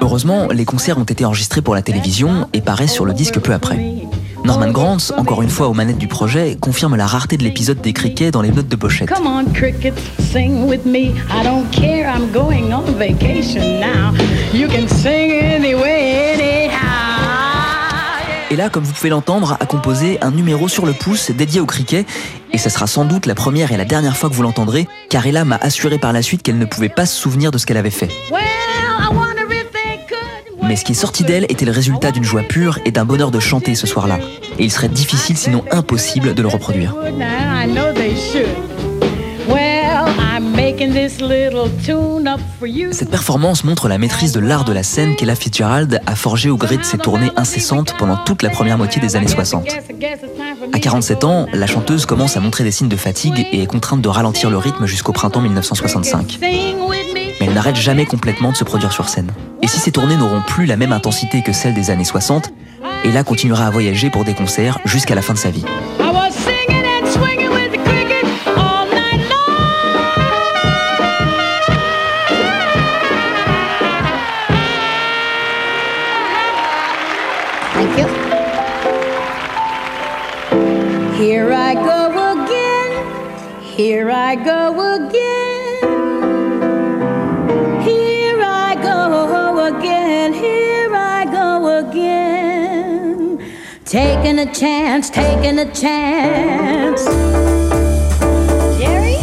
Heureusement, 0.00 0.48
les 0.48 0.64
concerts 0.64 0.98
ont 0.98 1.04
été 1.04 1.24
enregistrés 1.24 1.62
pour 1.62 1.74
la 1.74 1.82
télévision 1.82 2.48
et 2.52 2.60
paraissent 2.60 2.92
sur 2.92 3.06
le 3.06 3.14
disque 3.14 3.40
peu 3.40 3.52
après. 3.52 3.78
Norman 4.44 4.70
Granz, 4.70 5.12
encore 5.16 5.42
une 5.42 5.48
fois 5.48 5.68
aux 5.68 5.74
manettes 5.74 5.98
du 5.98 6.06
projet, 6.06 6.56
confirme 6.60 6.94
la 6.94 7.06
rareté 7.06 7.36
de 7.36 7.42
l'épisode 7.42 7.80
des 7.80 7.92
criquets 7.92 8.30
dans 8.30 8.42
les 8.42 8.52
notes 8.52 8.68
de 8.68 8.76
pochette. 8.76 9.08
Là, 18.56 18.70
comme 18.70 18.84
vous 18.84 18.92
pouvez 18.94 19.10
l'entendre, 19.10 19.58
a 19.60 19.66
composé 19.66 20.18
un 20.22 20.30
numéro 20.30 20.66
sur 20.66 20.86
le 20.86 20.94
pouce 20.94 21.30
dédié 21.30 21.60
au 21.60 21.66
cricket. 21.66 22.06
Et 22.52 22.58
ça 22.58 22.70
sera 22.70 22.86
sans 22.86 23.04
doute 23.04 23.26
la 23.26 23.34
première 23.34 23.70
et 23.70 23.76
la 23.76 23.84
dernière 23.84 24.16
fois 24.16 24.30
que 24.30 24.34
vous 24.34 24.42
l'entendrez, 24.42 24.88
car 25.10 25.26
Ella 25.26 25.44
m'a 25.44 25.56
assuré 25.56 25.98
par 25.98 26.14
la 26.14 26.22
suite 26.22 26.42
qu'elle 26.42 26.56
ne 26.56 26.64
pouvait 26.64 26.88
pas 26.88 27.04
se 27.04 27.14
souvenir 27.14 27.50
de 27.50 27.58
ce 27.58 27.66
qu'elle 27.66 27.76
avait 27.76 27.90
fait. 27.90 28.08
Mais 30.62 30.74
ce 30.74 30.84
qui 30.86 30.92
est 30.92 30.94
sorti 30.94 31.22
d'elle 31.22 31.44
était 31.50 31.66
le 31.66 31.70
résultat 31.70 32.12
d'une 32.12 32.24
joie 32.24 32.42
pure 32.42 32.78
et 32.86 32.92
d'un 32.92 33.04
bonheur 33.04 33.30
de 33.30 33.40
chanter 33.40 33.74
ce 33.74 33.86
soir-là. 33.86 34.18
Et 34.58 34.64
il 34.64 34.72
serait 34.72 34.88
difficile, 34.88 35.36
sinon 35.36 35.62
impossible, 35.70 36.32
de 36.32 36.40
le 36.40 36.48
reproduire. 36.48 36.94
Cette 42.92 43.10
performance 43.10 43.64
montre 43.64 43.88
la 43.88 43.96
maîtrise 43.98 44.32
de 44.32 44.40
l'art 44.40 44.64
de 44.64 44.72
la 44.72 44.82
scène 44.82 45.16
qu'Ella 45.16 45.34
Fitzgerald 45.34 46.00
a 46.06 46.14
forgé 46.14 46.50
au 46.50 46.56
gré 46.56 46.76
de 46.76 46.82
ses 46.82 46.98
tournées 46.98 47.30
incessantes 47.36 47.94
pendant 47.98 48.16
toute 48.16 48.42
la 48.42 48.50
première 48.50 48.76
moitié 48.76 49.00
des 49.00 49.16
années 49.16 49.26
60. 49.26 49.66
À 50.72 50.78
47 50.78 51.24
ans, 51.24 51.46
la 51.52 51.66
chanteuse 51.66 52.04
commence 52.04 52.36
à 52.36 52.40
montrer 52.40 52.62
des 52.64 52.70
signes 52.70 52.88
de 52.88 52.96
fatigue 52.96 53.46
et 53.52 53.62
est 53.62 53.66
contrainte 53.66 54.02
de 54.02 54.08
ralentir 54.08 54.50
le 54.50 54.58
rythme 54.58 54.86
jusqu'au 54.86 55.12
printemps 55.12 55.40
1965. 55.40 56.38
Sing 56.42 56.78
with 56.86 57.14
me. 57.14 57.20
Mais 57.40 57.46
elle 57.46 57.54
n'arrête 57.54 57.76
jamais 57.76 58.04
complètement 58.04 58.52
de 58.52 58.56
se 58.56 58.64
produire 58.64 58.92
sur 58.92 59.08
scène. 59.08 59.30
Et 59.62 59.68
si 59.68 59.78
ces 59.78 59.92
tournées 59.92 60.16
n'auront 60.16 60.42
plus 60.46 60.66
la 60.66 60.76
même 60.76 60.92
intensité 60.92 61.42
que 61.42 61.52
celles 61.52 61.74
des 61.74 61.90
années 61.90 62.04
60, 62.04 62.52
Ella 63.04 63.24
continuera 63.24 63.66
à 63.66 63.70
voyager 63.70 64.10
pour 64.10 64.24
des 64.24 64.34
concerts 64.34 64.78
jusqu'à 64.84 65.14
la 65.14 65.22
fin 65.22 65.32
de 65.32 65.38
sa 65.38 65.50
vie. 65.50 65.64
Here 83.96 84.10
I 84.10 84.34
go 84.34 85.06
again. 85.06 85.80
Here 87.80 88.42
I 88.42 88.74
go 88.82 89.64
again. 89.74 90.34
Here 90.34 90.94
I 90.94 91.24
go 91.24 91.78
again. 91.78 93.42
Taking 93.86 94.38
a 94.40 94.52
chance, 94.52 95.08
taking 95.08 95.58
a 95.60 95.72
chance. 95.72 97.06
Jerry? 98.78 99.16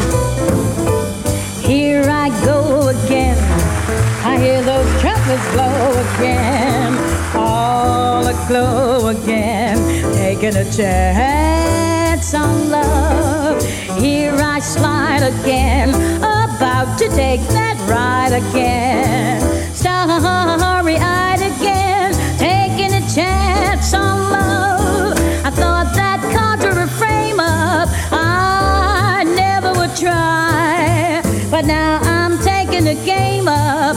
Here 1.61 2.09
I 2.09 2.30
go 2.43 2.88
again. 2.88 3.38
I 4.26 4.39
hear 4.39 4.63
those 4.63 4.89
trumpets 5.01 5.51
blow 5.53 5.91
again. 6.15 6.97
All 7.36 8.26
aglow 8.26 9.09
again. 9.09 9.78
Taking 10.15 10.55
a 10.55 10.65
chance 10.71 12.34
on 12.34 12.71
love. 12.71 13.62
Here 14.00 14.36
I 14.36 14.60
slide 14.60 15.24
again. 15.24 15.89
About 16.20 16.98
to 17.00 17.10
take 17.10 17.41
that 17.50 17.78
ride 17.89 18.34
again. 18.34 19.41
Starry 19.74 20.98
eyed 20.98 21.41
again. 21.41 22.14
Taking 22.38 22.94
a 22.94 23.02
chance 23.14 23.94
on 23.94 24.32
love. 24.32 25.18
I 25.46 25.50
thought 25.52 25.94
that 25.96 26.20
conjure 26.34 26.78
a 26.78 26.88
frame 26.88 27.39
up. 27.39 27.89
I 28.12 29.24
never 29.24 29.72
would 29.80 29.96
try. 29.96 31.22
But 31.50 31.66
now 31.66 32.00
I'm 32.02 32.38
taking 32.39 32.84
the 32.86 32.96
game 33.06 33.48
up. 33.48 33.96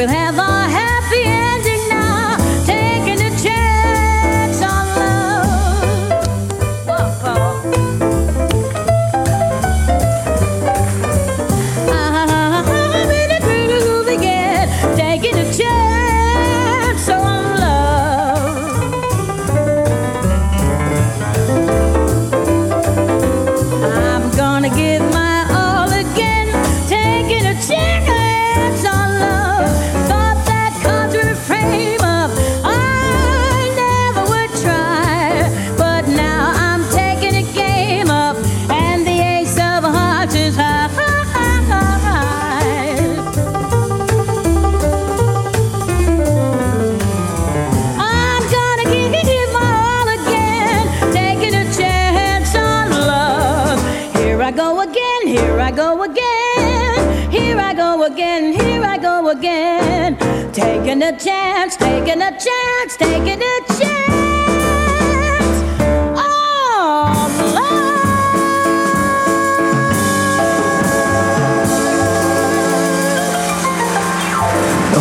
We'll 0.00 0.08
have 0.08 0.49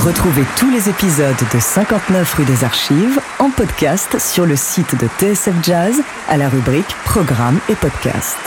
Retrouvez 0.10 0.44
tous 0.58 0.72
les 0.72 0.90
épisodes 0.90 1.36
de 1.54 1.60
59 1.60 2.34
rue 2.34 2.46
des 2.46 2.64
Archives 2.64 3.22
en 3.38 3.52
podcast 3.52 4.18
sur 4.20 4.48
le 4.48 4.56
site 4.56 4.96
de 5.00 5.08
TSF 5.20 5.54
Jazz 5.62 6.02
à 6.28 6.36
la 6.36 6.50
rubrique 6.50 6.96
Programmes 7.06 7.60
et 7.70 7.76
podcasts. 7.76 8.40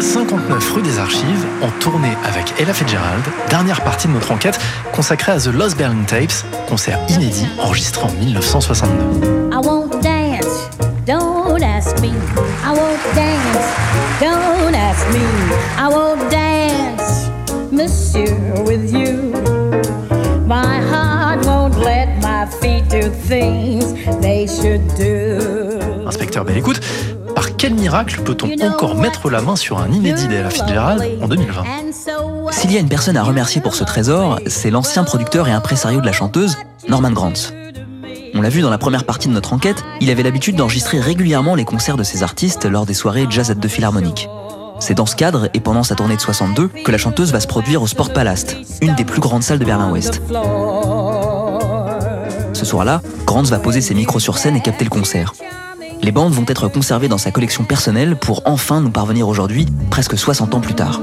59 0.00 0.70
rue 0.72 0.82
des 0.82 0.98
Archives, 0.98 1.46
en 1.62 1.70
tournée 1.80 2.14
avec 2.24 2.52
Ella 2.60 2.74
Fitzgerald, 2.74 3.24
dernière 3.48 3.80
partie 3.80 4.06
de 4.06 4.12
notre 4.12 4.30
enquête 4.30 4.60
consacrée 4.92 5.32
à 5.32 5.40
The 5.40 5.46
Lost 5.46 5.78
Berlin 5.78 6.04
Tapes, 6.06 6.44
concert 6.68 6.98
inédit 7.08 7.48
enregistré 7.58 8.04
en 8.04 8.12
1962. 8.12 9.48
I 9.50 9.56
won't 9.56 10.02
dance, 10.02 10.68
don't 11.06 11.62
ask 11.62 11.98
me. 12.02 12.12
I 12.62 12.74
won't 12.74 13.00
dance, 13.14 13.64
don't 14.20 14.74
ask 14.74 15.08
me. 15.10 15.24
I 15.78 15.88
won't 15.88 16.30
dance, 16.30 16.97
monsieur, 17.78 18.34
with 18.66 18.92
you. 18.92 19.32
My 20.46 20.80
heart 20.90 21.46
won't 21.46 21.78
let 21.78 22.08
my 22.20 22.44
feet 22.60 22.88
do 22.90 23.08
things 23.08 23.94
they 24.20 24.48
should 24.48 24.82
do. 24.96 25.78
Inspecteur 26.04 26.44
Belle 26.44 26.56
Écoute, 26.56 26.80
par 27.36 27.56
quel 27.56 27.74
miracle 27.74 28.22
peut-on 28.22 28.50
encore 28.66 28.96
mettre 28.96 29.30
la 29.30 29.42
main 29.42 29.54
sur 29.54 29.78
un 29.78 29.92
inédit 29.92 30.26
d'Ella 30.26 30.50
Fitzgerald 30.50 31.04
en 31.22 31.28
2020 31.28 31.64
S'il 32.50 32.72
y 32.72 32.76
a 32.76 32.80
une 32.80 32.88
personne 32.88 33.16
à 33.16 33.22
remercier 33.22 33.60
pour 33.60 33.76
ce 33.76 33.84
trésor, 33.84 34.40
c'est 34.46 34.70
l'ancien 34.70 35.04
producteur 35.04 35.46
et 35.46 35.52
impresario 35.52 36.00
de 36.00 36.06
la 36.06 36.12
chanteuse, 36.12 36.56
Norman 36.88 37.12
Granz. 37.12 37.52
On 38.34 38.42
l'a 38.42 38.48
vu 38.48 38.60
dans 38.60 38.70
la 38.70 38.78
première 38.78 39.04
partie 39.04 39.28
de 39.28 39.32
notre 39.32 39.52
enquête, 39.52 39.84
il 40.00 40.10
avait 40.10 40.24
l'habitude 40.24 40.56
d'enregistrer 40.56 40.98
régulièrement 41.00 41.54
les 41.54 41.64
concerts 41.64 41.96
de 41.96 42.02
ses 42.02 42.24
artistes 42.24 42.64
lors 42.64 42.86
des 42.86 42.94
soirées 42.94 43.26
Jazz 43.30 43.50
at 43.52 43.56
the 43.56 43.68
Philharmonic. 43.68 44.28
C'est 44.80 44.94
dans 44.94 45.06
ce 45.06 45.16
cadre 45.16 45.48
et 45.54 45.60
pendant 45.60 45.82
sa 45.82 45.94
tournée 45.94 46.16
de 46.16 46.20
62 46.20 46.68
que 46.68 46.92
la 46.92 46.98
chanteuse 46.98 47.32
va 47.32 47.40
se 47.40 47.46
produire 47.46 47.82
au 47.82 47.86
Sportpalast, 47.86 48.56
une 48.80 48.94
des 48.94 49.04
plus 49.04 49.20
grandes 49.20 49.42
salles 49.42 49.58
de 49.58 49.64
Berlin-Ouest. 49.64 50.22
Ce 52.52 52.64
soir-là, 52.64 53.02
Granz 53.26 53.50
va 53.50 53.58
poser 53.58 53.80
ses 53.80 53.94
micros 53.94 54.20
sur 54.20 54.38
scène 54.38 54.56
et 54.56 54.60
capter 54.60 54.84
le 54.84 54.90
concert. 54.90 55.34
Les 56.02 56.12
bandes 56.12 56.32
vont 56.32 56.44
être 56.46 56.68
conservées 56.68 57.08
dans 57.08 57.18
sa 57.18 57.30
collection 57.30 57.64
personnelle 57.64 58.16
pour 58.16 58.42
enfin 58.44 58.80
nous 58.80 58.90
parvenir 58.90 59.28
aujourd'hui, 59.28 59.66
presque 59.90 60.16
60 60.16 60.54
ans 60.54 60.60
plus 60.60 60.74
tard. 60.74 61.00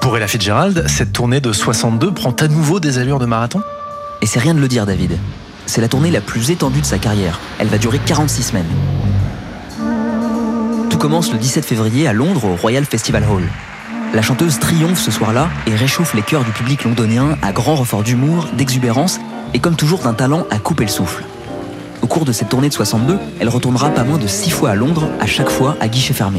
Pour 0.00 0.16
Ella 0.16 0.28
Fitzgerald, 0.28 0.86
cette 0.88 1.12
tournée 1.12 1.40
de 1.40 1.52
62 1.52 2.12
prend 2.12 2.32
à 2.32 2.48
nouveau 2.48 2.80
des 2.80 2.98
allures 2.98 3.18
de 3.18 3.26
marathon? 3.26 3.62
Et 4.20 4.26
c'est 4.26 4.40
rien 4.40 4.54
de 4.54 4.60
le 4.60 4.68
dire, 4.68 4.84
David. 4.84 5.18
C'est 5.66 5.80
la 5.80 5.88
tournée 5.88 6.10
la 6.10 6.20
plus 6.20 6.50
étendue 6.50 6.80
de 6.80 6.86
sa 6.86 6.98
carrière. 6.98 7.40
Elle 7.58 7.68
va 7.68 7.78
durer 7.78 7.98
46 7.98 8.42
semaines. 8.42 8.66
Commence 11.02 11.32
le 11.32 11.38
17 11.40 11.64
février 11.64 12.06
à 12.06 12.12
Londres 12.12 12.44
au 12.44 12.54
Royal 12.54 12.84
Festival 12.84 13.24
Hall. 13.24 13.42
La 14.14 14.22
chanteuse 14.22 14.60
triomphe 14.60 15.00
ce 15.00 15.10
soir-là 15.10 15.48
et 15.66 15.74
réchauffe 15.74 16.14
les 16.14 16.22
cœurs 16.22 16.44
du 16.44 16.52
public 16.52 16.84
londonien 16.84 17.36
à 17.42 17.50
grand 17.50 17.74
renfort 17.74 18.04
d'humour, 18.04 18.46
d'exubérance 18.56 19.18
et 19.52 19.58
comme 19.58 19.74
toujours 19.74 19.98
d'un 19.98 20.14
talent 20.14 20.46
à 20.48 20.60
couper 20.60 20.84
le 20.84 20.90
souffle. 20.90 21.24
Au 22.02 22.06
cours 22.06 22.24
de 22.24 22.30
cette 22.30 22.50
tournée 22.50 22.68
de 22.68 22.72
62, 22.72 23.18
elle 23.40 23.48
retournera 23.48 23.90
pas 23.90 24.04
moins 24.04 24.18
de 24.18 24.28
six 24.28 24.50
fois 24.50 24.70
à 24.70 24.74
Londres, 24.76 25.08
à 25.18 25.26
chaque 25.26 25.50
fois 25.50 25.76
à 25.80 25.88
guichet 25.88 26.14
fermé. 26.14 26.38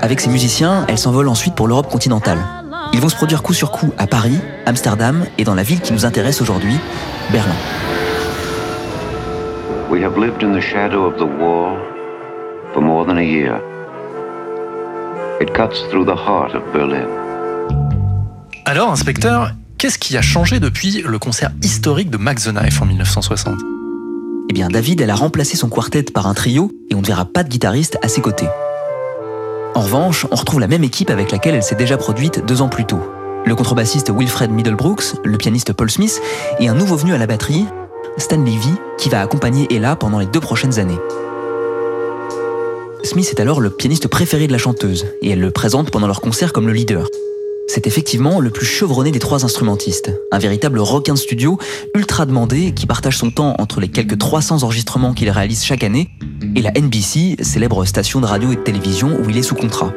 Avec 0.00 0.20
ses 0.20 0.30
musiciens, 0.30 0.86
elle 0.88 0.98
s'envole 0.98 1.28
ensuite 1.28 1.54
pour 1.54 1.66
l'Europe 1.66 1.90
continentale. 1.90 2.38
Ils 2.92 3.00
vont 3.00 3.08
se 3.08 3.16
produire 3.16 3.42
coup 3.42 3.52
sur 3.52 3.72
coup 3.72 3.92
à 3.98 4.06
Paris, 4.06 4.38
Amsterdam 4.64 5.24
et 5.38 5.44
dans 5.44 5.54
la 5.54 5.62
ville 5.62 5.80
qui 5.80 5.92
nous 5.92 6.06
intéresse 6.06 6.40
aujourd'hui, 6.40 6.76
Berlin. 7.32 7.54
We 9.90 10.04
have 10.04 10.16
lived 10.16 10.42
in 10.44 10.52
the 10.52 10.60
shadow 10.60 11.04
of 11.04 11.16
the 11.16 11.26
wall 11.40 11.76
for 12.72 12.82
more 12.82 13.04
than 13.04 13.16
a 13.16 13.22
year. 13.22 13.60
It 15.40 15.52
cuts 15.52 15.88
through 15.90 16.04
the 16.04 16.16
heart 16.16 16.54
of 16.54 16.62
Berlin. 16.72 17.06
Alors, 18.64 18.92
inspecteur, 18.92 19.52
qu'est-ce 19.78 19.98
qui 19.98 20.16
a 20.16 20.22
changé 20.22 20.60
depuis 20.60 21.02
le 21.04 21.18
concert 21.18 21.50
historique 21.62 22.10
de 22.10 22.18
Max 22.18 22.44
the 22.44 22.50
Knife 22.50 22.80
en 22.82 22.86
1960 22.86 23.58
Eh 24.50 24.52
bien, 24.52 24.68
David, 24.68 25.00
elle 25.00 25.10
a 25.10 25.16
remplacé 25.16 25.56
son 25.56 25.68
quartet 25.68 26.02
par 26.02 26.26
un 26.26 26.34
trio 26.34 26.70
et 26.90 26.94
on 26.94 27.00
ne 27.00 27.06
verra 27.06 27.24
pas 27.24 27.42
de 27.42 27.48
guitariste 27.48 27.98
à 28.02 28.08
ses 28.08 28.20
côtés. 28.20 28.48
En 29.78 29.82
revanche, 29.82 30.26
on 30.32 30.34
retrouve 30.34 30.58
la 30.58 30.66
même 30.66 30.82
équipe 30.82 31.08
avec 31.08 31.30
laquelle 31.30 31.54
elle 31.54 31.62
s'est 31.62 31.76
déjà 31.76 31.96
produite 31.96 32.44
deux 32.44 32.62
ans 32.62 32.68
plus 32.68 32.84
tôt. 32.84 32.98
Le 33.46 33.54
contrebassiste 33.54 34.10
Wilfred 34.10 34.50
Middlebrooks, 34.50 35.14
le 35.24 35.38
pianiste 35.38 35.72
Paul 35.72 35.88
Smith 35.88 36.20
et 36.58 36.66
un 36.66 36.74
nouveau 36.74 36.96
venu 36.96 37.14
à 37.14 37.16
la 37.16 37.28
batterie, 37.28 37.64
Stan 38.16 38.38
Levy, 38.38 38.74
qui 38.98 39.08
va 39.08 39.20
accompagner 39.20 39.72
Ella 39.72 39.94
pendant 39.94 40.18
les 40.18 40.26
deux 40.26 40.40
prochaines 40.40 40.80
années. 40.80 40.98
Smith 43.04 43.28
est 43.30 43.40
alors 43.40 43.60
le 43.60 43.70
pianiste 43.70 44.08
préféré 44.08 44.48
de 44.48 44.52
la 44.52 44.58
chanteuse 44.58 45.06
et 45.22 45.30
elle 45.30 45.40
le 45.40 45.52
présente 45.52 45.92
pendant 45.92 46.08
leur 46.08 46.20
concert 46.20 46.52
comme 46.52 46.66
le 46.66 46.72
leader. 46.72 47.06
C'est 47.70 47.86
effectivement 47.86 48.40
le 48.40 48.48
plus 48.48 48.64
chevronné 48.64 49.10
des 49.10 49.18
trois 49.18 49.44
instrumentistes, 49.44 50.10
un 50.32 50.38
véritable 50.38 50.78
requin 50.78 51.12
de 51.12 51.18
studio 51.18 51.58
ultra 51.94 52.24
demandé 52.24 52.72
qui 52.72 52.86
partage 52.86 53.18
son 53.18 53.30
temps 53.30 53.54
entre 53.58 53.80
les 53.80 53.88
quelques 53.88 54.16
300 54.16 54.62
enregistrements 54.62 55.12
qu'il 55.12 55.28
réalise 55.28 55.62
chaque 55.62 55.84
année 55.84 56.08
et 56.56 56.62
la 56.62 56.70
NBC, 56.70 57.36
célèbre 57.42 57.84
station 57.84 58.22
de 58.22 58.26
radio 58.26 58.52
et 58.52 58.56
de 58.56 58.62
télévision 58.62 59.18
où 59.20 59.28
il 59.28 59.36
est 59.36 59.42
sous 59.42 59.54
contrat. 59.54 59.92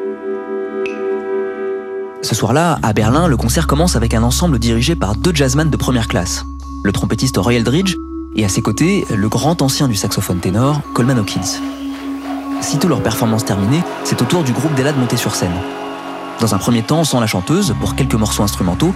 Ce 2.21 2.35
soir-là, 2.35 2.77
à 2.83 2.91
Berlin, 2.91 3.29
le 3.29 3.37
concert 3.37 3.67
commence 3.67 3.95
avec 3.95 4.13
un 4.13 4.23
ensemble 4.23 4.59
dirigé 4.59 4.95
par 4.95 5.15
deux 5.15 5.33
jazzmen 5.33 5.69
de 5.69 5.77
première 5.77 6.09
classe, 6.09 6.43
le 6.83 6.91
trompettiste 6.91 7.37
Roy 7.37 7.53
Eldridge 7.53 7.95
et 8.35 8.43
à 8.43 8.49
ses 8.49 8.61
côtés, 8.61 9.05
le 9.09 9.29
grand 9.29 9.61
ancien 9.61 9.87
du 9.87 9.95
saxophone 9.95 10.41
ténor, 10.41 10.81
Coleman 10.93 11.19
Hawkins. 11.19 11.61
Sitôt 12.59 12.89
leur 12.89 13.01
performance 13.01 13.45
terminée, 13.45 13.81
c'est 14.03 14.21
au 14.21 14.25
tour 14.25 14.43
du 14.43 14.51
groupe 14.51 14.75
d'Ella 14.75 14.91
de 14.91 14.99
monter 14.99 15.17
sur 15.17 15.33
scène. 15.35 15.55
Dans 16.41 16.55
un 16.55 16.57
premier 16.57 16.81
temps, 16.81 17.03
sans 17.03 17.19
la 17.19 17.27
chanteuse, 17.27 17.75
pour 17.79 17.93
quelques 17.93 18.15
morceaux 18.15 18.41
instrumentaux, 18.41 18.95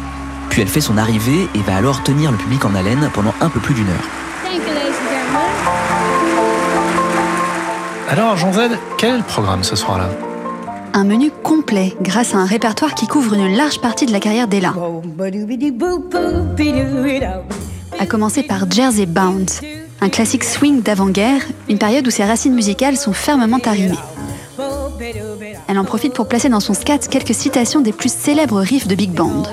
puis 0.50 0.64
elle 0.64 0.68
fait 0.68 0.82
son 0.82 0.98
arrivée 0.98 1.48
et 1.54 1.60
va 1.60 1.76
alors 1.76 2.02
tenir 2.02 2.32
le 2.32 2.38
public 2.38 2.66
en 2.66 2.74
haleine 2.74 3.12
pendant 3.14 3.36
un 3.40 3.50
peu 3.50 3.60
plus 3.60 3.76
d'une 3.76 3.88
heure. 3.88 4.10
Alors, 8.10 8.36
Jean 8.36 8.52
Z, 8.52 8.80
quel 8.98 9.22
programme 9.22 9.64
ce 9.64 9.76
soir-là? 9.76 10.10
Un 10.94 11.04
menu 11.04 11.30
complet 11.44 11.96
grâce 12.02 12.34
à 12.34 12.40
un 12.40 12.46
répertoire 12.46 12.96
qui 12.96 13.06
couvre 13.06 13.36
une 13.36 13.56
large 13.56 13.80
partie 13.80 14.08
de 14.08 14.12
la 14.12 14.20
carrière 14.20 14.48
d'Ella. 14.48 14.74
À 18.00 18.06
commencer 18.08 18.42
par 18.42 18.72
Jersey 18.72 19.06
Bound, 19.06 19.52
un 20.02 20.10
classique 20.10 20.44
swing 20.44 20.82
d'avant-guerre, 20.82 21.42
une 21.70 21.78
période 21.78 22.08
où 22.08 22.12
ses 22.12 22.26
racines 22.26 22.56
musicales 22.56 22.98
sont 22.98 23.14
fermement 23.14 23.60
arrimées. 23.64 24.00
Elle 25.68 25.80
en 25.80 25.86
profite 25.86 26.14
pour 26.14 26.28
placer 26.28 26.50
dans 26.50 26.60
son 26.60 26.74
scat 26.74 27.00
quelques 27.10 27.34
citations 27.34 27.82
des 27.82 27.94
plus 27.94 28.12
célèbres 28.12 28.62
riffs 28.62 28.88
de 28.88 28.96
big 28.96 29.12
band. 29.12 29.44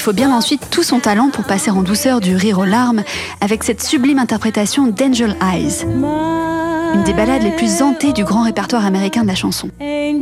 Il 0.00 0.02
faut 0.02 0.14
bien 0.14 0.34
ensuite 0.34 0.70
tout 0.70 0.82
son 0.82 0.98
talent 0.98 1.28
pour 1.30 1.44
passer 1.44 1.70
en 1.70 1.82
douceur 1.82 2.20
du 2.20 2.34
rire 2.34 2.58
aux 2.58 2.64
larmes 2.64 3.02
avec 3.42 3.62
cette 3.62 3.82
sublime 3.82 4.18
interprétation 4.18 4.86
d'Angel 4.86 5.36
Eyes, 5.42 5.84
une 6.94 7.02
des 7.04 7.12
ballades 7.12 7.42
les 7.42 7.50
plus 7.50 7.82
hantées 7.82 8.14
du 8.14 8.24
grand 8.24 8.44
répertoire 8.44 8.86
américain 8.86 9.24
de 9.24 9.26
la 9.26 9.34
chanson. 9.34 9.68
Elle 9.78 10.16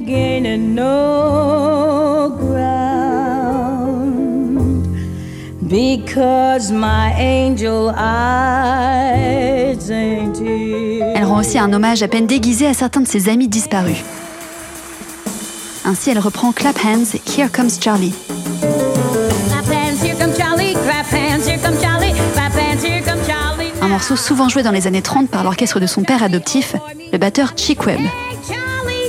rend 11.24 11.38
aussi 11.38 11.60
un 11.60 11.72
hommage 11.72 12.02
à 12.02 12.08
peine 12.08 12.26
déguisé 12.26 12.66
à 12.66 12.74
certains 12.74 13.02
de 13.02 13.06
ses 13.06 13.28
amis 13.28 13.46
disparus. 13.46 14.02
Ainsi, 15.84 16.10
elle 16.10 16.18
reprend 16.18 16.50
Clap 16.50 16.84
Hands, 16.84 17.16
Here 17.28 17.52
Comes 17.52 17.70
Charlie. 17.80 18.12
Morceau 23.98 24.14
souvent 24.14 24.48
joué 24.48 24.62
dans 24.62 24.70
les 24.70 24.86
années 24.86 25.02
30 25.02 25.28
par 25.28 25.42
l'orchestre 25.42 25.80
de 25.80 25.86
son 25.88 26.04
père 26.04 26.22
adoptif, 26.22 26.76
le 27.12 27.18
batteur 27.18 27.54
Chick 27.56 27.84
Webb. 27.84 27.98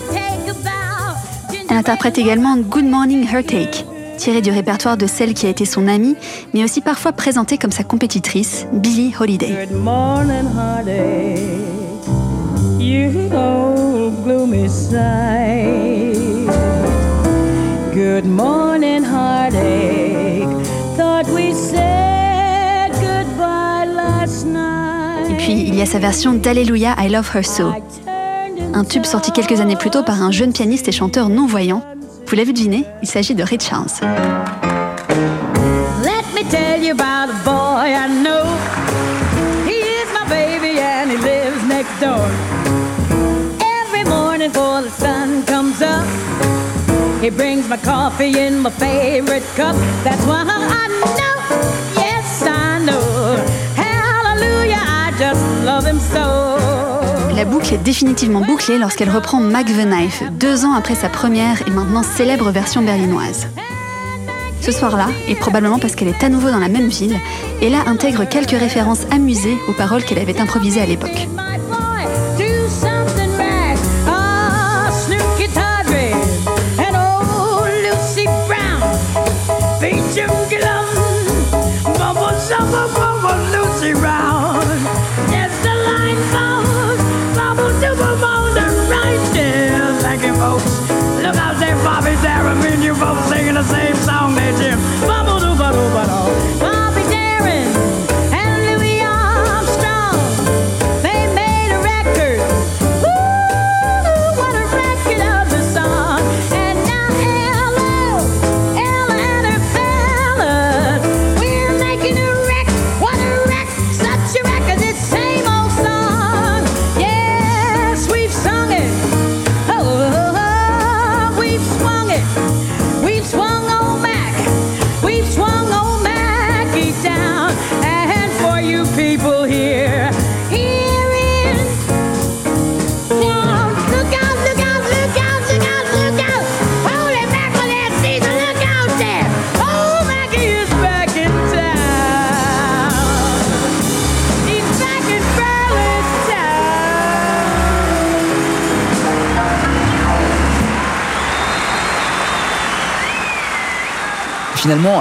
Take. 0.10 1.66
Elle 1.70 1.78
interprète 1.78 2.18
également 2.18 2.58
Good 2.58 2.86
Morning 2.86 3.24
Heartache, 3.32 3.86
tiré 4.18 4.42
du 4.42 4.50
répertoire 4.50 4.98
de 4.98 5.06
celle 5.06 5.36
qui 5.36 5.46
a 5.46 5.50
été 5.50 5.66
son 5.66 5.88
amie, 5.88 6.16
mais 6.56 6.64
aussi 6.64 6.82
parfois 6.82 7.12
présentée 7.12 7.60
comme 7.60 7.72
sa 7.72 7.84
compétitrice, 7.84 8.66
Billie 8.74 9.14
Holiday. 9.20 9.68
Il 25.54 25.76
y 25.76 25.82
a 25.82 25.86
sa 25.86 26.00
version 26.00 26.34
d'Alleluia, 26.34 26.96
I 27.00 27.10
Love 27.10 27.30
Her 27.36 27.44
So, 27.44 27.72
un 28.74 28.84
tube 28.84 29.06
sorti 29.06 29.32
quelques 29.32 29.60
années 29.60 29.76
plus 29.76 29.90
tôt 29.90 30.04
par 30.04 30.22
un 30.22 30.32
jeune 30.32 30.54
pianiste 30.54 30.88
et 30.88 30.92
chanteur 30.92 31.30
non-voyant. 31.30 31.84
Vous 32.28 32.36
l'avez 32.36 32.54
deviné, 32.54 32.86
il 33.02 33.08
s'agit 33.08 33.34
de 33.34 33.44
Ray 33.44 33.58
Charles. 33.60 34.02
Let 36.04 36.24
me 36.36 36.44
tell 36.50 36.84
you 36.84 36.92
about 36.92 37.30
a 37.30 37.44
boy 37.44 37.90
I 37.90 38.08
know. 38.24 38.46
He 39.66 39.80
is 39.80 40.08
my 40.14 40.28
baby 40.30 40.80
and 40.80 41.10
he 41.10 41.18
lives 41.18 41.64
next 41.68 42.00
door. 42.00 42.30
Every 43.84 44.04
morning 44.04 44.52
before 44.52 44.84
the 44.84 44.92
sun 44.92 45.44
comes 45.46 45.82
up, 45.82 46.06
he 47.22 47.30
brings 47.32 47.68
my 47.68 47.78
coffee 47.78 48.38
in 48.40 48.60
my 48.60 48.70
favorite 48.70 49.44
cup. 49.56 49.76
That's 50.04 50.24
why 50.26 50.44
I 50.48 50.88
know, 50.88 51.19
La 57.36 57.46
boucle 57.46 57.74
est 57.74 57.84
définitivement 57.84 58.42
bouclée 58.42 58.78
lorsqu'elle 58.78 59.10
reprend 59.10 59.40
Mac 59.40 59.66
the 59.66 59.86
Knife, 59.86 60.24
deux 60.34 60.64
ans 60.64 60.74
après 60.74 60.94
sa 60.94 61.10
première 61.10 61.68
et 61.68 61.72
maintenant 61.72 62.04
célèbre 62.04 62.52
version 62.52 62.84
berlinoise. 62.84 63.48
Ce 64.62 64.72
soir-là, 64.72 65.08
et 65.28 65.36
probablement 65.36 65.80
parce 65.80 65.96
qu'elle 65.96 66.10
est 66.10 66.24
à 66.24 66.30
nouveau 66.30 66.52
dans 66.52 66.60
la 66.60 66.68
même 66.68 66.90
ville, 66.90 67.18
Ella 67.62 67.80
intègre 67.88 68.28
quelques 68.28 68.52
références 68.52 69.06
amusées 69.10 69.58
aux 69.68 69.74
paroles 69.74 70.04
qu'elle 70.04 70.20
avait 70.20 70.40
improvisées 70.40 70.82
à 70.82 70.86
l'époque. 70.86 71.28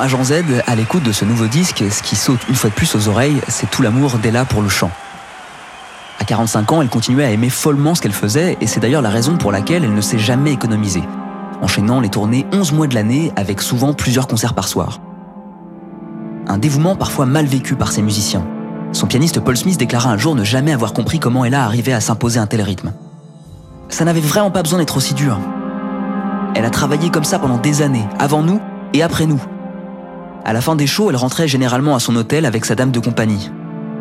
Agent 0.09 0.25
Z, 0.25 0.33
à 0.67 0.75
l'écoute 0.75 1.03
de 1.03 1.13
ce 1.13 1.27
nouveau 1.27 1.49
disque, 1.49 1.85
ce 1.91 2.03
qui 2.03 2.17
saute 2.17 2.41
une 2.49 2.55
fois 2.55 2.71
de 2.71 2.75
plus 2.75 2.95
aux 2.95 3.09
oreilles, 3.09 3.43
c'est 3.49 3.71
tout 3.71 3.83
l'amour 3.83 4.13
d'Ella 4.17 4.47
pour 4.47 4.63
le 4.63 4.71
chant. 4.71 4.91
À 6.19 6.25
45 6.25 6.73
ans, 6.73 6.81
elle 6.81 6.89
continuait 6.89 7.27
à 7.27 7.31
aimer 7.31 7.51
follement 7.51 7.95
ce 7.95 8.01
qu'elle 8.01 8.15
faisait, 8.15 8.57
et 8.63 8.67
c'est 8.67 8.81
d'ailleurs 8.81 9.03
la 9.03 9.11
raison 9.11 9.37
pour 9.37 9.53
laquelle 9.53 9.85
elle 9.85 9.93
ne 9.93 10.01
s'est 10.01 10.19
jamais 10.19 10.53
économisée, 10.53 11.03
enchaînant 11.61 12.01
les 12.01 12.09
tournées 12.09 12.47
11 12.55 12.73
mois 12.73 12.87
de 12.87 12.95
l'année 12.95 13.33
avec 13.37 13.61
souvent 13.61 13.93
plusieurs 13.93 14.29
concerts 14.29 14.55
par 14.55 14.67
soir. 14.67 14.99
Un 16.47 16.57
dévouement 16.57 16.97
parfois 16.97 17.27
mal 17.27 17.45
vécu 17.45 17.75
par 17.75 17.93
ses 17.93 18.01
musiciens. 18.01 18.47
Son 18.93 19.09
pianiste 19.09 19.41
Paul 19.41 19.59
Smith 19.59 19.79
déclara 19.79 20.09
un 20.09 20.17
jour 20.17 20.35
ne 20.35 20.43
jamais 20.43 20.73
avoir 20.73 20.95
compris 20.95 21.21
comment 21.21 21.45
Ella 21.45 21.65
arrivait 21.65 21.93
à 21.93 22.01
s'imposer 22.01 22.41
un 22.41 22.47
tel 22.47 22.63
rythme. 22.63 22.95
Ça 23.91 24.07
n'avait 24.07 24.21
vraiment 24.21 24.51
pas 24.51 24.63
besoin 24.63 24.79
d'être 24.79 24.97
aussi 24.97 25.13
dur. 25.13 25.39
Elle 26.55 26.65
a 26.65 26.71
travaillé 26.71 27.11
comme 27.11 27.25
ça 27.25 27.39
pendant 27.39 27.59
des 27.59 27.83
années, 27.83 28.07
avant 28.19 28.43
nous 28.43 28.59
et 28.95 29.03
après 29.03 29.27
nous. 29.27 29.43
À 30.49 30.55
la 30.55 30.63
fin 30.63 30.77
des 30.77 30.87
shows, 30.87 31.11
elle 31.11 31.17
rentrait 31.17 31.47
généralement 31.47 31.95
à 31.95 32.01
son 32.01 32.17
hôtel 32.17 32.47
avec 32.47 32.65
sa 32.65 32.75
dame 32.75 32.91
de 32.91 33.01
compagnie. 33.01 33.51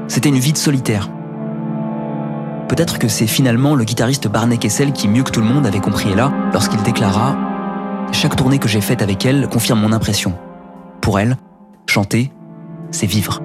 C'était 0.08 0.30
une 0.30 0.40
vie 0.40 0.54
de 0.54 0.58
solitaire. 0.58 1.10
Peut-être 2.70 3.00
que 3.00 3.10
c'est 3.10 3.28
finalement 3.28 3.76
le 3.76 3.84
guitariste 3.84 4.30
Barney 4.30 4.58
Kessel 4.58 4.94
qui, 4.94 5.10
mieux 5.10 5.24
que 5.24 5.32
tout 5.32 5.42
le 5.42 5.46
monde, 5.46 5.66
avait 5.68 5.82
compris 5.82 6.10
Ella 6.10 6.32
lorsqu'il 6.54 6.82
déclara 6.84 7.36
Chaque 8.14 8.38
tournée 8.38 8.60
que 8.60 8.70
j'ai 8.70 8.80
faite 8.80 9.02
avec 9.02 9.26
elle 9.26 9.50
confirme 9.50 9.82
mon 9.82 9.92
impression. 9.92 10.36
Pour 11.02 11.20
elle, 11.20 11.36
chanter, 11.86 12.32
c'est 12.92 13.08
vivre. 13.08 13.42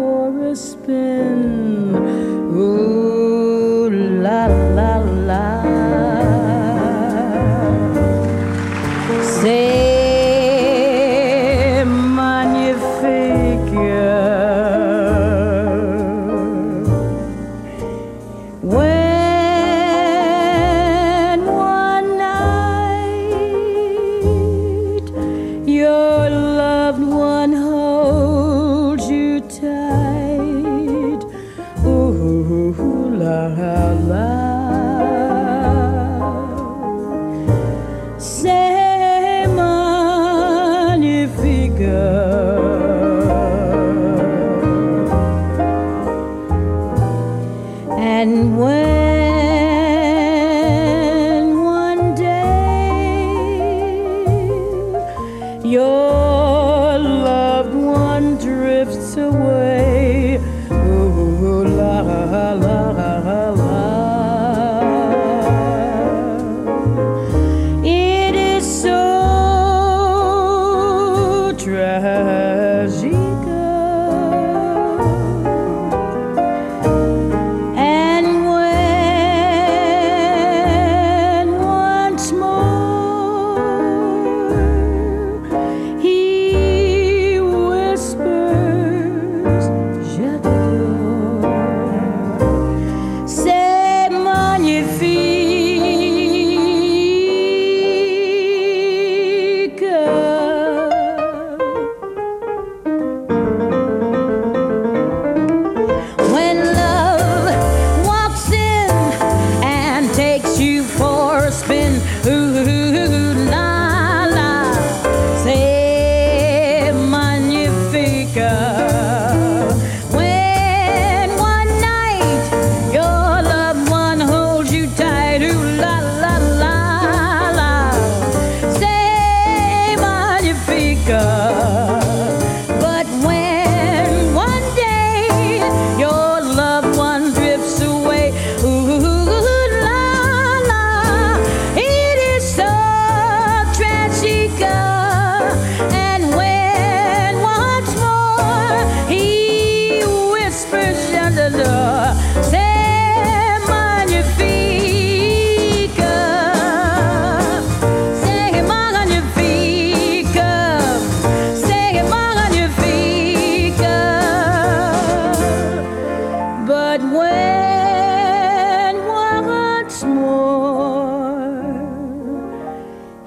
For 0.00 0.46
a 0.46 0.56
spin, 0.56 2.19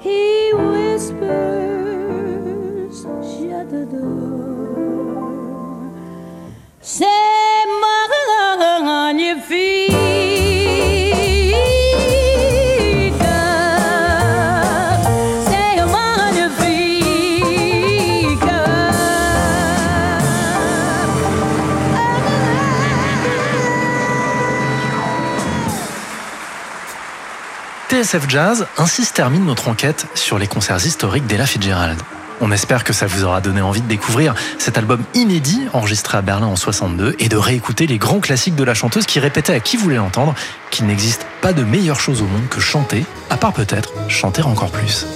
he 0.04 0.33
TSF 28.04 28.28
Jazz, 28.28 28.66
ainsi 28.76 29.02
se 29.02 29.14
termine 29.14 29.46
notre 29.46 29.68
enquête 29.68 30.06
sur 30.14 30.38
les 30.38 30.46
concerts 30.46 30.84
historiques 30.84 31.26
d'Ella 31.26 31.46
Fitzgerald. 31.46 31.98
On 32.42 32.52
espère 32.52 32.84
que 32.84 32.92
ça 32.92 33.06
vous 33.06 33.24
aura 33.24 33.40
donné 33.40 33.62
envie 33.62 33.80
de 33.80 33.88
découvrir 33.88 34.34
cet 34.58 34.76
album 34.76 35.02
inédit 35.14 35.62
enregistré 35.72 36.18
à 36.18 36.20
Berlin 36.20 36.48
en 36.48 36.56
62 36.56 37.16
et 37.18 37.30
de 37.30 37.36
réécouter 37.38 37.86
les 37.86 37.96
grands 37.96 38.20
classiques 38.20 38.56
de 38.56 38.64
la 38.64 38.74
chanteuse 38.74 39.06
qui 39.06 39.20
répétait 39.20 39.54
à 39.54 39.60
qui 39.60 39.78
voulait 39.78 39.96
l'entendre 39.96 40.34
qu'il 40.70 40.84
n'existe 40.84 41.26
pas 41.40 41.54
de 41.54 41.64
meilleure 41.64 41.98
chose 41.98 42.20
au 42.20 42.26
monde 42.26 42.46
que 42.50 42.60
chanter, 42.60 43.06
à 43.30 43.38
part 43.38 43.54
peut-être 43.54 43.94
chanter 44.08 44.42
encore 44.42 44.70
plus. 44.70 45.06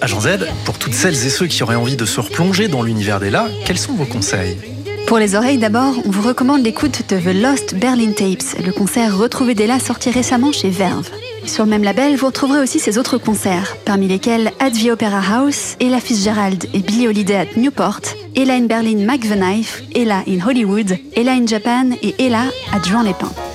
Agent 0.00 0.20
Z, 0.20 0.28
pour 0.64 0.78
toutes 0.78 0.94
celles 0.94 1.26
et 1.26 1.30
ceux 1.30 1.46
qui 1.46 1.62
auraient 1.62 1.74
envie 1.74 1.96
de 1.96 2.06
se 2.06 2.20
replonger 2.20 2.68
dans 2.68 2.82
l'univers 2.82 3.20
d'Ella, 3.20 3.48
quels 3.66 3.78
sont 3.78 3.92
vos 3.92 4.06
conseils? 4.06 4.79
Pour 5.10 5.18
les 5.18 5.34
oreilles 5.34 5.58
d'abord, 5.58 5.94
on 6.04 6.10
vous 6.10 6.22
recommande 6.22 6.62
l'écoute 6.62 7.02
de 7.08 7.18
The 7.18 7.34
Lost 7.34 7.74
Berlin 7.74 8.12
Tapes, 8.12 8.64
le 8.64 8.70
concert 8.70 9.18
retrouvé 9.18 9.56
d'Ella 9.56 9.80
sorti 9.80 10.08
récemment 10.08 10.52
chez 10.52 10.70
Verve. 10.70 11.10
Sur 11.46 11.64
le 11.64 11.70
même 11.70 11.82
label, 11.82 12.14
vous 12.14 12.26
retrouverez 12.26 12.60
aussi 12.60 12.78
ses 12.78 12.96
autres 12.96 13.18
concerts, 13.18 13.76
parmi 13.84 14.06
lesquels 14.06 14.52
At 14.60 14.70
the 14.70 14.88
Opera 14.88 15.20
House, 15.20 15.74
Ella 15.80 15.98
Fitzgerald 15.98 16.64
et 16.72 16.78
Billie 16.78 17.08
Holiday 17.08 17.34
at 17.34 17.56
Newport, 17.56 18.02
Ella 18.36 18.54
in 18.54 18.66
Berlin 18.66 19.04
Mac 19.04 19.22
Knife, 19.22 19.82
Ella 19.96 20.22
in 20.28 20.38
Hollywood, 20.46 20.96
Ella 21.16 21.32
in 21.32 21.44
Japan 21.44 21.90
et 22.02 22.14
Ella 22.24 22.44
à 22.72 22.78
Juan-les-Pins. 22.80 23.49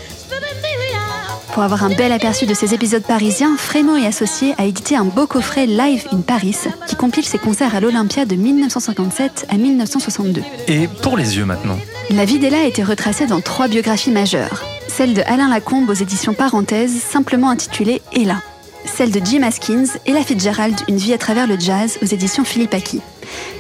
Pour 1.55 1.63
avoir 1.63 1.85
un 1.85 1.89
bel 1.89 2.11
aperçu 2.11 2.45
de 2.45 2.53
ces 2.53 2.73
épisodes 2.73 3.01
parisiens, 3.01 3.55
Frémo 3.55 3.95
et 3.95 4.05
Associés 4.05 4.53
a 4.57 4.65
édité 4.65 4.97
un 4.97 5.05
beau 5.05 5.25
coffret 5.25 5.65
Live 5.65 6.05
in 6.11 6.19
Paris 6.19 6.57
qui 6.85 6.97
compile 6.97 7.23
ses 7.23 7.37
concerts 7.37 7.73
à 7.73 7.79
l'Olympia 7.79 8.25
de 8.25 8.35
1957 8.35 9.45
à 9.47 9.55
1962. 9.55 10.43
Et 10.67 10.89
pour 11.01 11.15
les 11.15 11.37
yeux 11.37 11.45
maintenant 11.45 11.77
La 12.09 12.25
vie 12.25 12.39
d'Ella 12.39 12.59
a 12.59 12.63
été 12.65 12.83
retracée 12.83 13.25
dans 13.25 13.39
trois 13.39 13.69
biographies 13.69 14.11
majeures. 14.11 14.65
Celle 14.89 15.13
de 15.13 15.21
Alain 15.27 15.47
Lacombe 15.47 15.89
aux 15.89 15.93
éditions 15.93 16.33
Parenthèses, 16.33 17.01
simplement 17.01 17.51
intitulée 17.51 18.01
Ella. 18.13 18.41
Celle 18.83 19.11
de 19.11 19.21
Jim 19.25 19.43
Haskins, 19.43 19.97
Ella 20.05 20.23
Fitzgerald, 20.23 20.75
Une 20.89 20.97
vie 20.97 21.13
à 21.13 21.17
travers 21.17 21.47
le 21.47 21.57
jazz 21.57 21.97
aux 22.01 22.05
éditions 22.05 22.43
Philippe 22.43 22.73
Aki. 22.73 22.99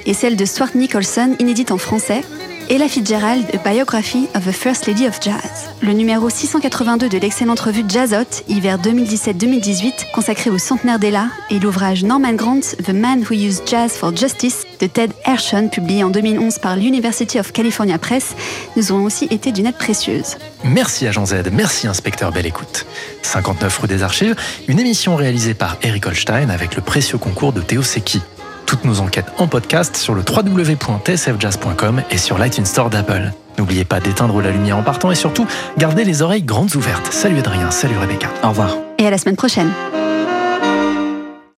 Et 0.05 0.13
celle 0.13 0.35
de 0.35 0.43
Stuart 0.43 0.75
Nicholson, 0.75 1.37
inédite 1.39 1.71
en 1.71 1.77
français, 1.77 2.23
Ella 2.67 2.87
Fitzgerald, 2.87 3.45
A 3.53 3.57
Biography 3.69 4.27
of 4.35 4.43
the 4.43 4.51
First 4.51 4.87
Lady 4.87 5.05
of 5.05 5.19
Jazz. 5.21 5.69
Le 5.81 5.93
numéro 5.93 6.31
682 6.31 7.09
de 7.09 7.17
l'excellente 7.19 7.59
revue 7.59 7.83
Jazzot, 7.87 8.43
hiver 8.47 8.79
2017-2018, 8.79 10.11
consacré 10.13 10.49
au 10.49 10.57
centenaire 10.57 10.97
d'Ella, 10.97 11.27
et 11.51 11.59
l'ouvrage 11.59 12.03
Norman 12.03 12.33
Grant, 12.33 12.61
The 12.83 12.89
Man 12.89 13.23
Who 13.29 13.35
Used 13.35 13.67
Jazz 13.67 13.91
for 13.91 14.15
Justice, 14.15 14.63
de 14.79 14.87
Ted 14.87 15.13
Hershon, 15.25 15.69
publié 15.69 16.03
en 16.03 16.09
2011 16.09 16.57
par 16.57 16.75
l'University 16.75 17.39
of 17.39 17.51
California 17.51 17.99
Press, 17.99 18.35
nous 18.75 18.91
ont 18.91 19.03
aussi 19.03 19.25
été 19.25 19.51
d'une 19.51 19.67
aide 19.67 19.77
précieuse. 19.77 20.37
Merci 20.63 21.05
Agent 21.05 21.27
Z, 21.27 21.35
merci 21.51 21.87
Inspecteur 21.87 22.31
Belle 22.31 22.47
Écoute. 22.47 22.87
59 23.21 23.77
rue 23.77 23.87
des 23.87 24.01
Archives, 24.01 24.35
une 24.67 24.79
émission 24.79 25.15
réalisée 25.15 25.53
par 25.53 25.77
Eric 25.83 26.07
Holstein 26.07 26.49
avec 26.49 26.75
le 26.75 26.81
précieux 26.81 27.19
concours 27.19 27.53
de 27.53 27.61
Théo 27.61 27.83
Seki. 27.83 28.21
Toutes 28.65 28.83
nos 28.85 28.99
enquêtes 28.99 29.31
en 29.37 29.47
podcast 29.47 29.95
sur 29.95 30.15
le 30.15 30.21
www.tsfjazz.com 30.21 32.01
et 32.09 32.17
sur 32.17 32.37
l'iTunes 32.37 32.65
Store 32.65 32.89
d'Apple. 32.89 33.31
N'oubliez 33.57 33.85
pas 33.85 33.99
d'éteindre 33.99 34.41
la 34.41 34.51
lumière 34.51 34.77
en 34.77 34.83
partant 34.83 35.11
et 35.11 35.15
surtout, 35.15 35.47
gardez 35.77 36.03
les 36.03 36.21
oreilles 36.21 36.43
grandes 36.43 36.75
ouvertes. 36.75 37.11
Salut 37.11 37.39
Adrien, 37.39 37.71
salut 37.71 37.97
Rebecca. 37.97 38.29
Au 38.43 38.49
revoir. 38.49 38.75
Et 38.97 39.05
à 39.05 39.09
la 39.09 39.17
semaine 39.17 39.35
prochaine. 39.35 39.71